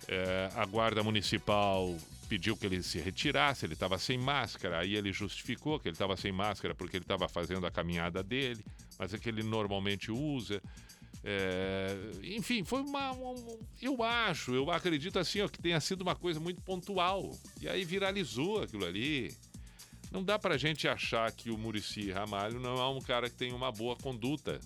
É, 0.07 0.49
a 0.55 0.65
guarda 0.65 1.01
municipal 1.03 1.95
pediu 2.27 2.57
que 2.57 2.65
ele 2.65 2.81
se 2.83 2.99
retirasse, 2.99 3.65
ele 3.65 3.73
estava 3.73 3.97
sem 3.97 4.17
máscara. 4.17 4.79
Aí 4.79 4.95
ele 4.95 5.11
justificou 5.13 5.79
que 5.79 5.87
ele 5.87 5.95
estava 5.95 6.17
sem 6.17 6.31
máscara 6.31 6.73
porque 6.75 6.97
ele 6.97 7.03
estava 7.03 7.27
fazendo 7.29 7.65
a 7.65 7.71
caminhada 7.71 8.21
dele, 8.23 8.63
mas 8.97 9.13
é 9.13 9.17
que 9.17 9.29
ele 9.29 9.43
normalmente 9.43 10.11
usa. 10.11 10.61
É, 11.23 11.95
enfim, 12.23 12.63
foi 12.65 12.81
uma. 12.81 13.13
um- 13.13 13.59
eu 13.81 14.03
acho, 14.03 14.53
eu 14.53 14.69
acredito 14.69 15.17
assim, 15.19 15.39
ó, 15.41 15.47
que 15.47 15.57
tenha 15.59 15.79
sido 15.79 16.01
uma 16.01 16.15
coisa 16.15 16.39
muito 16.39 16.61
pontual. 16.61 17.31
E 17.61 17.67
aí 17.69 17.85
viralizou 17.85 18.61
aquilo 18.63 18.85
ali. 18.85 19.33
Não 20.11 20.23
dá 20.23 20.37
pra 20.37 20.57
gente 20.57 20.87
achar 20.87 21.31
que 21.31 21.49
o 21.49 21.57
Murici 21.57 22.11
Ramalho 22.11 22.59
não 22.59 22.77
é 22.77 22.87
um 22.89 23.01
cara 23.01 23.29
que 23.29 23.35
tem 23.35 23.51
uma 23.53 23.71
boa 23.71 23.95
conduta. 23.95 24.59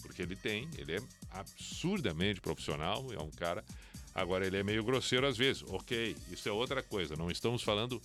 Porque 0.00 0.22
ele 0.22 0.36
tem, 0.36 0.68
ele 0.78 0.94
é 0.96 1.00
absurdamente 1.32 2.40
profissional, 2.40 3.04
é 3.12 3.20
um 3.20 3.30
cara. 3.30 3.64
Agora, 4.20 4.46
ele 4.46 4.56
é 4.56 4.62
meio 4.62 4.82
grosseiro 4.82 5.26
às 5.26 5.36
vezes. 5.36 5.64
Ok, 5.68 6.16
isso 6.30 6.48
é 6.48 6.52
outra 6.52 6.82
coisa. 6.82 7.14
Não 7.16 7.30
estamos 7.30 7.62
falando 7.62 8.00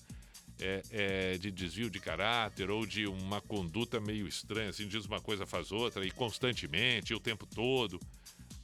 é, 0.60 0.82
é, 0.92 1.38
de 1.38 1.52
desvio 1.52 1.90
de 1.90 2.00
caráter 2.00 2.70
ou 2.70 2.86
de 2.86 3.08
uma 3.08 3.42
conduta 3.42 4.00
meio 4.00 4.28
estranha, 4.28 4.70
assim, 4.70 4.88
diz 4.88 5.06
uma 5.06 5.20
coisa, 5.20 5.46
faz 5.46 5.72
outra, 5.72 6.06
e 6.06 6.12
constantemente, 6.12 7.12
e 7.12 7.16
o 7.16 7.20
tempo 7.20 7.46
todo. 7.46 8.00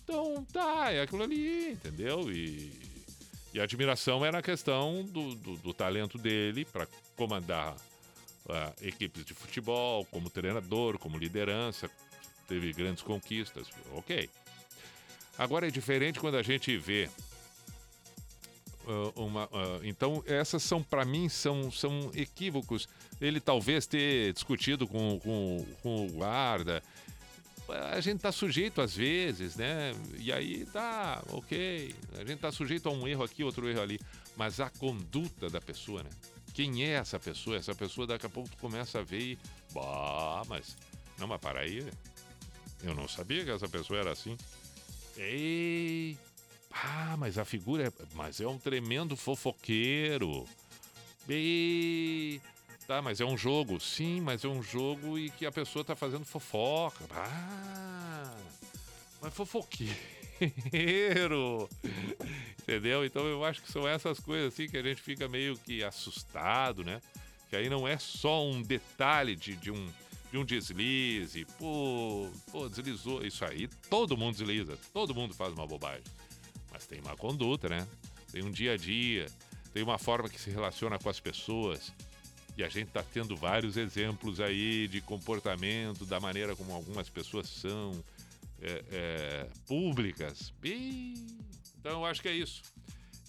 Então, 0.04 0.46
tá, 0.52 0.92
é 0.92 1.02
aquilo 1.02 1.24
ali, 1.24 1.72
entendeu? 1.72 2.32
E, 2.32 2.72
e 3.54 3.60
a 3.60 3.64
admiração 3.64 4.26
era 4.26 4.40
a 4.40 4.42
questão 4.42 5.04
do, 5.04 5.36
do, 5.36 5.58
do 5.58 5.74
talento 5.74 6.18
dele 6.18 6.66
para 6.66 6.88
comandar 7.16 7.76
ah, 8.48 8.74
equipes 8.82 9.26
de 9.26 9.34
futebol, 9.34 10.06
como 10.06 10.30
treinador, 10.30 10.98
como 10.98 11.18
liderança, 11.18 11.90
teve 12.48 12.72
grandes 12.74 13.04
conquistas, 13.04 13.68
ok. 13.94 14.30
Agora 15.38 15.68
é 15.68 15.72
diferente 15.72 16.20
quando 16.20 16.36
a 16.36 16.44
gente 16.44 16.76
vê 16.78 17.10
uma, 19.16 19.50
ah, 19.52 19.80
então 19.84 20.24
essas 20.26 20.64
são 20.64 20.82
para 20.82 21.06
mim 21.06 21.30
são, 21.30 21.72
são 21.72 22.12
equívocos. 22.14 22.88
Ele 23.22 23.40
talvez 23.40 23.86
ter 23.86 24.34
discutido 24.34 24.88
com, 24.88 25.20
com, 25.20 25.66
com 25.82 26.06
o 26.06 26.12
guarda. 26.12 26.82
A 27.94 28.02
gente 28.02 28.20
tá 28.20 28.32
sujeito 28.32 28.82
às 28.82 28.96
vezes, 28.96 29.56
né? 29.56 29.94
E 30.18 30.32
aí 30.32 30.66
tá, 30.66 31.24
ok. 31.30 31.94
A 32.18 32.26
gente 32.26 32.40
tá 32.40 32.52
sujeito 32.52 32.90
a 32.90 32.92
um 32.92 33.08
erro 33.08 33.24
aqui, 33.24 33.44
outro 33.44 33.70
erro 33.70 33.82
ali. 33.82 34.00
Mas 34.36 34.60
a 34.60 34.70
conduta 34.70 35.50
da 35.50 35.62
pessoa, 35.62 36.02
né? 36.02 36.10
Quem 36.54 36.84
é 36.84 36.94
essa 36.94 37.20
pessoa? 37.20 37.58
Essa 37.58 37.76
pessoa 37.76 38.08
daqui 38.08 38.26
a 38.26 38.30
pouco 38.30 38.50
tu 38.50 38.58
começa 38.58 39.00
a 39.00 39.04
ver 39.04 39.22
e. 39.22 39.40
Bah, 39.72 40.42
mas. 40.48 40.76
Não, 41.18 41.28
mas 41.28 41.40
para 41.40 41.60
aí. 41.60 41.86
Eu 42.84 42.96
não 42.96 43.08
sabia 43.08 43.44
que 43.44 43.52
essa 43.52 43.68
pessoa 43.68 44.00
era 44.00 44.12
assim. 44.12 44.36
Ei! 45.18 46.18
Ah, 46.72 47.16
mas 47.18 47.38
a 47.38 47.46
figura 47.46 47.88
é. 47.88 47.92
Mas 48.14 48.40
é 48.40 48.48
um 48.48 48.58
tremendo 48.58 49.16
fofoqueiro. 49.16 50.46
Ei! 51.28 52.42
Tá, 52.88 53.02
mas 53.02 53.22
é 53.22 53.26
um 53.26 53.38
jogo. 53.38 53.80
Sim, 53.80 54.22
mas 54.22 54.44
é 54.44 54.48
um 54.48 54.64
jogo 54.64 55.18
e 55.18 55.30
que 55.30 55.46
a 55.46 55.52
pessoa 55.52 55.86
tá 55.86 55.96
fazendo 55.96 56.26
fofoca. 56.26 57.06
Ah! 57.12 58.36
Mas 59.22 59.34
fofoqueiro! 59.34 59.98
Entendeu? 62.62 63.06
Então 63.06 63.26
eu 63.26 63.44
acho 63.44 63.62
que 63.62 63.72
são 63.72 63.88
essas 63.88 64.20
coisas 64.20 64.54
assim 64.54 64.68
que 64.68 64.78
a 64.78 64.84
gente 64.84 65.02
fica 65.02 65.28
meio 65.28 65.58
que 65.58 65.84
assustado, 65.84 66.84
né? 66.84 67.02
Que 67.50 67.56
aí 67.56 67.70
não 67.70 67.88
é 67.88 67.98
só 67.98 68.46
um 68.46 68.62
detalhe 68.62 69.36
de, 69.36 69.56
de 69.56 69.72
um 69.72 69.88
de 70.32 70.38
um 70.38 70.46
deslize, 70.46 71.46
pô, 71.58 72.30
pô, 72.52 72.70
deslizou. 72.70 73.26
Isso 73.26 73.44
aí, 73.44 73.68
todo 73.90 74.16
mundo 74.16 74.36
desliza, 74.38 74.78
todo 74.94 75.16
mundo 75.16 75.34
faz 75.34 75.54
uma 75.54 75.66
bobagem. 75.66 76.04
Mas 76.72 76.86
tem 76.86 77.00
uma 77.00 77.16
conduta, 77.16 77.70
né? 77.70 77.88
Tem 78.32 78.44
um 78.44 78.52
dia 78.52 78.74
a 78.74 78.78
dia, 78.78 79.28
tem 79.74 79.84
uma 79.84 79.98
forma 79.98 80.30
que 80.30 80.40
se 80.40 80.50
relaciona 80.50 81.00
com 81.00 81.10
as 81.10 81.20
pessoas. 81.20 81.94
E 82.58 82.64
a 82.64 82.70
gente 82.70 82.90
tá 82.92 83.04
tendo 83.04 83.36
vários 83.36 83.78
exemplos 83.78 84.40
aí 84.40 84.88
de 84.88 85.02
comportamento, 85.02 86.06
da 86.06 86.20
maneira 86.20 86.56
como 86.56 86.74
algumas 86.74 87.10
pessoas 87.10 87.48
são 87.48 88.04
é, 88.62 88.84
é, 88.92 89.50
públicas. 89.66 90.54
Então 91.80 91.92
eu 91.92 92.06
acho 92.06 92.22
que 92.22 92.28
é 92.28 92.34
isso. 92.34 92.62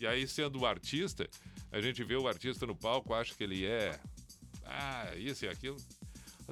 E 0.00 0.06
aí, 0.06 0.26
sendo 0.26 0.58
o 0.58 0.66
artista, 0.66 1.28
a 1.70 1.80
gente 1.80 2.02
vê 2.02 2.16
o 2.16 2.26
artista 2.26 2.66
no 2.66 2.74
palco, 2.74 3.14
acha 3.14 3.34
que 3.34 3.44
ele 3.44 3.64
é. 3.64 3.98
Ah, 4.64 5.12
isso 5.16 5.44
e 5.44 5.48
aquilo. 5.48 5.76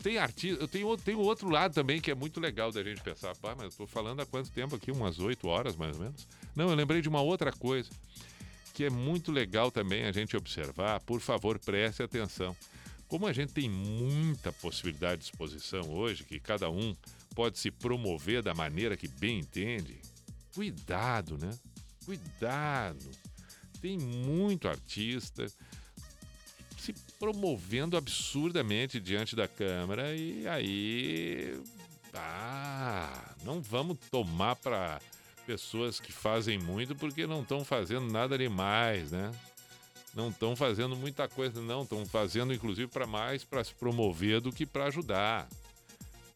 Tem 0.03 0.19
artista, 0.19 0.63
eu 0.63 0.69
tenho, 0.69 0.97
tenho 0.97 1.19
outro 1.19 1.49
lado 1.49 1.75
também 1.75 2.01
que 2.01 2.11
é 2.11 2.15
muito 2.15 2.39
legal 2.39 2.71
da 2.71 2.85
gente 2.85 3.01
pensar, 3.01 3.35
pá, 3.37 3.57
mas 3.57 3.73
eu 3.73 3.79
tô 3.79 3.87
falando 3.87 4.21
há 4.21 4.27
quanto 4.27 4.51
tempo 4.51 4.77
aqui? 4.77 4.93
Umas 4.93 5.19
oito 5.19 5.49
horas 5.49 5.75
mais 5.75 5.97
ou 5.97 6.05
menos? 6.05 6.29
Não, 6.55 6.71
eu 6.71 6.75
lembrei 6.75 7.01
de 7.01 7.09
uma 7.09 7.21
outra 7.21 7.53
coisa 7.53 7.89
que 8.75 8.85
é 8.85 8.91
muito 8.91 9.33
legal 9.33 9.73
também 9.73 10.05
a 10.05 10.13
gente 10.13 10.37
observar. 10.37 11.01
Por 11.01 11.21
favor, 11.21 11.59
preste 11.59 12.01
atenção. 12.01 12.57
Como 13.09 13.27
a 13.27 13.33
gente 13.33 13.53
tem 13.53 13.69
muita 13.69 14.53
possibilidade 14.53 15.23
de 15.23 15.25
exposição 15.25 15.91
hoje, 15.91 16.23
que 16.23 16.39
cada 16.39 16.71
um 16.71 16.95
pode 17.35 17.59
se 17.59 17.73
promover 17.73 18.41
da 18.43 18.55
maneira 18.55 18.97
que 18.97 19.09
bem 19.09 19.41
entende, 19.41 20.01
cuidado, 20.55 21.37
né? 21.39 21.51
Cuidado. 22.05 23.11
Tem 23.81 23.99
muito 23.99 24.69
artista 24.69 25.47
se 26.77 26.95
promovendo 27.19 27.97
absurdamente 27.97 29.01
diante 29.01 29.35
da 29.35 29.49
câmera 29.49 30.15
e 30.15 30.47
aí 30.47 31.61
ah, 32.15 33.35
não 33.45 33.61
vamos 33.61 33.99
tomar 34.11 34.55
para 34.57 35.01
pessoas 35.49 35.99
que 35.99 36.13
fazem 36.13 36.59
muito 36.59 36.95
porque 36.95 37.27
não 37.27 37.41
estão 37.41 37.65
fazendo 37.65 38.13
nada 38.13 38.37
demais, 38.37 39.11
né? 39.11 39.33
Não 40.15 40.29
estão 40.29 40.55
fazendo 40.55 40.95
muita 40.95 41.27
coisa, 41.27 41.63
não, 41.63 41.85
estão 41.85 42.05
fazendo 42.05 42.53
inclusive 42.53 42.87
para 42.87 43.07
mais 43.07 43.45
para 43.45 43.65
se 43.65 43.73
promover 43.75 44.43
do 44.43 44.53
que 44.53 44.67
para 44.67 44.85
ajudar. 44.89 45.49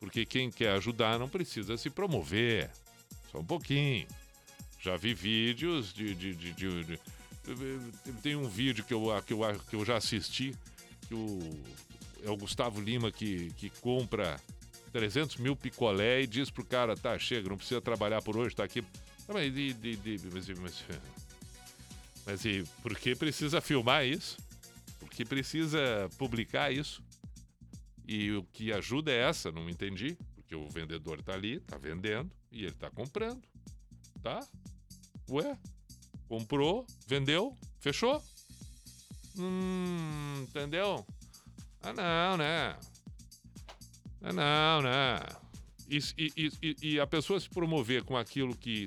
Porque 0.01 0.25
quem 0.25 0.51
quer 0.51 0.71
ajudar 0.77 1.19
não 1.19 1.29
precisa 1.29 1.77
se 1.77 1.91
promover. 1.91 2.71
Só 3.31 3.41
um 3.41 3.45
pouquinho. 3.45 4.07
Já 4.81 4.97
vi 4.97 5.13
vídeos 5.13 5.93
de. 5.93 6.15
de, 6.15 6.35
de- 6.35 6.53
de- 6.55 6.85
de- 6.85 7.01
tem 8.23 8.35
um 8.35 8.49
vídeo 8.49 8.83
que 8.83 8.95
eu, 8.95 9.09
que, 9.27 9.35
eu, 9.35 9.41
que 9.69 9.77
eu 9.77 9.85
já 9.85 9.97
assisti, 9.97 10.55
que 11.07 11.15
o, 11.15 11.39
é 12.25 12.31
o 12.31 12.37
Gustavo 12.37 12.81
Lima 12.81 13.13
que, 13.13 13.53
que 13.59 13.69
compra 13.69 14.41
300 14.93 15.37
mil 15.37 15.57
picolé 15.57 16.23
e 16.23 16.27
diz 16.27 16.51
pro 16.51 16.65
cara, 16.65 16.97
tá, 16.97 17.19
chega, 17.19 17.49
não 17.49 17.57
precisa 17.57 17.81
trabalhar 17.81 18.21
por 18.23 18.37
hoje, 18.37 18.55
tá 18.55 18.65
aqui. 18.65 18.85
Ah, 19.29 19.33
Mas, 19.33 19.53
de, 19.55 19.73
de, 19.73 19.97
de- 19.97 20.21
mas, 20.33 20.49
mas, 20.59 20.85
mas 22.27 22.45
e 22.45 22.65
por 22.83 22.95
que 22.97 23.15
precisa 23.17 23.61
filmar 23.61 24.05
isso? 24.07 24.37
Por 25.01 25.09
que 25.09 25.25
precisa 25.25 26.09
publicar 26.19 26.71
isso? 26.73 27.03
E 28.07 28.33
o 28.33 28.43
que 28.45 28.73
ajuda 28.73 29.11
é 29.11 29.29
essa, 29.29 29.51
não 29.51 29.69
entendi. 29.71 30.17
Porque 30.35 30.55
o 30.55 30.69
vendedor 30.69 31.23
tá 31.23 31.33
ali, 31.33 31.61
tá 31.61 31.79
vendendo 31.79 32.31
e 32.51 32.65
ele 32.65 32.73
tá 32.75 32.91
comprando. 32.91 33.43
Tá? 34.23 34.47
Ué? 35.31 35.57
Comprou, 36.29 36.87
vendeu, 37.07 37.57
fechou? 37.81 38.23
Hum, 39.39 40.45
entendeu? 40.49 41.07
Ah, 41.83 41.93
não, 41.93 42.37
né? 42.37 42.77
Ah, 44.23 44.33
não, 44.33 44.83
né? 44.83 45.19
E, 45.89 45.99
e, 46.17 46.51
e- 46.63 46.77
e- 46.95 47.01
a 47.01 47.07
pessoa 47.07 47.39
se 47.41 47.49
promover 47.49 48.05
com 48.05 48.17
aquilo 48.17 48.57
que, 48.57 48.87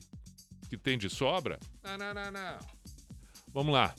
que 0.70 0.78
tem 0.78 0.98
de 0.98 1.10
sobra? 1.10 1.60
Não, 1.84 1.98
não, 1.98 2.14
não, 2.14 2.32
não. 2.32 2.60
Vamos 3.54 3.74
lá. 3.74 3.94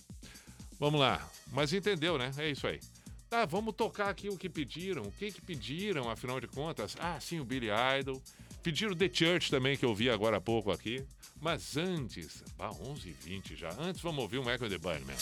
Vamos 0.78 1.00
lá. 1.00 1.28
Mas 1.52 1.72
entendeu, 1.72 2.18
né? 2.18 2.30
É 2.38 2.50
isso 2.50 2.66
aí. 2.66 2.80
Tá, 3.28 3.44
vamos 3.44 3.74
tocar 3.74 4.08
aqui 4.08 4.28
o 4.28 4.36
que 4.36 4.48
pediram. 4.48 5.02
O 5.02 5.12
que 5.12 5.30
que 5.32 5.40
pediram, 5.40 6.10
afinal 6.10 6.40
de 6.40 6.46
contas? 6.46 6.96
Ah, 6.98 7.18
sim, 7.20 7.40
o 7.40 7.44
Billy 7.44 7.68
Idol. 8.00 8.20
Pediram 8.62 8.94
The 8.96 9.10
Church 9.12 9.50
também, 9.50 9.76
que 9.76 9.84
eu 9.84 9.94
vi 9.94 10.10
agora 10.10 10.38
há 10.38 10.40
pouco 10.40 10.70
aqui. 10.72 11.04
Mas 11.40 11.76
antes, 11.76 12.42
bah, 12.56 12.70
11h20 12.70 13.54
já. 13.56 13.70
Antes 13.78 14.00
vamos 14.02 14.22
ouvir 14.22 14.38
o 14.38 14.44
Michael 14.44 14.68
The 14.70 14.78
Bunnyman. 14.78 15.16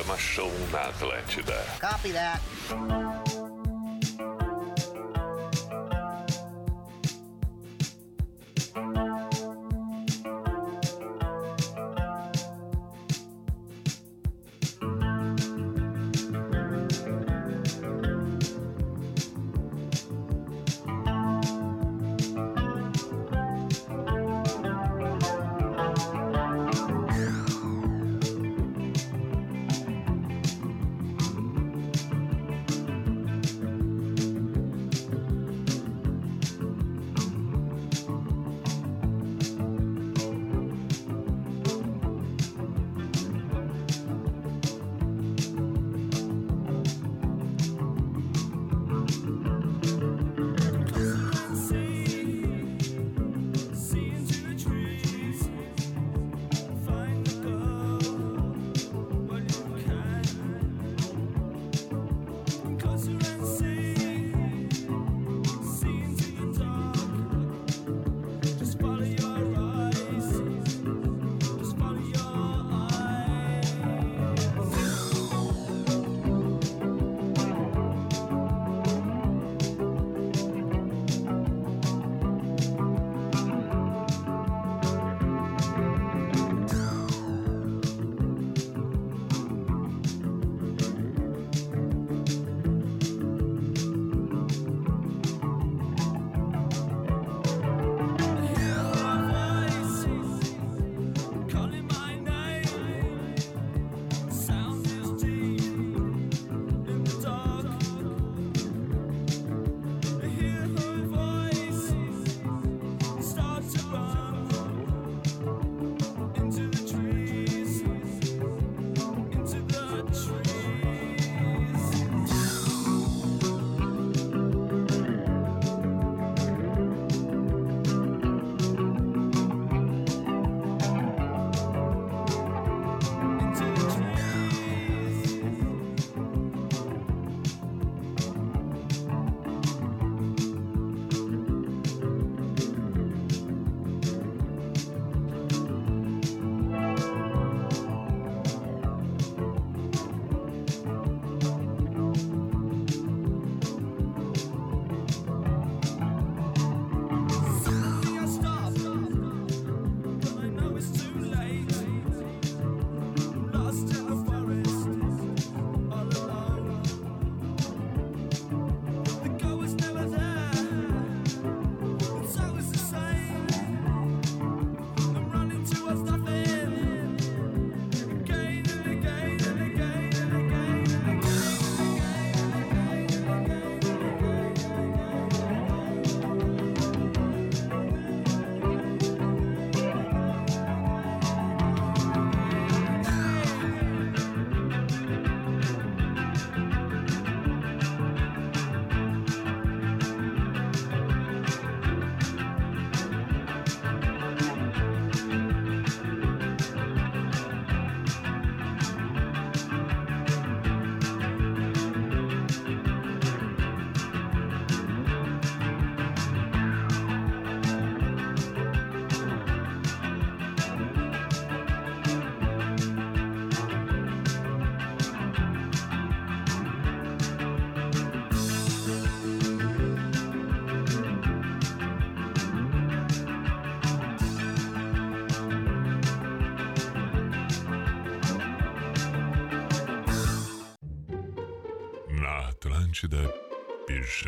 Pijama 0.00 0.16
Show 0.18 0.50
na 0.72 0.88
Atlântida. 0.88 1.62
Copy 1.78 2.12
that. 2.12 2.39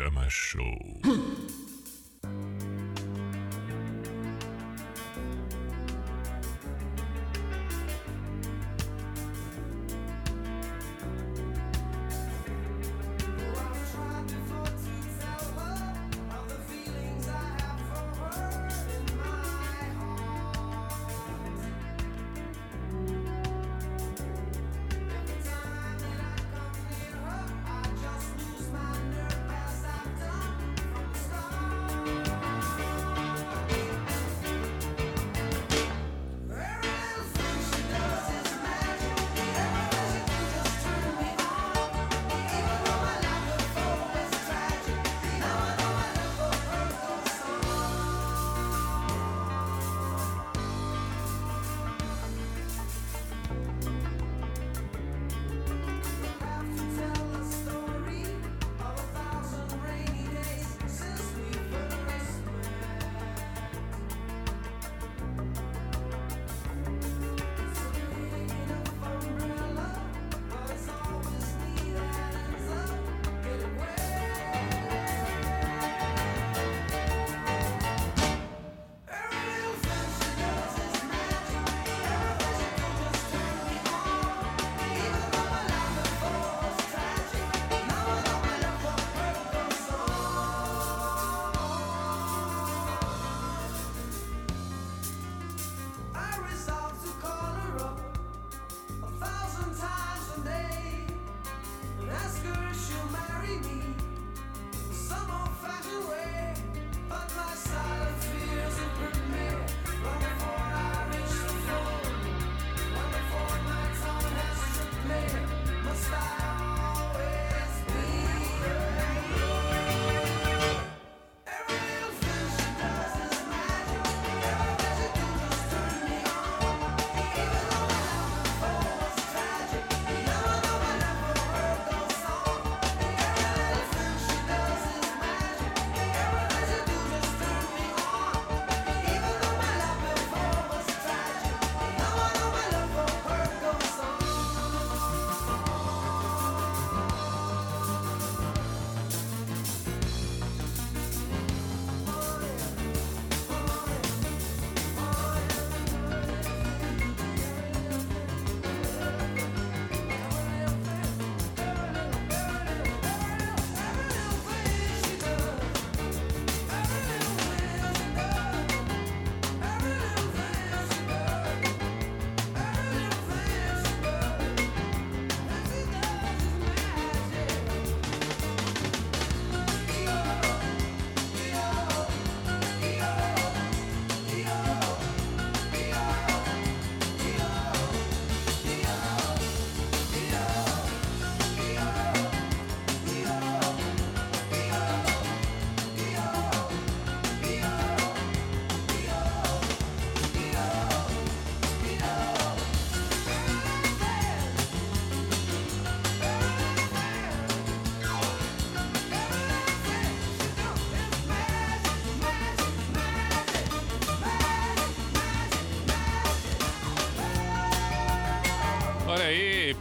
Pijama 0.03 0.29
Show. 0.29 0.92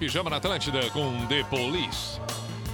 Pijama 0.02 0.28
na 0.28 0.38
Atlântida 0.38 0.90
com 0.90 1.26
The 1.28 1.44
Police. 1.44 2.20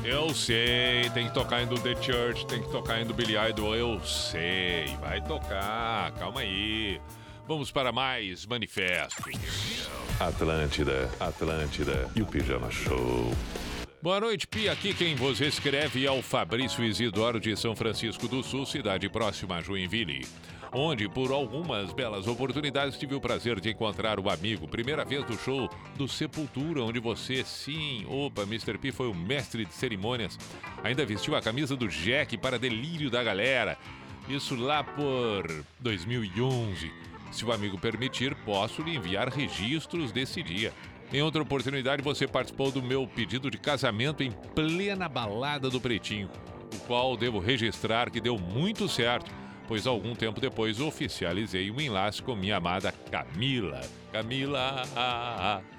Eu 0.02 0.32
sei, 0.32 1.10
tem 1.12 1.28
que 1.28 1.34
tocar 1.34 1.62
indo 1.62 1.78
The 1.78 1.94
Church, 2.00 2.46
tem 2.46 2.62
que 2.62 2.70
tocar 2.70 3.02
indo 3.02 3.12
Billy 3.12 3.34
Idol, 3.50 3.76
eu 3.76 4.00
sei. 4.00 4.96
Vai 4.98 5.20
tocar, 5.20 6.10
calma 6.12 6.40
aí. 6.40 6.98
Vamos 7.46 7.70
para 7.70 7.92
mais 7.92 8.46
manifestos. 8.46 9.38
Atlântida, 10.18 11.10
Atlântida 11.20 12.10
e 12.16 12.22
o 12.22 12.26
Pijama 12.26 12.70
Show. 12.70 13.30
Boa 14.00 14.20
noite, 14.20 14.46
Pia. 14.46 14.72
Aqui 14.72 14.94
quem 14.94 15.14
você 15.14 15.48
escreve 15.48 16.06
é 16.06 16.10
o 16.10 16.22
Fabrício 16.22 16.82
Isidoro 16.82 17.38
de 17.38 17.54
São 17.58 17.76
Francisco 17.76 18.26
do 18.26 18.42
Sul, 18.42 18.64
cidade 18.64 19.06
próxima 19.10 19.56
a 19.56 19.60
Joinville. 19.60 20.26
Onde, 20.72 21.08
por 21.08 21.32
algumas 21.32 21.92
belas 21.92 22.26
oportunidades, 22.26 22.98
tive 22.98 23.14
o 23.14 23.20
prazer 23.20 23.58
de 23.58 23.70
encontrar 23.70 24.20
o 24.20 24.28
amigo. 24.28 24.68
Primeira 24.68 25.04
vez 25.04 25.24
do 25.24 25.36
show 25.38 25.68
do 25.96 26.06
Sepultura, 26.06 26.82
onde 26.82 27.00
você, 27.00 27.42
sim, 27.42 28.04
opa, 28.06 28.42
Mr. 28.42 28.76
P 28.76 28.92
foi 28.92 29.08
o 29.08 29.14
mestre 29.14 29.64
de 29.64 29.72
cerimônias. 29.72 30.38
Ainda 30.84 31.06
vestiu 31.06 31.34
a 31.34 31.40
camisa 31.40 31.74
do 31.74 31.88
Jack 31.88 32.36
para 32.36 32.58
delírio 32.58 33.10
da 33.10 33.22
galera. 33.22 33.78
Isso 34.28 34.54
lá 34.54 34.84
por 34.84 35.64
2011. 35.80 36.92
Se 37.30 37.44
o 37.46 37.52
amigo 37.52 37.78
permitir, 37.78 38.34
posso 38.34 38.82
lhe 38.82 38.94
enviar 38.94 39.28
registros 39.28 40.12
desse 40.12 40.42
dia. 40.42 40.72
Em 41.10 41.22
outra 41.22 41.42
oportunidade, 41.42 42.02
você 42.02 42.28
participou 42.28 42.70
do 42.70 42.82
meu 42.82 43.06
pedido 43.06 43.50
de 43.50 43.56
casamento 43.56 44.22
em 44.22 44.30
plena 44.54 45.08
balada 45.08 45.70
do 45.70 45.80
Pretinho, 45.80 46.28
o 46.74 46.78
qual 46.80 47.16
devo 47.16 47.38
registrar 47.38 48.10
que 48.10 48.20
deu 48.20 48.38
muito 48.38 48.86
certo, 48.86 49.30
pois 49.68 49.86
algum 49.86 50.14
tempo 50.14 50.40
depois 50.40 50.80
oficializei 50.80 51.70
um 51.70 51.80
enlace 51.80 52.22
com 52.22 52.34
minha 52.34 52.56
amada 52.56 52.90
Camila. 53.10 53.82
Camila. 54.10 54.82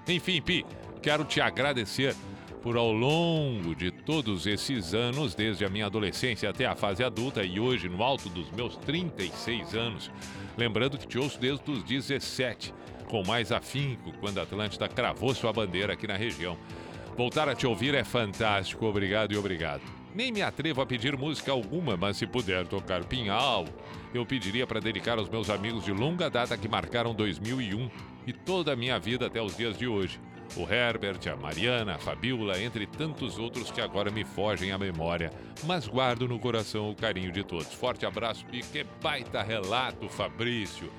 Enfim, 0.07 0.39
Pi, 0.41 0.65
quero 1.01 1.25
te 1.25 1.41
agradecer 1.41 2.15
por 2.61 2.77
ao 2.77 2.91
longo 2.91 3.73
de 3.73 3.89
todos 3.89 4.45
esses 4.45 4.93
anos, 4.93 5.33
desde 5.33 5.65
a 5.65 5.69
minha 5.69 5.87
adolescência 5.87 6.49
até 6.49 6.65
a 6.65 6.75
fase 6.75 7.03
adulta 7.03 7.43
e 7.43 7.59
hoje 7.59 7.89
no 7.89 8.03
alto 8.03 8.29
dos 8.29 8.51
meus 8.51 8.75
36 8.77 9.73
anos, 9.75 10.11
lembrando 10.57 10.97
que 10.97 11.07
te 11.07 11.17
ouço 11.17 11.39
desde 11.39 11.71
os 11.71 11.83
17, 11.83 12.73
com 13.07 13.23
mais 13.25 13.51
afinco 13.51 14.11
quando 14.19 14.39
a 14.39 14.43
Atlântida 14.43 14.87
cravou 14.87 15.33
sua 15.33 15.53
bandeira 15.53 15.93
aqui 15.93 16.05
na 16.05 16.15
região. 16.15 16.57
Voltar 17.17 17.49
a 17.49 17.55
te 17.55 17.65
ouvir 17.65 17.95
é 17.95 18.03
fantástico, 18.03 18.85
obrigado 18.85 19.33
e 19.33 19.37
obrigado. 19.37 19.98
Nem 20.13 20.31
me 20.31 20.41
atrevo 20.41 20.81
a 20.81 20.85
pedir 20.85 21.15
música 21.15 21.51
alguma, 21.51 21.95
mas 21.95 22.17
se 22.17 22.25
puder 22.25 22.65
tocar 22.67 23.03
Pinhal, 23.05 23.65
eu 24.13 24.25
pediria 24.25 24.65
para 24.65 24.79
dedicar 24.79 25.19
aos 25.19 25.29
meus 25.29 25.49
amigos 25.49 25.85
de 25.85 25.91
longa 25.91 26.29
data 26.29 26.57
que 26.57 26.67
marcaram 26.67 27.13
2001 27.13 27.89
e 28.25 28.33
toda 28.33 28.73
a 28.73 28.75
minha 28.75 28.97
vida 28.99 29.27
até 29.27 29.41
os 29.41 29.55
dias 29.55 29.77
de 29.77 29.87
hoje. 29.87 30.19
O 30.57 30.61
Herbert, 30.67 31.19
a 31.31 31.35
Mariana, 31.35 31.95
a 31.95 31.99
Fabiola, 31.99 32.59
entre 32.59 32.87
tantos 32.87 33.37
outros 33.37 33.69
que 33.69 33.79
agora 33.79 34.09
me 34.09 34.25
fogem 34.25 34.71
à 34.71 34.79
memória, 34.79 35.31
mas 35.65 35.87
guardo 35.87 36.27
no 36.27 36.39
coração 36.39 36.89
o 36.89 36.95
carinho 36.95 37.31
de 37.31 37.43
todos. 37.43 37.71
Forte 37.73 38.03
abraço, 38.03 38.43
Pi. 38.47 38.61
Que 38.63 38.83
baita 39.01 39.43
relato, 39.43 40.09
Fabrício. 40.09 40.91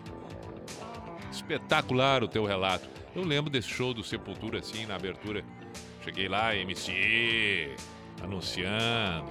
Espetacular 1.33 2.23
o 2.23 2.29
teu 2.29 2.45
relato. 2.45 2.89
Eu 3.15 3.25
lembro 3.25 3.51
desse 3.51 3.69
show 3.69 3.93
do 3.93 4.05
Sepultura 4.05 4.61
assim, 4.61 4.87
na 4.87 4.95
abertura. 4.95 5.45
Cheguei 6.05 6.29
lá, 6.29 6.55
MC, 6.55 7.75
anunciando. 8.23 9.31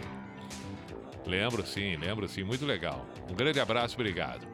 Lembro 1.26 1.66
sim, 1.66 1.96
lembro 1.96 2.28
sim, 2.28 2.44
muito 2.44 2.66
legal. 2.66 3.06
Um 3.30 3.34
grande 3.34 3.60
abraço, 3.60 3.96
obrigado. 3.96 4.48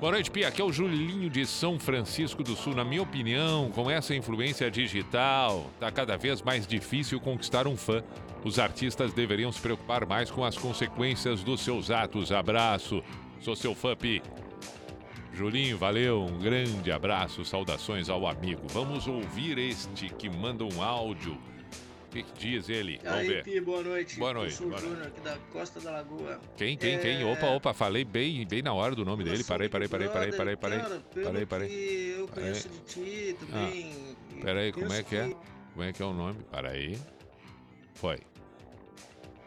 Boa 0.00 0.12
noite, 0.12 0.30
Pia. 0.30 0.48
Aqui 0.48 0.60
é 0.60 0.64
o 0.64 0.72
Julinho 0.72 1.30
de 1.30 1.46
São 1.46 1.78
Francisco 1.78 2.42
do 2.42 2.54
Sul. 2.54 2.74
Na 2.74 2.84
minha 2.84 3.02
opinião, 3.02 3.70
com 3.70 3.90
essa 3.90 4.14
influência 4.14 4.70
digital, 4.70 5.70
tá 5.80 5.90
cada 5.90 6.16
vez 6.16 6.42
mais 6.42 6.66
difícil 6.66 7.20
conquistar 7.20 7.66
um 7.66 7.76
fã. 7.76 8.02
Os 8.44 8.58
artistas 8.58 9.14
deveriam 9.14 9.50
se 9.50 9.60
preocupar 9.60 10.04
mais 10.04 10.30
com 10.30 10.44
as 10.44 10.58
consequências 10.58 11.42
dos 11.42 11.60
seus 11.62 11.90
atos. 11.90 12.32
Abraço. 12.32 13.02
Sou 13.40 13.56
seu 13.56 13.74
fã, 13.74 13.96
Pi. 13.96 14.20
Julinho, 15.32 15.78
valeu, 15.78 16.22
um 16.22 16.38
grande 16.38 16.92
abraço, 16.92 17.44
saudações 17.44 18.08
ao 18.08 18.26
amigo. 18.26 18.62
Vamos 18.68 19.08
ouvir 19.08 19.58
este 19.58 20.08
que 20.08 20.28
manda 20.28 20.64
um 20.64 20.82
áudio. 20.82 21.36
O 22.14 22.16
que, 22.16 22.22
que 22.22 22.32
diz 22.38 22.68
ele? 22.68 23.00
Vamos 23.02 23.18
Aí, 23.18 23.26
ver. 23.26 23.42
Pi, 23.42 23.60
boa 23.60 23.82
noite. 23.82 24.16
Boa 24.20 24.32
noite, 24.32 24.52
Eu 24.52 24.56
sou 24.56 24.68
o. 24.68 24.78
Júnior 24.78 25.08
aqui 25.08 25.20
da 25.20 25.36
Costa 25.52 25.80
da 25.80 25.90
Lagoa. 25.90 26.40
Quem, 26.56 26.76
quem, 26.78 26.96
quem? 27.00 27.22
É, 27.22 27.24
Opa, 27.24 27.46
opa, 27.48 27.74
falei 27.74 28.04
bem, 28.04 28.46
bem 28.46 28.62
na 28.62 28.72
hora 28.72 28.94
do 28.94 29.04
nome 29.04 29.24
dele. 29.24 29.42
Parei, 29.42 29.68
parei, 29.68 29.88
parei, 29.88 30.08
parei, 30.08 30.30
parei, 30.30 30.56
parei. 30.56 30.78
cara, 30.78 31.00
pelo 31.12 31.26
Parei, 31.26 31.44
parei. 31.46 31.68
que 31.68 32.14
eu 32.16 32.28
Parei. 32.28 32.44
conheço 32.44 32.68
de 32.68 32.78
ti 32.82 33.36
também. 33.40 34.16
Ah, 34.30 34.40
peraí, 34.42 34.70
como 34.72 34.86
penso 34.86 35.00
é 35.00 35.02
que 35.02 35.16
é? 35.16 35.34
Como 35.72 35.82
é 35.82 35.92
que 35.92 36.02
é 36.02 36.06
o 36.06 36.12
nome? 36.12 36.38
Peraí. 36.52 36.98
Foi. 37.94 38.20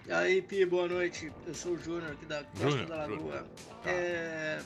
Aí, 0.09 0.41
Pi, 0.41 0.65
boa 0.65 0.89
noite. 0.89 1.31
Eu 1.45 1.53
sou 1.53 1.71
o 1.71 1.77
Júnior 1.77 2.11
aqui 2.11 2.25
da 2.25 2.43
Costa 2.43 2.69
Júnior, 2.69 2.85
da 2.87 2.95
Lagoa. 2.97 3.17
Júnior. 3.17 3.45
É. 3.85 4.59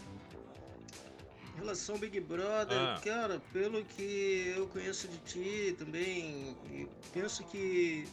Relação 1.61 1.93
ao 1.95 2.01
Big 2.01 2.19
Brother, 2.19 2.75
Ah. 2.77 2.99
cara, 3.03 3.39
pelo 3.53 3.85
que 3.85 4.51
eu 4.57 4.65
conheço 4.67 5.07
de 5.07 5.17
ti 5.19 5.75
também, 5.77 6.57
penso 7.13 7.43
que 7.43 8.07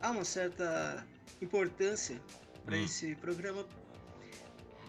há 0.00 0.10
uma 0.10 0.24
certa 0.24 1.06
importância 1.40 2.20
para 2.64 2.76
Hum. 2.76 2.84
esse 2.84 3.14
programa 3.14 3.64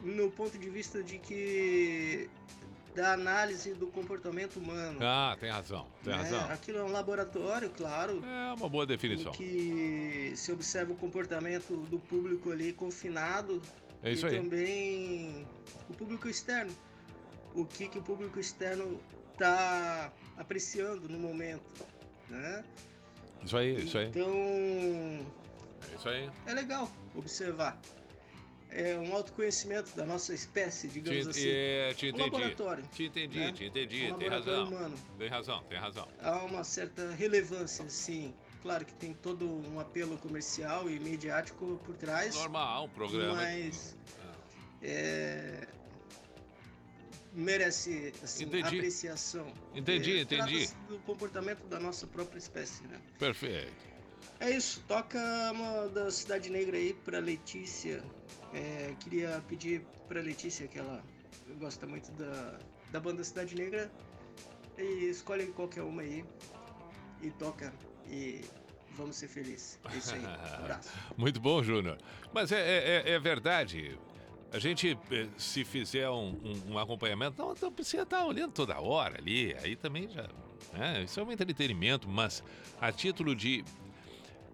no 0.04 0.32
ponto 0.32 0.58
de 0.58 0.70
vista 0.72 1.04
de 1.04 1.20
que 1.20 2.28
da 2.96 3.14
análise 3.14 3.74
do 3.76 3.88
comportamento 3.88 4.58
humano. 4.58 5.00
Ah, 5.02 5.36
tem 5.40 5.50
razão, 5.52 5.88
tem 6.04 6.14
né? 6.14 6.20
razão. 6.20 6.52
Aquilo 6.52 6.78
é 6.80 6.84
um 6.84 6.92
laboratório, 6.92 7.70
claro. 7.70 8.24
É 8.26 8.54
uma 8.54 8.68
boa 8.70 8.86
definição. 8.88 9.32
que 9.32 10.34
se 10.36 10.52
observa 10.52 10.94
o 10.94 10.96
comportamento 10.96 11.76
do 11.90 12.00
público 12.00 12.52
ali 12.52 12.74
confinado 12.74 13.62
É 14.04 14.12
isso 14.12 14.26
e 14.28 14.30
aí. 14.30 14.36
também 14.38 15.48
o 15.90 15.94
público 15.94 16.28
externo. 16.28 16.76
O 17.56 17.66
que, 17.66 17.88
que 17.88 18.00
o 18.00 18.02
público 18.02 18.40
externo 18.40 19.00
está 19.34 20.12
apreciando 20.38 21.08
no 21.10 21.20
momento, 21.20 21.86
né? 22.30 22.64
Isso 23.44 23.58
aí, 23.58 23.84
isso 23.84 23.98
aí. 23.98 24.08
Então 24.08 24.30
É 25.92 25.96
isso 25.96 26.10
aí. 26.10 26.30
é 26.46 26.54
legal 26.54 26.90
observar. 27.16 27.80
É 28.76 28.98
um 28.98 29.14
autoconhecimento 29.14 29.96
da 29.96 30.04
nossa 30.04 30.34
espécie, 30.34 30.88
digamos 30.88 31.26
Te, 31.26 31.30
assim. 31.30 31.48
é, 31.48 31.94
te 31.94 32.06
Um 32.08 32.10
entendi. 32.10 32.24
laboratório. 32.32 32.84
Te 32.92 33.04
entendi, 33.06 33.38
né? 33.40 33.52
te 33.52 33.66
entendi. 33.66 34.12
Um 34.12 34.18
tem 34.18 34.30
razão. 34.30 34.64
humano. 34.68 34.98
Tem 35.20 35.28
razão, 35.28 35.64
tem 35.70 35.78
razão. 35.78 36.08
há 36.20 36.38
uma 36.44 36.64
certa 36.64 37.12
relevância, 37.12 37.88
sim. 37.88 38.34
Claro 38.64 38.84
que 38.86 38.94
tem 38.96 39.14
todo 39.14 39.46
um 39.46 39.80
apelo 39.80 40.18
comercial 40.18 40.90
e 40.90 41.00
mediático 41.00 41.80
por 41.86 41.96
trás. 41.98 42.34
Normal, 42.34 42.86
um 42.86 42.90
programa. 42.90 43.36
Mas 43.36 43.96
é, 44.82 45.68
merece 47.34 48.14
assim, 48.24 48.46
Entendi. 48.46 48.78
apreciação. 48.78 49.52
Entendi, 49.74 50.18
É, 50.18 50.22
entendi. 50.22 50.70
do 50.88 51.00
comportamento 51.00 51.66
da 51.68 51.80
nossa 51.80 52.06
própria 52.08 52.38
espécie, 52.38 52.84
né? 52.84 53.00
Perfeito. 53.18 53.94
É 54.40 54.50
isso, 54.52 54.82
toca 54.88 55.20
uma 55.52 55.88
da 55.90 56.10
Cidade 56.12 56.50
Negra 56.50 56.78
aí 56.78 56.94
pra 56.94 57.20
Letícia. 57.20 58.04
É, 58.54 58.94
queria 59.00 59.44
pedir 59.48 59.86
pra 60.08 60.22
Letícia 60.22 60.68
que 60.68 60.78
ela 60.80 61.04
gosta 61.60 61.86
muito 61.88 62.12
da, 62.12 62.60
da 62.92 63.00
banda 63.00 63.24
Cidade 63.24 63.56
Negra. 63.56 63.92
E 64.78 65.06
escolhe 65.10 65.48
qualquer 65.48 65.84
uma 65.84 66.02
aí 66.02 66.26
e 67.22 67.30
toca 67.32 67.72
e 68.10 68.42
vamos 68.96 69.16
ser 69.16 69.28
felizes. 69.28 69.80
É 69.92 69.98
isso 69.98 70.14
aí. 70.16 70.22
Um 70.22 70.26
abraço. 70.64 70.90
Muito 71.18 71.40
bom, 71.40 71.62
Júnior. 71.64 71.98
Mas 72.34 72.52
é, 72.52 72.60
é- 72.60 73.04
é- 73.06 73.12
é 73.14 73.20
verdade. 73.20 73.98
A 74.54 74.60
gente, 74.60 74.98
eh, 75.12 75.28
se 75.38 75.64
fizer 75.66 76.08
um, 76.10 76.30
um- 76.44 76.74
um 76.74 76.78
acompanhamento, 76.78 77.42
não, 77.42 77.56
não 77.60 77.72
precisa 77.72 78.04
estar 78.04 78.24
olhando 78.26 78.52
toda 78.52 78.80
hora 78.80 79.18
ali. 79.20 79.56
Aí 79.64 79.76
também 79.76 80.08
já. 80.10 80.28
né, 80.74 81.04
isso 81.04 81.20
é 81.20 81.24
um 81.24 81.32
entretenimento, 81.32 82.08
mas 82.08 82.44
a 82.80 82.92
título 82.92 83.36
de. 83.36 83.64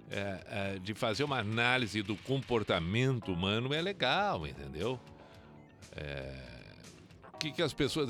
eh, 0.09 0.43
eh, 0.47 0.80
de 0.80 0.93
fazer 0.93 1.23
uma 1.26 1.38
análise 1.39 2.01
do 2.01 2.15
comportamento 2.15 3.31
humano 3.34 3.73
é 3.73 3.81
legal, 3.81 4.47
entendeu? 4.47 4.99
É, 5.95 6.34
que, 7.39 7.51
que 7.51 7.61
as 7.61 7.73
pessoas. 7.73 8.09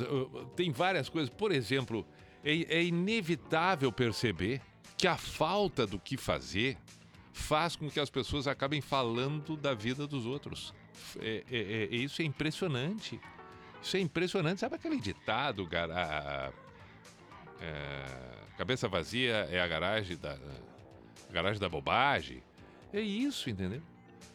Tem 0.55 0.71
várias 0.71 1.09
coisas. 1.09 1.29
Por 1.29 1.51
exemplo, 1.51 2.05
é, 2.43 2.77
é 2.77 2.83
inevitável 2.83 3.91
perceber 3.91 4.61
que 4.97 5.07
a 5.07 5.17
falta 5.17 5.87
do 5.87 5.97
que 5.99 6.17
fazer 6.17 6.77
faz 7.33 7.75
com 7.75 7.89
que 7.89 7.99
as 7.99 8.09
pessoas 8.09 8.47
acabem 8.47 8.79
falando 8.81 9.55
da 9.57 9.73
vida 9.73 10.05
dos 10.05 10.25
outros. 10.25 10.73
É, 11.19 11.43
é- 11.51 11.57
é- 11.57 11.83
é- 11.83 11.95
isso 11.95 12.21
é 12.21 12.25
impressionante. 12.25 13.19
Isso 13.81 13.97
é 13.97 13.99
impressionante. 13.99 14.59
Sabe 14.59 14.75
aquele 14.75 14.99
ditado, 14.99 15.65
cara? 15.67 16.53
é, 17.61 18.05
cabeça 18.57 18.87
vazia 18.87 19.47
é 19.51 19.59
a 19.61 19.67
garagem 19.67 20.17
da, 20.17 20.37
a 21.29 21.31
garagem 21.33 21.59
da 21.59 21.69
bobagem. 21.69 22.41
É 22.93 22.99
isso, 23.01 23.49
entendeu? 23.49 23.81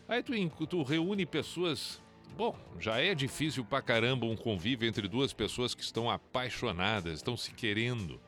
Aí 0.08 0.22
tu, 0.22 0.32
tu 0.66 0.82
reúne 0.82 1.24
pessoas. 1.26 2.00
Bom, 2.36 2.56
já 2.80 3.00
é 3.00 3.14
difícil 3.14 3.64
pra 3.64 3.80
caramba 3.80 4.26
um 4.26 4.36
convívio 4.36 4.88
entre 4.88 5.06
duas 5.08 5.32
pessoas 5.32 5.74
que 5.74 5.82
estão 5.82 6.10
apaixonadas, 6.10 7.14
estão 7.14 7.36
se 7.36 7.52
querendo. 7.52 8.20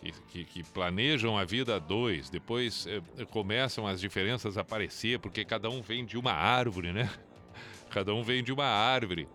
Que, 0.00 0.12
que- 0.28 0.44
que 0.44 0.62
planejam 0.62 1.36
a 1.36 1.44
vida 1.44 1.76
a 1.76 1.78
dois, 1.78 2.28
depois 2.30 2.86
eh, 2.86 3.00
começam 3.26 3.86
as 3.86 4.00
diferenças 4.00 4.56
a 4.56 4.60
aparecer, 4.60 5.18
porque 5.18 5.44
cada 5.44 5.68
um 5.70 5.80
vem 5.82 6.04
de 6.04 6.16
uma 6.18 6.32
árvore, 6.32 6.92
né? 6.92 7.10
Cada 7.90 8.12
um 8.14 8.22
vem 8.22 8.42
de 8.42 8.52
uma 8.52 8.64
árvore, 8.66 9.26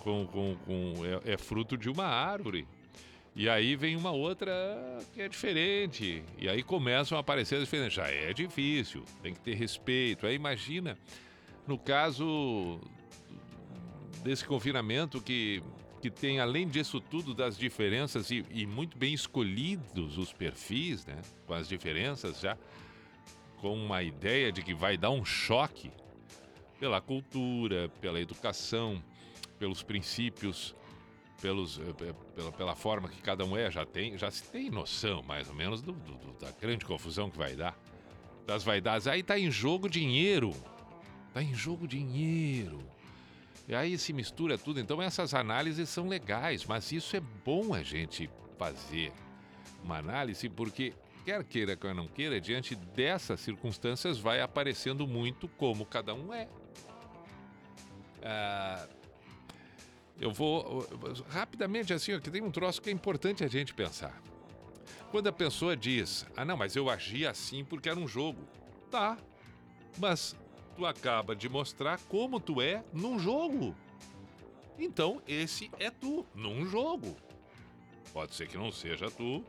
com, 0.00 0.26
com, 0.26 0.56
com- 0.66 0.94
é, 1.24 1.32
é 1.34 1.38
fruto 1.38 1.76
de 1.78 1.88
uma 1.88 2.04
árvore. 2.04 2.66
E 3.34 3.48
aí 3.48 3.74
vem 3.76 3.96
uma 3.96 4.10
outra 4.10 4.52
que 5.14 5.22
é 5.22 5.28
diferente. 5.28 6.22
E 6.36 6.48
aí 6.48 6.62
começam 6.62 7.16
a 7.16 7.20
aparecer 7.22 7.54
as 7.54 7.62
diferenças. 7.62 7.94
Já 7.94 8.08
é 8.08 8.34
difícil, 8.34 9.02
tem 9.22 9.32
que 9.32 9.40
ter 9.40 9.54
respeito. 9.54 10.26
Aí 10.26 10.34
imagina, 10.34 10.98
no 11.66 11.78
caso 11.78 12.78
desse 14.22 14.44
confinamento 14.44 15.20
que, 15.20 15.62
que 16.02 16.10
tem, 16.10 16.40
além 16.40 16.66
disso 16.66 17.00
tudo, 17.00 17.32
das 17.32 17.56
diferenças 17.56 18.28
e, 18.32 18.44
e 18.50 18.66
muito 18.66 18.98
bem 18.98 19.14
escolhidos 19.14 20.18
os 20.18 20.32
perfis, 20.32 21.06
né? 21.06 21.16
Com 21.46 21.54
as 21.54 21.68
diferenças 21.68 22.40
já, 22.40 22.58
com 23.60 23.72
uma 23.72 24.02
ideia 24.02 24.50
de 24.50 24.62
que 24.62 24.74
vai 24.74 24.98
dar 24.98 25.10
um 25.10 25.24
choque 25.24 25.92
pela 26.80 27.00
cultura, 27.00 27.88
pela 28.00 28.20
educação, 28.20 29.00
pelos 29.60 29.84
princípios, 29.84 30.74
pelos, 31.40 31.78
eh, 31.78 31.92
pe- 31.92 32.14
pela, 32.34 32.50
pela 32.50 32.74
forma 32.74 33.08
que 33.08 33.22
cada 33.22 33.44
um 33.44 33.56
é, 33.56 33.70
já 33.70 33.86
tem, 33.86 34.18
já 34.18 34.28
se 34.28 34.42
tem 34.50 34.68
noção, 34.70 35.22
mais 35.22 35.48
ou 35.48 35.54
menos, 35.54 35.80
do- 35.82 35.92
do- 35.92 36.32
da 36.40 36.50
grande 36.50 36.84
confusão 36.84 37.30
que 37.30 37.38
vai 37.38 37.54
dar. 37.54 37.78
Das 38.44 38.64
vaidades. 38.64 39.06
Aí 39.06 39.22
tá 39.22 39.38
em 39.38 39.52
jogo 39.52 39.88
dinheiro. 39.88 40.52
Tá 41.32 41.40
em 41.40 41.54
jogo 41.54 41.86
dinheiro. 41.86 42.80
E 43.72 43.74
aí 43.74 43.96
se 43.96 44.12
mistura 44.12 44.58
tudo. 44.58 44.80
Então 44.80 45.00
essas 45.00 45.32
análises 45.32 45.88
são 45.88 46.06
legais, 46.06 46.66
mas 46.66 46.92
isso 46.92 47.16
é 47.16 47.20
bom 47.20 47.72
a 47.72 47.82
gente 47.82 48.28
fazer 48.58 49.10
uma 49.82 49.96
análise, 49.96 50.46
porque 50.46 50.92
quer 51.24 51.42
queira, 51.42 51.74
quer 51.74 51.94
não 51.94 52.06
queira, 52.06 52.38
diante 52.38 52.74
dessas 52.74 53.40
circunstâncias 53.40 54.18
vai 54.18 54.42
aparecendo 54.42 55.08
muito 55.08 55.48
como 55.48 55.86
cada 55.86 56.12
um 56.12 56.34
é. 56.34 56.50
Ah, 58.22 58.86
eu 60.20 60.30
vou 60.30 60.86
rapidamente 61.30 61.94
assim, 61.94 62.20
que 62.20 62.30
tem 62.30 62.42
um 62.42 62.50
troço 62.50 62.82
que 62.82 62.90
é 62.90 62.92
importante 62.92 63.42
a 63.42 63.48
gente 63.48 63.72
pensar. 63.72 64.20
Quando 65.10 65.28
a 65.28 65.32
pessoa 65.32 65.74
diz, 65.74 66.26
ah 66.36 66.44
não, 66.44 66.58
mas 66.58 66.76
eu 66.76 66.90
agi 66.90 67.26
assim 67.26 67.64
porque 67.64 67.88
era 67.88 67.98
um 67.98 68.06
jogo. 68.06 68.46
Tá, 68.90 69.16
mas 69.96 70.36
tu 70.82 70.86
acaba 70.86 71.36
de 71.36 71.48
mostrar 71.48 72.00
como 72.08 72.40
tu 72.40 72.60
é 72.60 72.82
num 72.92 73.16
jogo. 73.16 73.72
Então 74.76 75.22
esse 75.28 75.70
é 75.78 75.90
tu, 75.90 76.26
num 76.34 76.66
jogo. 76.66 77.16
Pode 78.12 78.34
ser 78.34 78.48
que 78.48 78.58
não 78.58 78.72
seja 78.72 79.08
tu, 79.08 79.44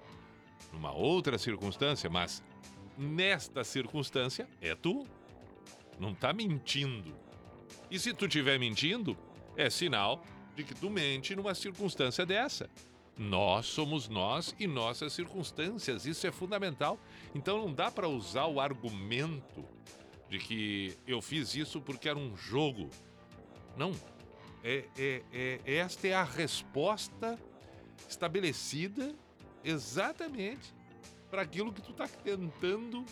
numa 0.72 0.92
outra 0.92 1.40
circunstância, 1.40 2.08
mas 2.08 2.44
nesta 2.96 3.64
circunstância 3.64 4.48
é 4.62 4.76
tu. 4.76 5.08
Não 6.00 6.14
tá 6.14 6.32
mentindo. 6.32 7.16
E 7.90 7.98
se 7.98 8.14
tu 8.14 8.26
estiver 8.26 8.60
mentindo, 8.60 9.18
é 9.58 9.72
sinal 9.72 10.24
de 10.56 10.64
que 10.64 10.76
tu 10.76 10.88
mente 10.88 11.36
numa 11.36 11.56
circunstância 11.56 12.28
dessa. 12.28 12.70
Nós 13.18 13.66
somos 13.66 14.08
nós 14.08 14.56
e 14.60 14.68
nossas 14.68 15.14
circunstâncias, 15.14 16.06
isso 16.06 16.28
é 16.28 16.32
fundamental. 16.32 17.00
Então 17.34 17.58
não 17.58 17.74
dá 17.74 17.90
para 17.90 18.08
usar 18.08 18.46
o 18.46 18.60
argumento 18.60 19.66
de 20.34 20.40
que 20.40 20.98
eu 21.06 21.22
fiz 21.22 21.54
isso 21.54 21.80
porque 21.80 22.10
era 22.10 22.18
um 22.18 22.36
jogo. 22.36 22.90
Não. 23.78 23.92
É, 24.64 24.86
é, 24.98 25.22
é- 25.32 25.76
esta 25.76 26.08
é 26.08 26.14
a 26.16 26.24
resposta 26.24 27.38
estabelecida 28.10 29.14
exatamente 29.64 30.74
para 31.30 31.44
aquilo 31.44 31.72
que 31.72 31.84
tu 31.84 31.92
está 31.92 32.08
tentando 32.08 33.06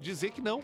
dizer 0.00 0.30
que 0.30 0.40
não. 0.40 0.62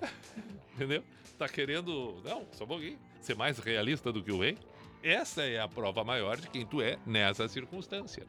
Entendeu? 0.74 1.02
Tá 1.36 1.48
querendo, 1.48 2.22
não, 2.24 2.46
só 2.52 2.62
um 2.62 2.68
pouquinho, 2.68 3.00
ser 3.20 3.34
mais 3.34 3.58
realista 3.58 4.12
do 4.12 4.22
que 4.22 4.30
o 4.30 4.38
rei? 4.38 4.56
Essa 5.02 5.42
é 5.42 5.58
a 5.60 5.66
prova 5.66 6.04
maior 6.04 6.36
de 6.36 6.48
quem 6.48 6.64
tu 6.64 6.80
é 6.80 7.00
nessa 7.04 7.48
circunstância. 7.48 8.24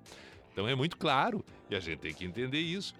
Então 0.51 0.67
é 0.67 0.73
muito 0.73 0.97
claro 0.97 1.45
e 1.69 1.75
a 1.75 1.79
gente 1.79 1.99
tem 1.99 2.13
que 2.13 2.25
entender 2.25 2.59
isso. 2.59 2.95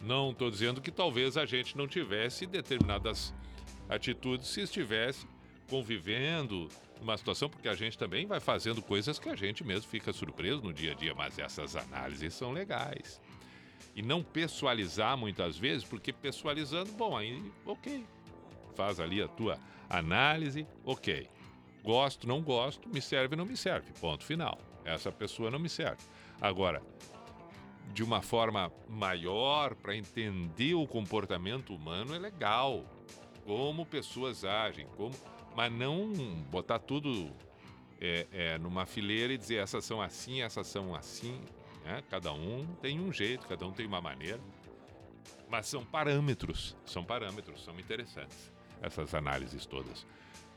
Não 0.00 0.30
estou 0.30 0.50
dizendo 0.50 0.80
que 0.80 0.90
talvez 0.90 1.36
a 1.36 1.46
gente 1.46 1.76
não 1.76 1.86
tivesse 1.88 2.46
determinadas 2.46 3.34
atitudes 3.88 4.48
se 4.48 4.62
estivesse 4.62 5.26
convivendo 5.68 6.68
numa 7.00 7.16
situação, 7.16 7.48
porque 7.48 7.68
a 7.68 7.74
gente 7.74 7.98
também 7.98 8.26
vai 8.26 8.40
fazendo 8.40 8.80
coisas 8.80 9.18
que 9.18 9.28
a 9.28 9.34
gente 9.34 9.64
mesmo 9.64 9.88
fica 9.88 10.12
surpreso 10.12 10.62
no 10.62 10.72
dia 10.72 10.92
a 10.92 10.94
dia, 10.94 11.14
mas 11.14 11.38
essas 11.38 11.76
análises 11.76 12.34
são 12.34 12.52
legais. 12.52 13.20
E 13.94 14.02
não 14.02 14.22
pessoalizar 14.22 15.16
muitas 15.16 15.56
vezes, 15.56 15.84
porque 15.84 16.12
pessoalizando, 16.12 16.92
bom, 16.92 17.16
aí, 17.16 17.42
ok. 17.64 18.04
Faz 18.74 19.00
ali 19.00 19.22
a 19.22 19.28
tua 19.28 19.58
análise, 19.88 20.66
ok. 20.84 21.28
Gosto, 21.82 22.26
não 22.26 22.42
gosto, 22.42 22.88
me 22.88 23.00
serve, 23.00 23.36
não 23.36 23.46
me 23.46 23.56
serve. 23.56 23.92
Ponto 24.00 24.24
final. 24.24 24.58
Essa 24.84 25.10
pessoa 25.10 25.50
não 25.50 25.58
me 25.58 25.68
serve. 25.68 26.02
Agora, 26.40 26.82
de 27.92 28.02
uma 28.02 28.20
forma 28.22 28.72
maior, 28.88 29.74
para 29.74 29.96
entender 29.96 30.74
o 30.74 30.86
comportamento 30.86 31.74
humano, 31.74 32.14
é 32.14 32.18
legal. 32.18 32.84
Como 33.44 33.86
pessoas 33.86 34.44
agem, 34.44 34.86
como. 34.96 35.14
Mas 35.54 35.72
não 35.72 36.12
botar 36.50 36.78
tudo 36.78 37.30
é, 38.00 38.26
é, 38.30 38.58
numa 38.58 38.84
fileira 38.84 39.32
e 39.32 39.38
dizer 39.38 39.56
essas 39.56 39.84
são 39.84 40.02
assim, 40.02 40.42
essas 40.42 40.66
são 40.66 40.94
assim. 40.94 41.40
né? 41.84 42.02
Cada 42.10 42.32
um 42.32 42.66
tem 42.82 43.00
um 43.00 43.12
jeito, 43.12 43.46
cada 43.46 43.66
um 43.66 43.72
tem 43.72 43.86
uma 43.86 44.00
maneira. 44.00 44.40
Mas 45.48 45.66
são 45.66 45.84
parâmetros, 45.84 46.76
são 46.84 47.04
parâmetros, 47.04 47.64
são 47.64 47.78
interessantes 47.78 48.56
essas 48.82 49.14
análises 49.14 49.66
todas. 49.66 50.06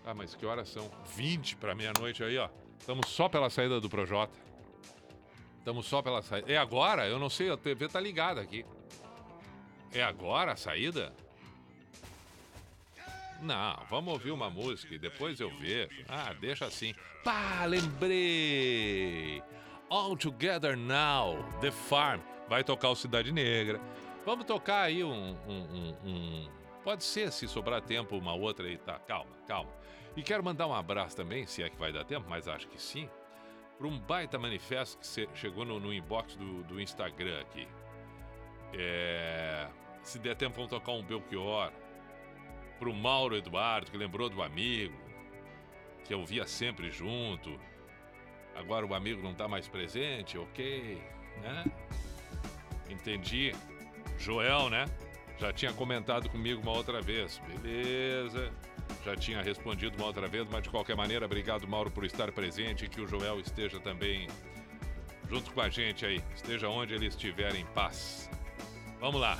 Ah, 0.05 0.13
mas 0.13 0.35
que 0.35 0.45
horas 0.45 0.69
são? 0.69 0.89
20 1.15 1.57
para 1.57 1.75
meia-noite 1.75 2.23
aí, 2.23 2.37
ó. 2.37 2.49
Estamos 2.79 3.07
só 3.09 3.27
pela 3.27 3.49
saída 3.49 3.79
do 3.79 3.89
Projota. 3.89 4.37
Estamos 5.69 5.85
só 5.85 6.01
pela 6.01 6.23
saída. 6.23 6.51
É 6.51 6.57
agora? 6.57 7.07
Eu 7.07 7.19
não 7.19 7.29
sei, 7.29 7.51
a 7.51 7.55
TV 7.55 7.87
tá 7.87 7.99
ligada 7.99 8.41
aqui. 8.41 8.65
É 9.93 10.01
agora 10.01 10.53
a 10.53 10.55
saída? 10.55 11.13
Não, 13.39 13.77
vamos 13.87 14.11
ouvir 14.13 14.31
uma 14.31 14.49
música 14.49 14.95
e 14.95 14.97
depois 14.97 15.39
eu 15.39 15.51
vejo. 15.59 15.89
Ah, 16.07 16.33
deixa 16.33 16.65
assim. 16.65 16.95
Pá, 17.23 17.65
lembrei! 17.67 19.43
All 19.91 20.17
Together 20.17 20.75
Now, 20.75 21.37
The 21.61 21.69
Farm. 21.69 22.19
Vai 22.47 22.63
tocar 22.63 22.89
o 22.89 22.95
Cidade 22.95 23.31
Negra. 23.31 23.79
Vamos 24.25 24.45
tocar 24.45 24.81
aí 24.81 25.03
um, 25.03 25.37
um- 25.47 25.67
um- 25.71 25.95
um- 26.09 26.49
Pode 26.83 27.03
ser, 27.03 27.31
se 27.31 27.47
sobrar 27.47 27.79
tempo, 27.81 28.17
uma 28.17 28.33
outra 28.33 28.65
aí. 28.65 28.79
Tá, 28.79 28.97
calma, 28.97 29.29
calma. 29.47 29.69
E 30.17 30.23
quero 30.23 30.43
mandar 30.43 30.65
um 30.65 30.73
abraço 30.73 31.15
também, 31.15 31.45
se 31.45 31.61
é 31.61 31.69
que 31.69 31.77
vai 31.77 31.93
dar 31.93 32.05
tempo, 32.05 32.25
mas 32.27 32.47
acho 32.47 32.67
que 32.67 32.81
sim, 32.81 33.07
para 33.79 33.87
um 33.87 33.97
baita 33.97 34.37
manifesto 34.37 34.99
que 34.99 35.39
chegou 35.39 35.63
no, 35.63 35.79
no 35.79 35.93
inbox 35.93 36.35
do, 36.35 36.63
do 36.63 36.81
Instagram 36.81 37.39
aqui. 37.39 37.65
É, 38.73 39.69
se 40.03 40.19
der 40.19 40.35
tempo, 40.35 40.57
vamos 40.57 40.69
tocar 40.69 40.91
um 40.91 41.01
Belchior. 41.01 41.71
Pro 42.77 42.93
Mauro 42.93 43.37
Eduardo, 43.37 43.89
que 43.89 43.97
lembrou 43.97 44.29
do 44.29 44.41
amigo, 44.41 44.97
que 46.03 46.13
eu 46.13 46.25
via 46.25 46.45
sempre 46.45 46.91
junto. 46.91 47.57
Agora 48.53 48.85
o 48.85 48.93
amigo 48.93 49.23
não 49.23 49.33
tá 49.33 49.47
mais 49.47 49.67
presente, 49.67 50.37
ok, 50.37 51.01
né? 51.41 51.63
Entendi. 52.89 53.53
Joel, 54.17 54.69
né? 54.69 54.85
Já 55.37 55.53
tinha 55.53 55.71
comentado 55.71 56.29
comigo 56.29 56.61
uma 56.61 56.73
outra 56.73 57.01
vez. 57.01 57.41
Beleza. 57.47 58.51
Já 59.03 59.15
tinha 59.15 59.41
respondido 59.41 59.97
uma 59.97 60.07
outra 60.07 60.27
vez, 60.27 60.47
mas 60.49 60.63
de 60.63 60.69
qualquer 60.69 60.95
maneira, 60.95 61.25
obrigado, 61.25 61.67
Mauro, 61.67 61.89
por 61.89 62.03
estar 62.03 62.31
presente 62.31 62.85
e 62.85 62.89
que 62.89 63.01
o 63.01 63.07
Joel 63.07 63.39
esteja 63.39 63.79
também 63.79 64.27
junto 65.29 65.51
com 65.51 65.61
a 65.61 65.69
gente 65.69 66.05
aí. 66.05 66.21
Esteja 66.35 66.69
onde 66.69 66.93
ele 66.93 67.07
estiver 67.07 67.55
em 67.55 67.65
paz. 67.67 68.29
Vamos 68.99 69.21
lá. 69.21 69.37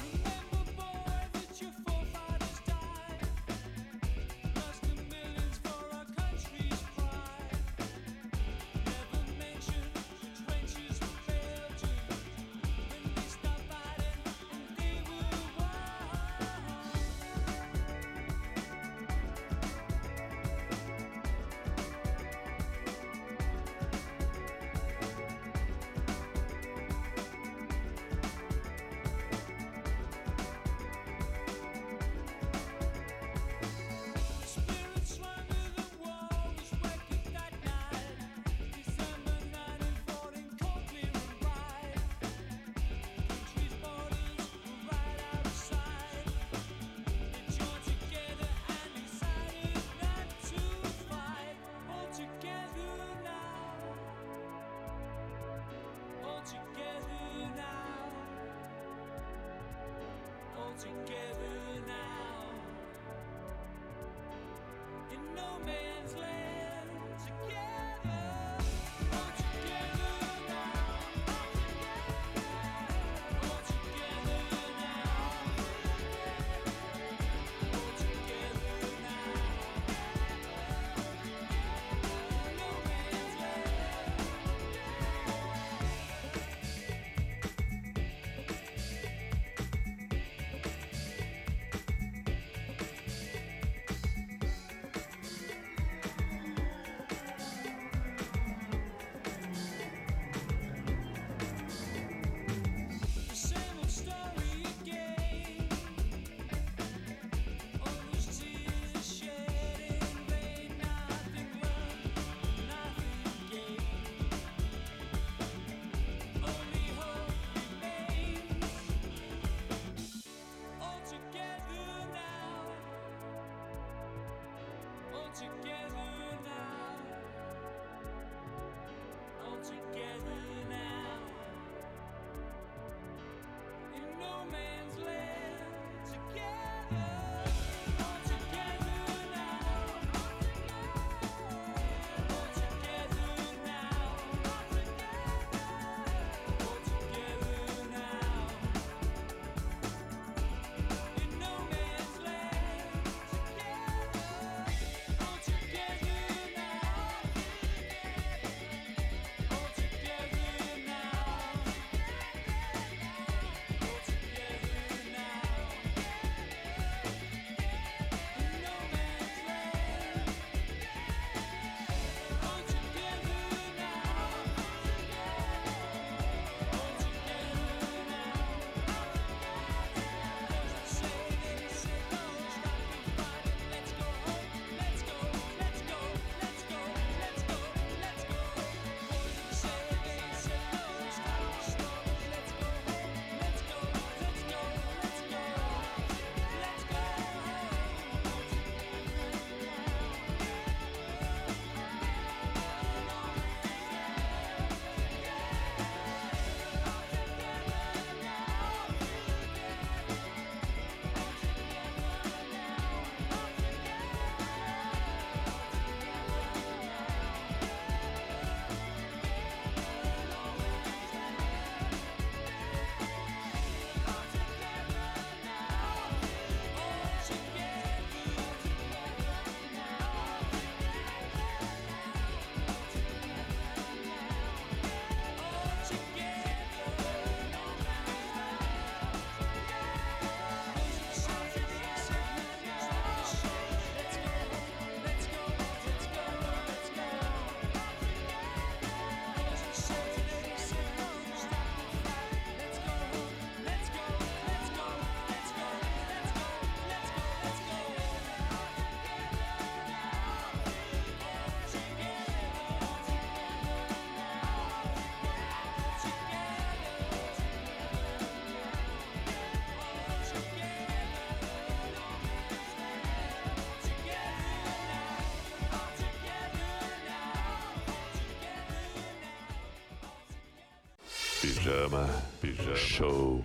Pijama, 281.42 282.06
pijama, 282.42 282.76
show 282.76 283.42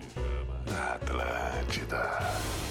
na 0.65 0.95
Atlântida. 0.95 2.64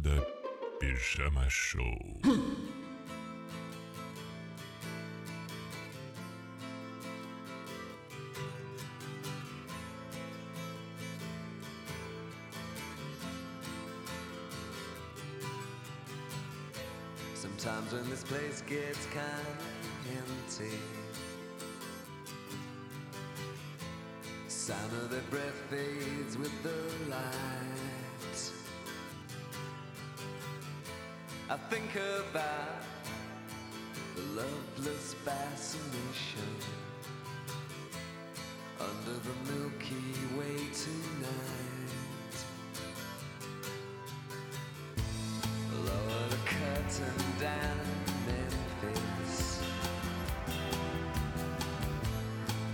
da 0.00 0.24
Pijama 0.80 1.48
Show. 1.50 1.98
Sometimes 17.34 17.92
when 17.92 18.08
this 18.08 18.24
place 18.24 18.62
gets 18.66 19.06
kind 19.06 19.26
of 19.26 20.16
empty, 20.16 20.78
sound 24.48 24.92
of 24.92 25.10
their 25.10 25.20
breath 25.30 25.60
fades 25.68 26.38
with 26.38 26.52
the 26.62 27.10
light. 27.10 27.61
I 31.52 31.56
think 31.68 31.94
about 31.96 32.80
the 34.16 34.22
loveless 34.40 35.12
fascination 35.22 36.56
under 38.80 39.18
the 39.20 39.52
Milky 39.52 40.16
Way 40.34 40.56
tonight. 40.72 41.92
Lower 45.84 46.28
the 46.30 46.40
curtain 46.46 47.20
down 47.38 47.80
Memphis. 48.26 49.62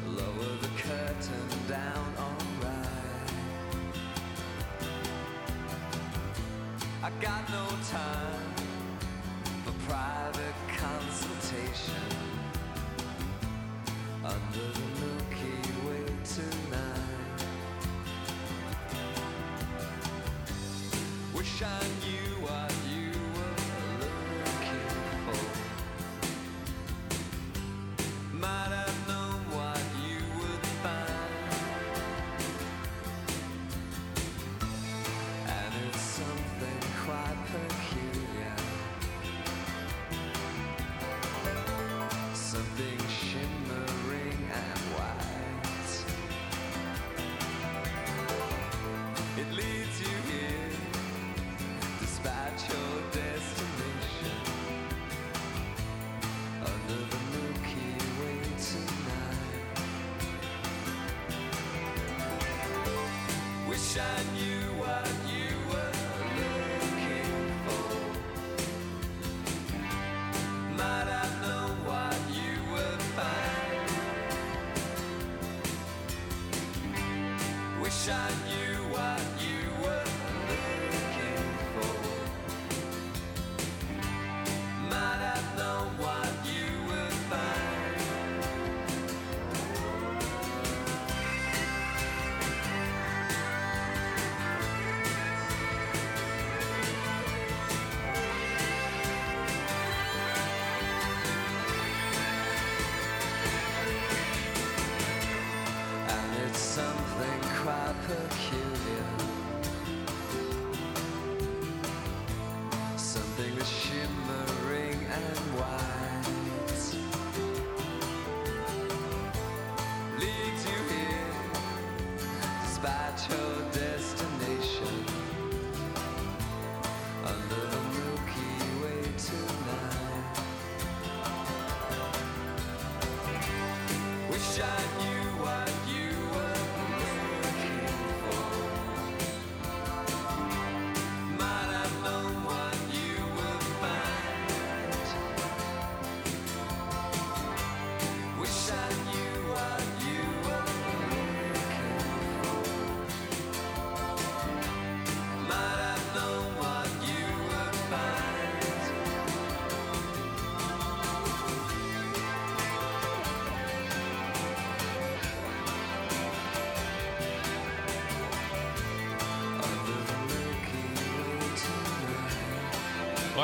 Lower 0.07 0.57
the 0.63 0.71
curtain 0.81 1.49
down 1.67 2.15
alright. 2.17 3.33
I 7.03 7.11
got 7.21 7.51
no 7.51 7.67
time. 7.91 8.48
shine 21.59 21.69
you. 22.07 22.18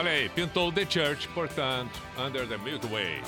Olha 0.05 0.13
aí, 0.13 0.29
pintou 0.29 0.71
The 0.71 0.85
Church, 0.85 1.27
portanto, 1.29 1.99
Under 2.19 2.47
the 2.47 2.59
Milky 2.59 2.87
Way. 2.89 3.23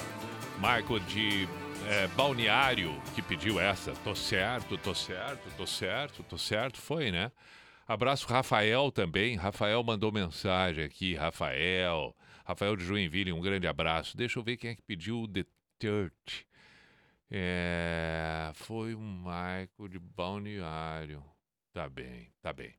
Marco 0.59 1.01
de 1.01 1.49
é, 1.89 2.07
Balneário 2.09 2.93
que 3.15 3.23
pediu 3.23 3.59
essa. 3.59 3.93
Tô 4.05 4.15
certo, 4.15 4.77
tô 4.77 4.95
certo, 4.95 5.51
tô 5.57 5.67
certo, 5.67 6.23
tô 6.25 6.37
certo. 6.37 6.79
Foi, 6.79 7.11
né? 7.11 7.33
Abraço 7.89 8.27
Rafael 8.27 8.93
também. 8.93 9.37
Rafael 9.37 9.83
mandou 9.83 10.13
mensagem 10.13 10.85
aqui. 10.85 11.15
Rafael. 11.15 12.15
Rafael 12.45 12.77
de 12.77 12.85
Joinville, 12.85 13.33
um 13.33 13.41
grande 13.41 13.67
abraço. 13.67 14.15
Deixa 14.15 14.39
eu 14.39 14.43
ver 14.43 14.59
quem 14.59 14.73
é 14.73 14.75
que 14.75 14.83
pediu 14.83 15.27
The 15.27 15.47
Church. 15.83 16.47
É, 17.31 18.51
foi 18.53 18.95
o 18.95 19.01
Marco 19.01 19.89
de 19.89 19.99
Balneário. 19.99 21.25
Tá 21.73 21.89
bem, 21.89 22.29
tá 22.43 22.53
bem. 22.53 22.75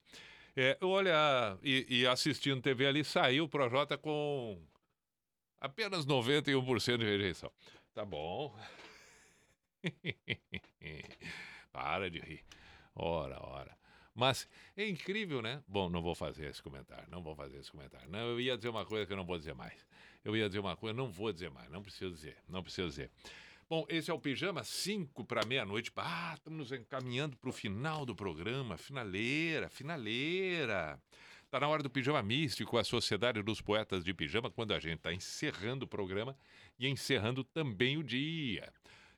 É, 0.60 0.76
olha, 0.82 1.56
e, 1.62 1.86
e 1.88 2.08
assistindo 2.08 2.60
TV 2.64 2.88
ali, 2.88 3.04
saiu 3.04 3.44
o 3.44 3.50
Projota 3.50 3.96
com 3.96 4.60
apenas 5.62 6.04
91% 6.04 6.98
de 6.98 7.06
rejeição. 7.06 7.52
Tá 7.94 8.04
bom. 8.04 8.58
Para 11.72 12.10
de 12.10 12.20
rir. 12.20 12.44
Ora, 12.96 13.38
ora. 13.40 13.78
Mas 14.16 14.50
é 14.76 14.88
incrível, 14.90 15.44
né? 15.44 15.64
Bom, 15.68 15.92
não 15.92 16.02
vou 16.02 16.16
fazer 16.16 16.48
esse 16.48 16.64
comentário, 16.64 17.08
não 17.08 17.22
vou 17.22 17.36
fazer 17.36 17.60
esse 17.60 17.70
comentário. 17.72 18.10
Não, 18.10 18.20
eu 18.20 18.42
ia 18.42 18.58
dizer 18.58 18.70
uma 18.70 18.84
coisa 18.84 19.06
que 19.06 19.14
eu 19.14 19.18
não 19.18 19.28
vou 19.28 19.38
dizer 19.38 19.54
mais. 19.54 19.86
Eu 20.26 20.36
ia 20.36 20.48
dizer 20.48 20.58
uma 20.58 20.76
coisa, 20.76 20.98
não 20.98 21.12
vou 21.12 21.32
dizer 21.32 21.52
mais, 21.52 21.70
não 21.70 21.84
preciso 21.84 22.16
dizer, 22.16 22.36
não 22.50 22.64
preciso 22.64 22.88
dizer. 22.88 23.12
Bom, 23.70 23.86
esse 23.90 24.10
é 24.10 24.14
o 24.14 24.20
Pijama, 24.20 24.64
5 24.64 25.26
para 25.26 25.46
meia-noite. 25.46 25.92
Ah, 25.98 26.32
estamos 26.34 26.58
nos 26.58 26.72
encaminhando 26.72 27.36
para 27.36 27.50
o 27.50 27.54
final 27.54 28.06
do 28.06 28.16
programa. 28.16 28.78
Finaleira, 28.78 29.68
finaleira. 29.68 30.98
Está 31.44 31.60
na 31.60 31.68
hora 31.68 31.84
do 31.84 31.90
Pijama 31.90 32.24
Místico, 32.24 32.78
a 32.78 32.84
Sociedade 32.86 33.44
dos 33.44 33.60
Poetas 33.60 34.06
de 34.06 34.14
Pijama, 34.14 34.50
quando 34.50 34.74
a 34.74 34.80
gente 34.80 35.00
está 35.00 35.12
encerrando 35.12 35.84
o 35.84 35.88
programa 35.88 36.34
e 36.80 36.88
encerrando 36.88 37.44
também 37.44 37.98
o 37.98 38.04
dia. 38.04 38.72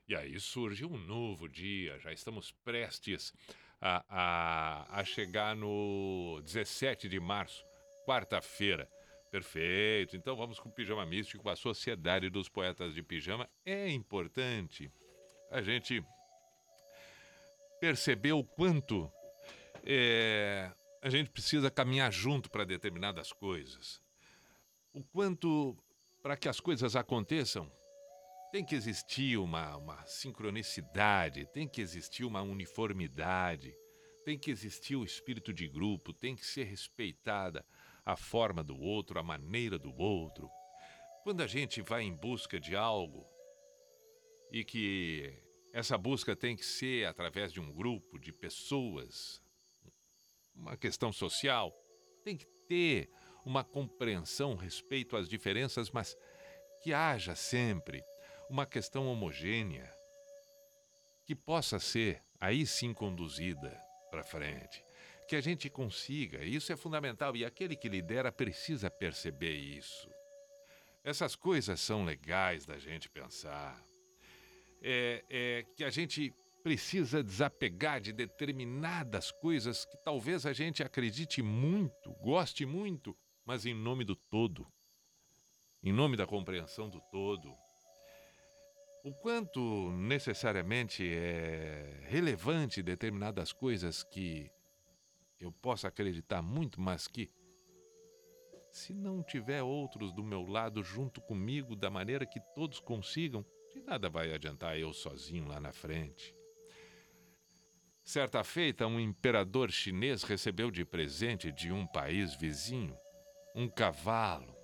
E 0.08 0.16
aí 0.16 0.40
surge 0.40 0.84
um 0.84 0.98
novo 0.98 1.48
dia, 1.48 2.00
já 2.00 2.12
estamos 2.12 2.52
prestes 2.52 3.32
a, 3.80 4.04
a, 4.10 5.00
a 5.00 5.06
chegar 5.06 5.56
no 5.56 6.42
17 6.44 7.08
de 7.08 7.20
março, 7.20 7.64
quarta-feira. 8.04 8.90
Perfeito. 9.32 10.16
Então 10.16 10.36
vamos 10.36 10.60
com 10.60 10.70
o 10.70 10.72
Pijama 10.72 11.06
Místico, 11.06 11.50
a 11.50 11.56
Sociedade 11.56 12.30
dos 12.30 12.50
Poetas 12.50 12.94
de 12.94 13.04
Pijama. 13.04 13.48
É 13.66 13.90
importante 13.90 14.92
a 15.52 15.62
gente 15.62 16.04
perceber 17.80 18.34
o 18.34 18.44
quanto 18.44 19.12
é, 19.86 20.72
a 21.02 21.10
gente 21.10 21.30
precisa 21.30 21.70
caminhar 21.70 22.12
junto 22.12 22.50
para 22.50 22.66
determinadas 22.66 23.32
coisas. 23.32 24.02
O 24.94 25.04
quanto, 25.04 25.78
para 26.24 26.36
que 26.36 26.50
as 26.50 26.60
coisas 26.60 26.96
aconteçam, 26.96 27.72
tem 28.52 28.66
que 28.66 28.74
existir 28.74 29.38
uma, 29.38 29.78
uma 29.78 30.06
sincronicidade, 30.08 31.46
tem 31.54 31.68
que 31.68 31.82
existir 31.82 32.26
uma 32.26 32.42
uniformidade, 32.42 33.76
tem 34.26 34.40
que 34.40 34.50
existir 34.50 34.96
o 34.96 35.04
espírito 35.04 35.54
de 35.54 35.68
grupo, 35.68 36.14
tem 36.14 36.36
que 36.36 36.46
ser 36.46 36.64
respeitada 36.64 37.64
a 38.12 38.16
forma 38.16 38.64
do 38.64 38.80
outro, 38.80 39.20
a 39.20 39.24
maneira 39.24 39.78
do 39.78 39.96
outro. 39.96 40.50
Quando 41.24 41.42
a 41.42 41.48
gente 41.48 41.82
vai 41.82 42.04
em 42.04 42.16
busca 42.16 42.60
de 42.60 42.76
algo 42.76 43.26
e 44.52 44.64
que 44.64 45.32
essa 45.72 45.98
busca 45.98 46.36
tem 46.36 46.56
que 46.56 46.66
ser 46.66 47.06
através 47.06 47.54
de 47.54 47.60
um 47.60 47.72
grupo 47.72 48.18
de 48.18 48.34
pessoas, 48.34 49.42
uma 50.56 50.76
questão 50.76 51.12
social, 51.12 51.72
tem 52.24 52.36
que 52.36 52.48
ter 52.68 53.10
uma 53.46 53.64
compreensão 53.64 54.56
respeito 54.56 55.16
às 55.16 55.30
diferenças, 55.30 55.92
mas 55.92 56.18
que 56.82 56.94
haja 56.94 57.36
sempre 57.36 58.04
uma 58.50 58.66
questão 58.66 59.08
homogênea 59.08 59.94
que 61.26 61.36
possa 61.36 61.80
ser 61.80 62.24
aí 62.40 62.66
sim 62.66 62.92
conduzida 62.92 63.70
para 64.10 64.24
frente, 64.24 64.84
que 65.30 65.36
a 65.36 65.42
gente 65.42 65.70
consiga. 65.70 66.44
Isso 66.44 66.74
é 66.74 66.76
fundamental 66.76 67.36
e 67.36 67.46
aquele 67.46 67.76
que 67.76 67.88
lidera 67.88 68.32
precisa 68.32 68.90
perceber 68.90 69.54
isso. 69.54 70.10
Essas 71.04 71.36
coisas 71.36 71.80
são 71.80 72.04
legais 72.04 72.66
da 72.66 72.80
gente 72.80 73.08
pensar. 73.08 73.80
É, 74.82 75.24
é 75.30 75.66
que 75.76 75.84
a 75.84 75.92
gente 75.92 76.34
precisa 76.64 77.24
desapegar 77.24 78.02
de 78.02 78.12
determinadas 78.12 79.32
coisas 79.32 79.86
que 79.86 79.98
talvez 80.04 80.48
a 80.48 80.52
gente 80.52 80.82
acredite 80.82 81.44
muito, 81.44 82.12
goste 82.14 82.66
muito, 82.66 83.16
mas 83.46 83.68
em 83.68 83.74
nome 83.76 84.04
do 84.04 84.16
todo, 84.16 84.68
em 85.84 85.94
nome 85.94 86.18
da 86.18 86.26
compreensão 86.26 86.90
do 86.90 87.00
todo. 87.12 87.56
O 89.04 89.14
quanto 89.14 89.92
necessariamente 89.92 91.08
é 91.08 92.02
relevante 92.08 92.82
determinadas 92.82 93.54
coisas 93.54 94.04
que 94.04 94.52
eu 95.40 95.52
posso 95.52 95.88
acreditar 95.88 96.42
muito, 96.42 96.80
mas 96.80 97.08
que 97.08 97.30
se 98.72 98.94
não 98.94 99.24
tiver 99.24 99.64
outros 99.64 100.14
do 100.14 100.24
meu 100.24 100.44
lado 100.46 100.84
junto 100.84 101.22
comigo 101.22 101.76
da 101.76 101.90
maneira 101.90 102.26
que 102.26 102.40
todos 102.54 102.80
consigam, 102.80 103.46
de 103.74 103.80
nada 103.82 104.10
vai 104.10 104.34
adiantar 104.34 104.78
eu 104.78 104.94
sozinho 104.94 105.48
lá 105.48 105.60
na 105.60 105.72
frente. 105.72 106.36
Certa 108.04 108.44
feita, 108.44 108.88
um 108.88 109.00
imperador 109.00 109.72
chinês 109.72 110.24
recebeu 110.24 110.72
de 110.72 110.84
presente 110.84 111.52
de 111.52 111.72
um 111.72 111.86
país 111.86 112.34
vizinho 112.34 112.96
um 113.56 113.68
cavalo 113.68 114.56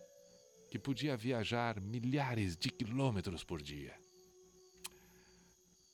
que 0.69 0.79
podia 0.79 1.17
viajar 1.17 1.79
milhares 1.81 2.55
de 2.55 2.69
quilômetros 2.69 3.43
por 3.43 3.61
dia. 3.61 3.93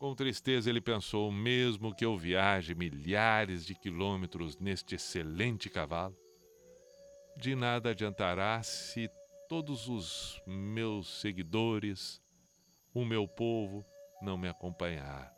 Com 0.02 0.15
tristeza, 0.15 0.68
ele 0.68 0.82
pensou: 0.82 1.32
mesmo 1.32 1.94
que 1.94 2.03
eu 2.03 2.18
viaje 2.18 2.73
milhares 2.73 3.64
de 3.64 3.76
quilômetros 3.76 4.57
neste 4.57 4.95
excelente 4.95 5.69
cavalo, 5.69 6.18
de 7.38 7.53
nada 7.53 7.91
adiantará 7.91 8.64
se 8.64 9.07
todos 9.48 9.88
os 9.88 10.41
meus 10.48 11.22
seguidores, 11.22 12.19
o 12.95 13.06
meu 13.06 13.28
povo, 13.28 13.86
não 14.23 14.40
me 14.40 14.49
acompanhar. 14.49 15.32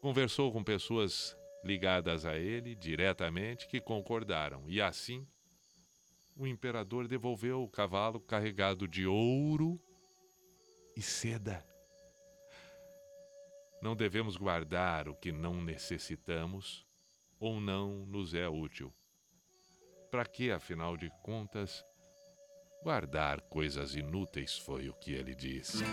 Conversou 0.00 0.50
com 0.50 0.64
pessoas 0.64 1.36
ligadas 1.62 2.24
a 2.24 2.36
ele 2.36 2.74
diretamente 2.74 3.68
que 3.68 3.80
concordaram, 3.80 4.64
e 4.68 4.82
assim 4.82 5.24
o 6.36 6.44
imperador 6.44 7.06
devolveu 7.06 7.62
o 7.62 7.68
cavalo 7.68 8.18
carregado 8.18 8.88
de 8.88 9.06
ouro 9.06 9.80
e 10.96 11.00
seda. 11.00 11.75
Não 13.80 13.94
devemos 13.94 14.36
guardar 14.36 15.08
o 15.08 15.14
que 15.14 15.30
não 15.30 15.62
necessitamos 15.62 16.86
ou 17.38 17.60
não 17.60 18.06
nos 18.06 18.34
é 18.34 18.48
útil. 18.48 18.92
Para 20.10 20.24
que, 20.24 20.50
afinal 20.50 20.96
de 20.96 21.10
contas, 21.22 21.84
guardar 22.82 23.40
coisas 23.42 23.94
inúteis 23.94 24.56
foi 24.58 24.88
o 24.88 24.94
que 24.94 25.12
ele 25.12 25.34
disse. 25.34 25.84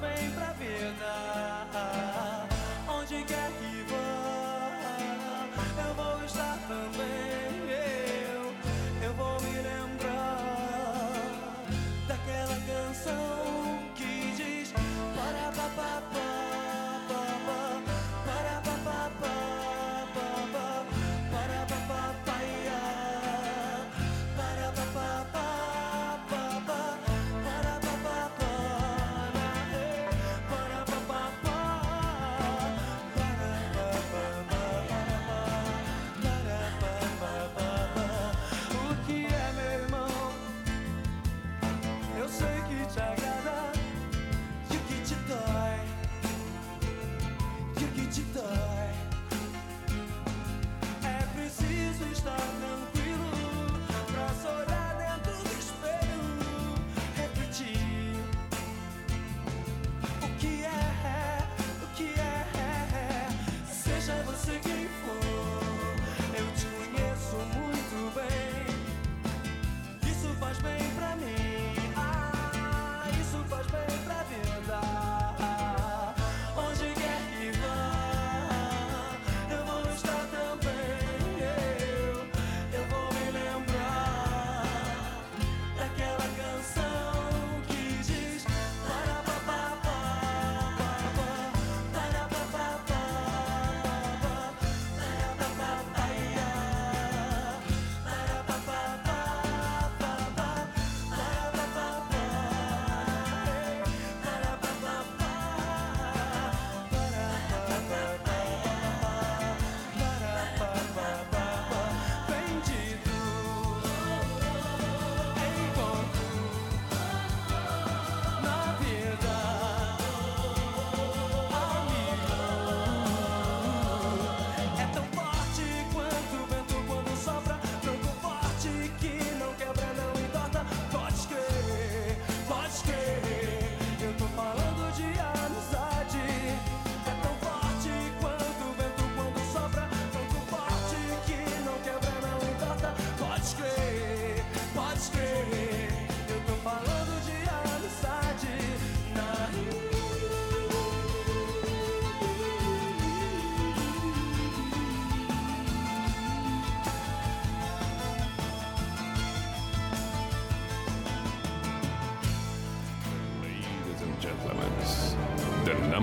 Bem 0.00 0.30
pra 0.30 0.52
vida. 0.54 1.09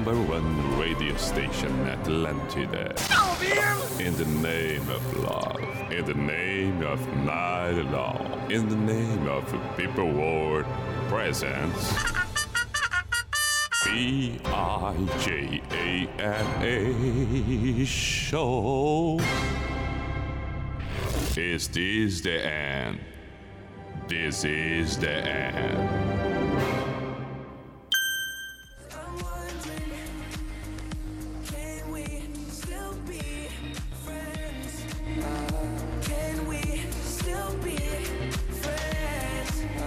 Number 0.08 0.32
one 0.32 0.80
radio 0.80 1.14
station, 1.18 1.70
Atlantida. 1.86 2.96
In 4.00 4.16
the 4.16 4.26
name 4.26 4.90
of 4.90 5.18
love, 5.18 5.92
in 5.92 6.06
the 6.06 6.14
name 6.14 6.82
of 6.82 7.06
night 7.26 7.82
law, 7.92 8.16
in 8.48 8.70
the 8.70 8.76
name 8.78 9.28
of 9.28 9.44
people 9.76 10.10
world 10.10 10.66
presence. 11.10 11.94
B 13.84 14.40
I 14.46 14.96
J 15.20 15.62
A 15.72 16.08
N 16.22 16.46
A 16.64 17.86
show. 17.86 19.20
Is 21.36 21.68
this 21.68 22.22
the 22.22 22.46
end? 22.46 23.00
This 24.08 24.46
is 24.46 24.98
the 24.98 25.12
end. 25.12 26.27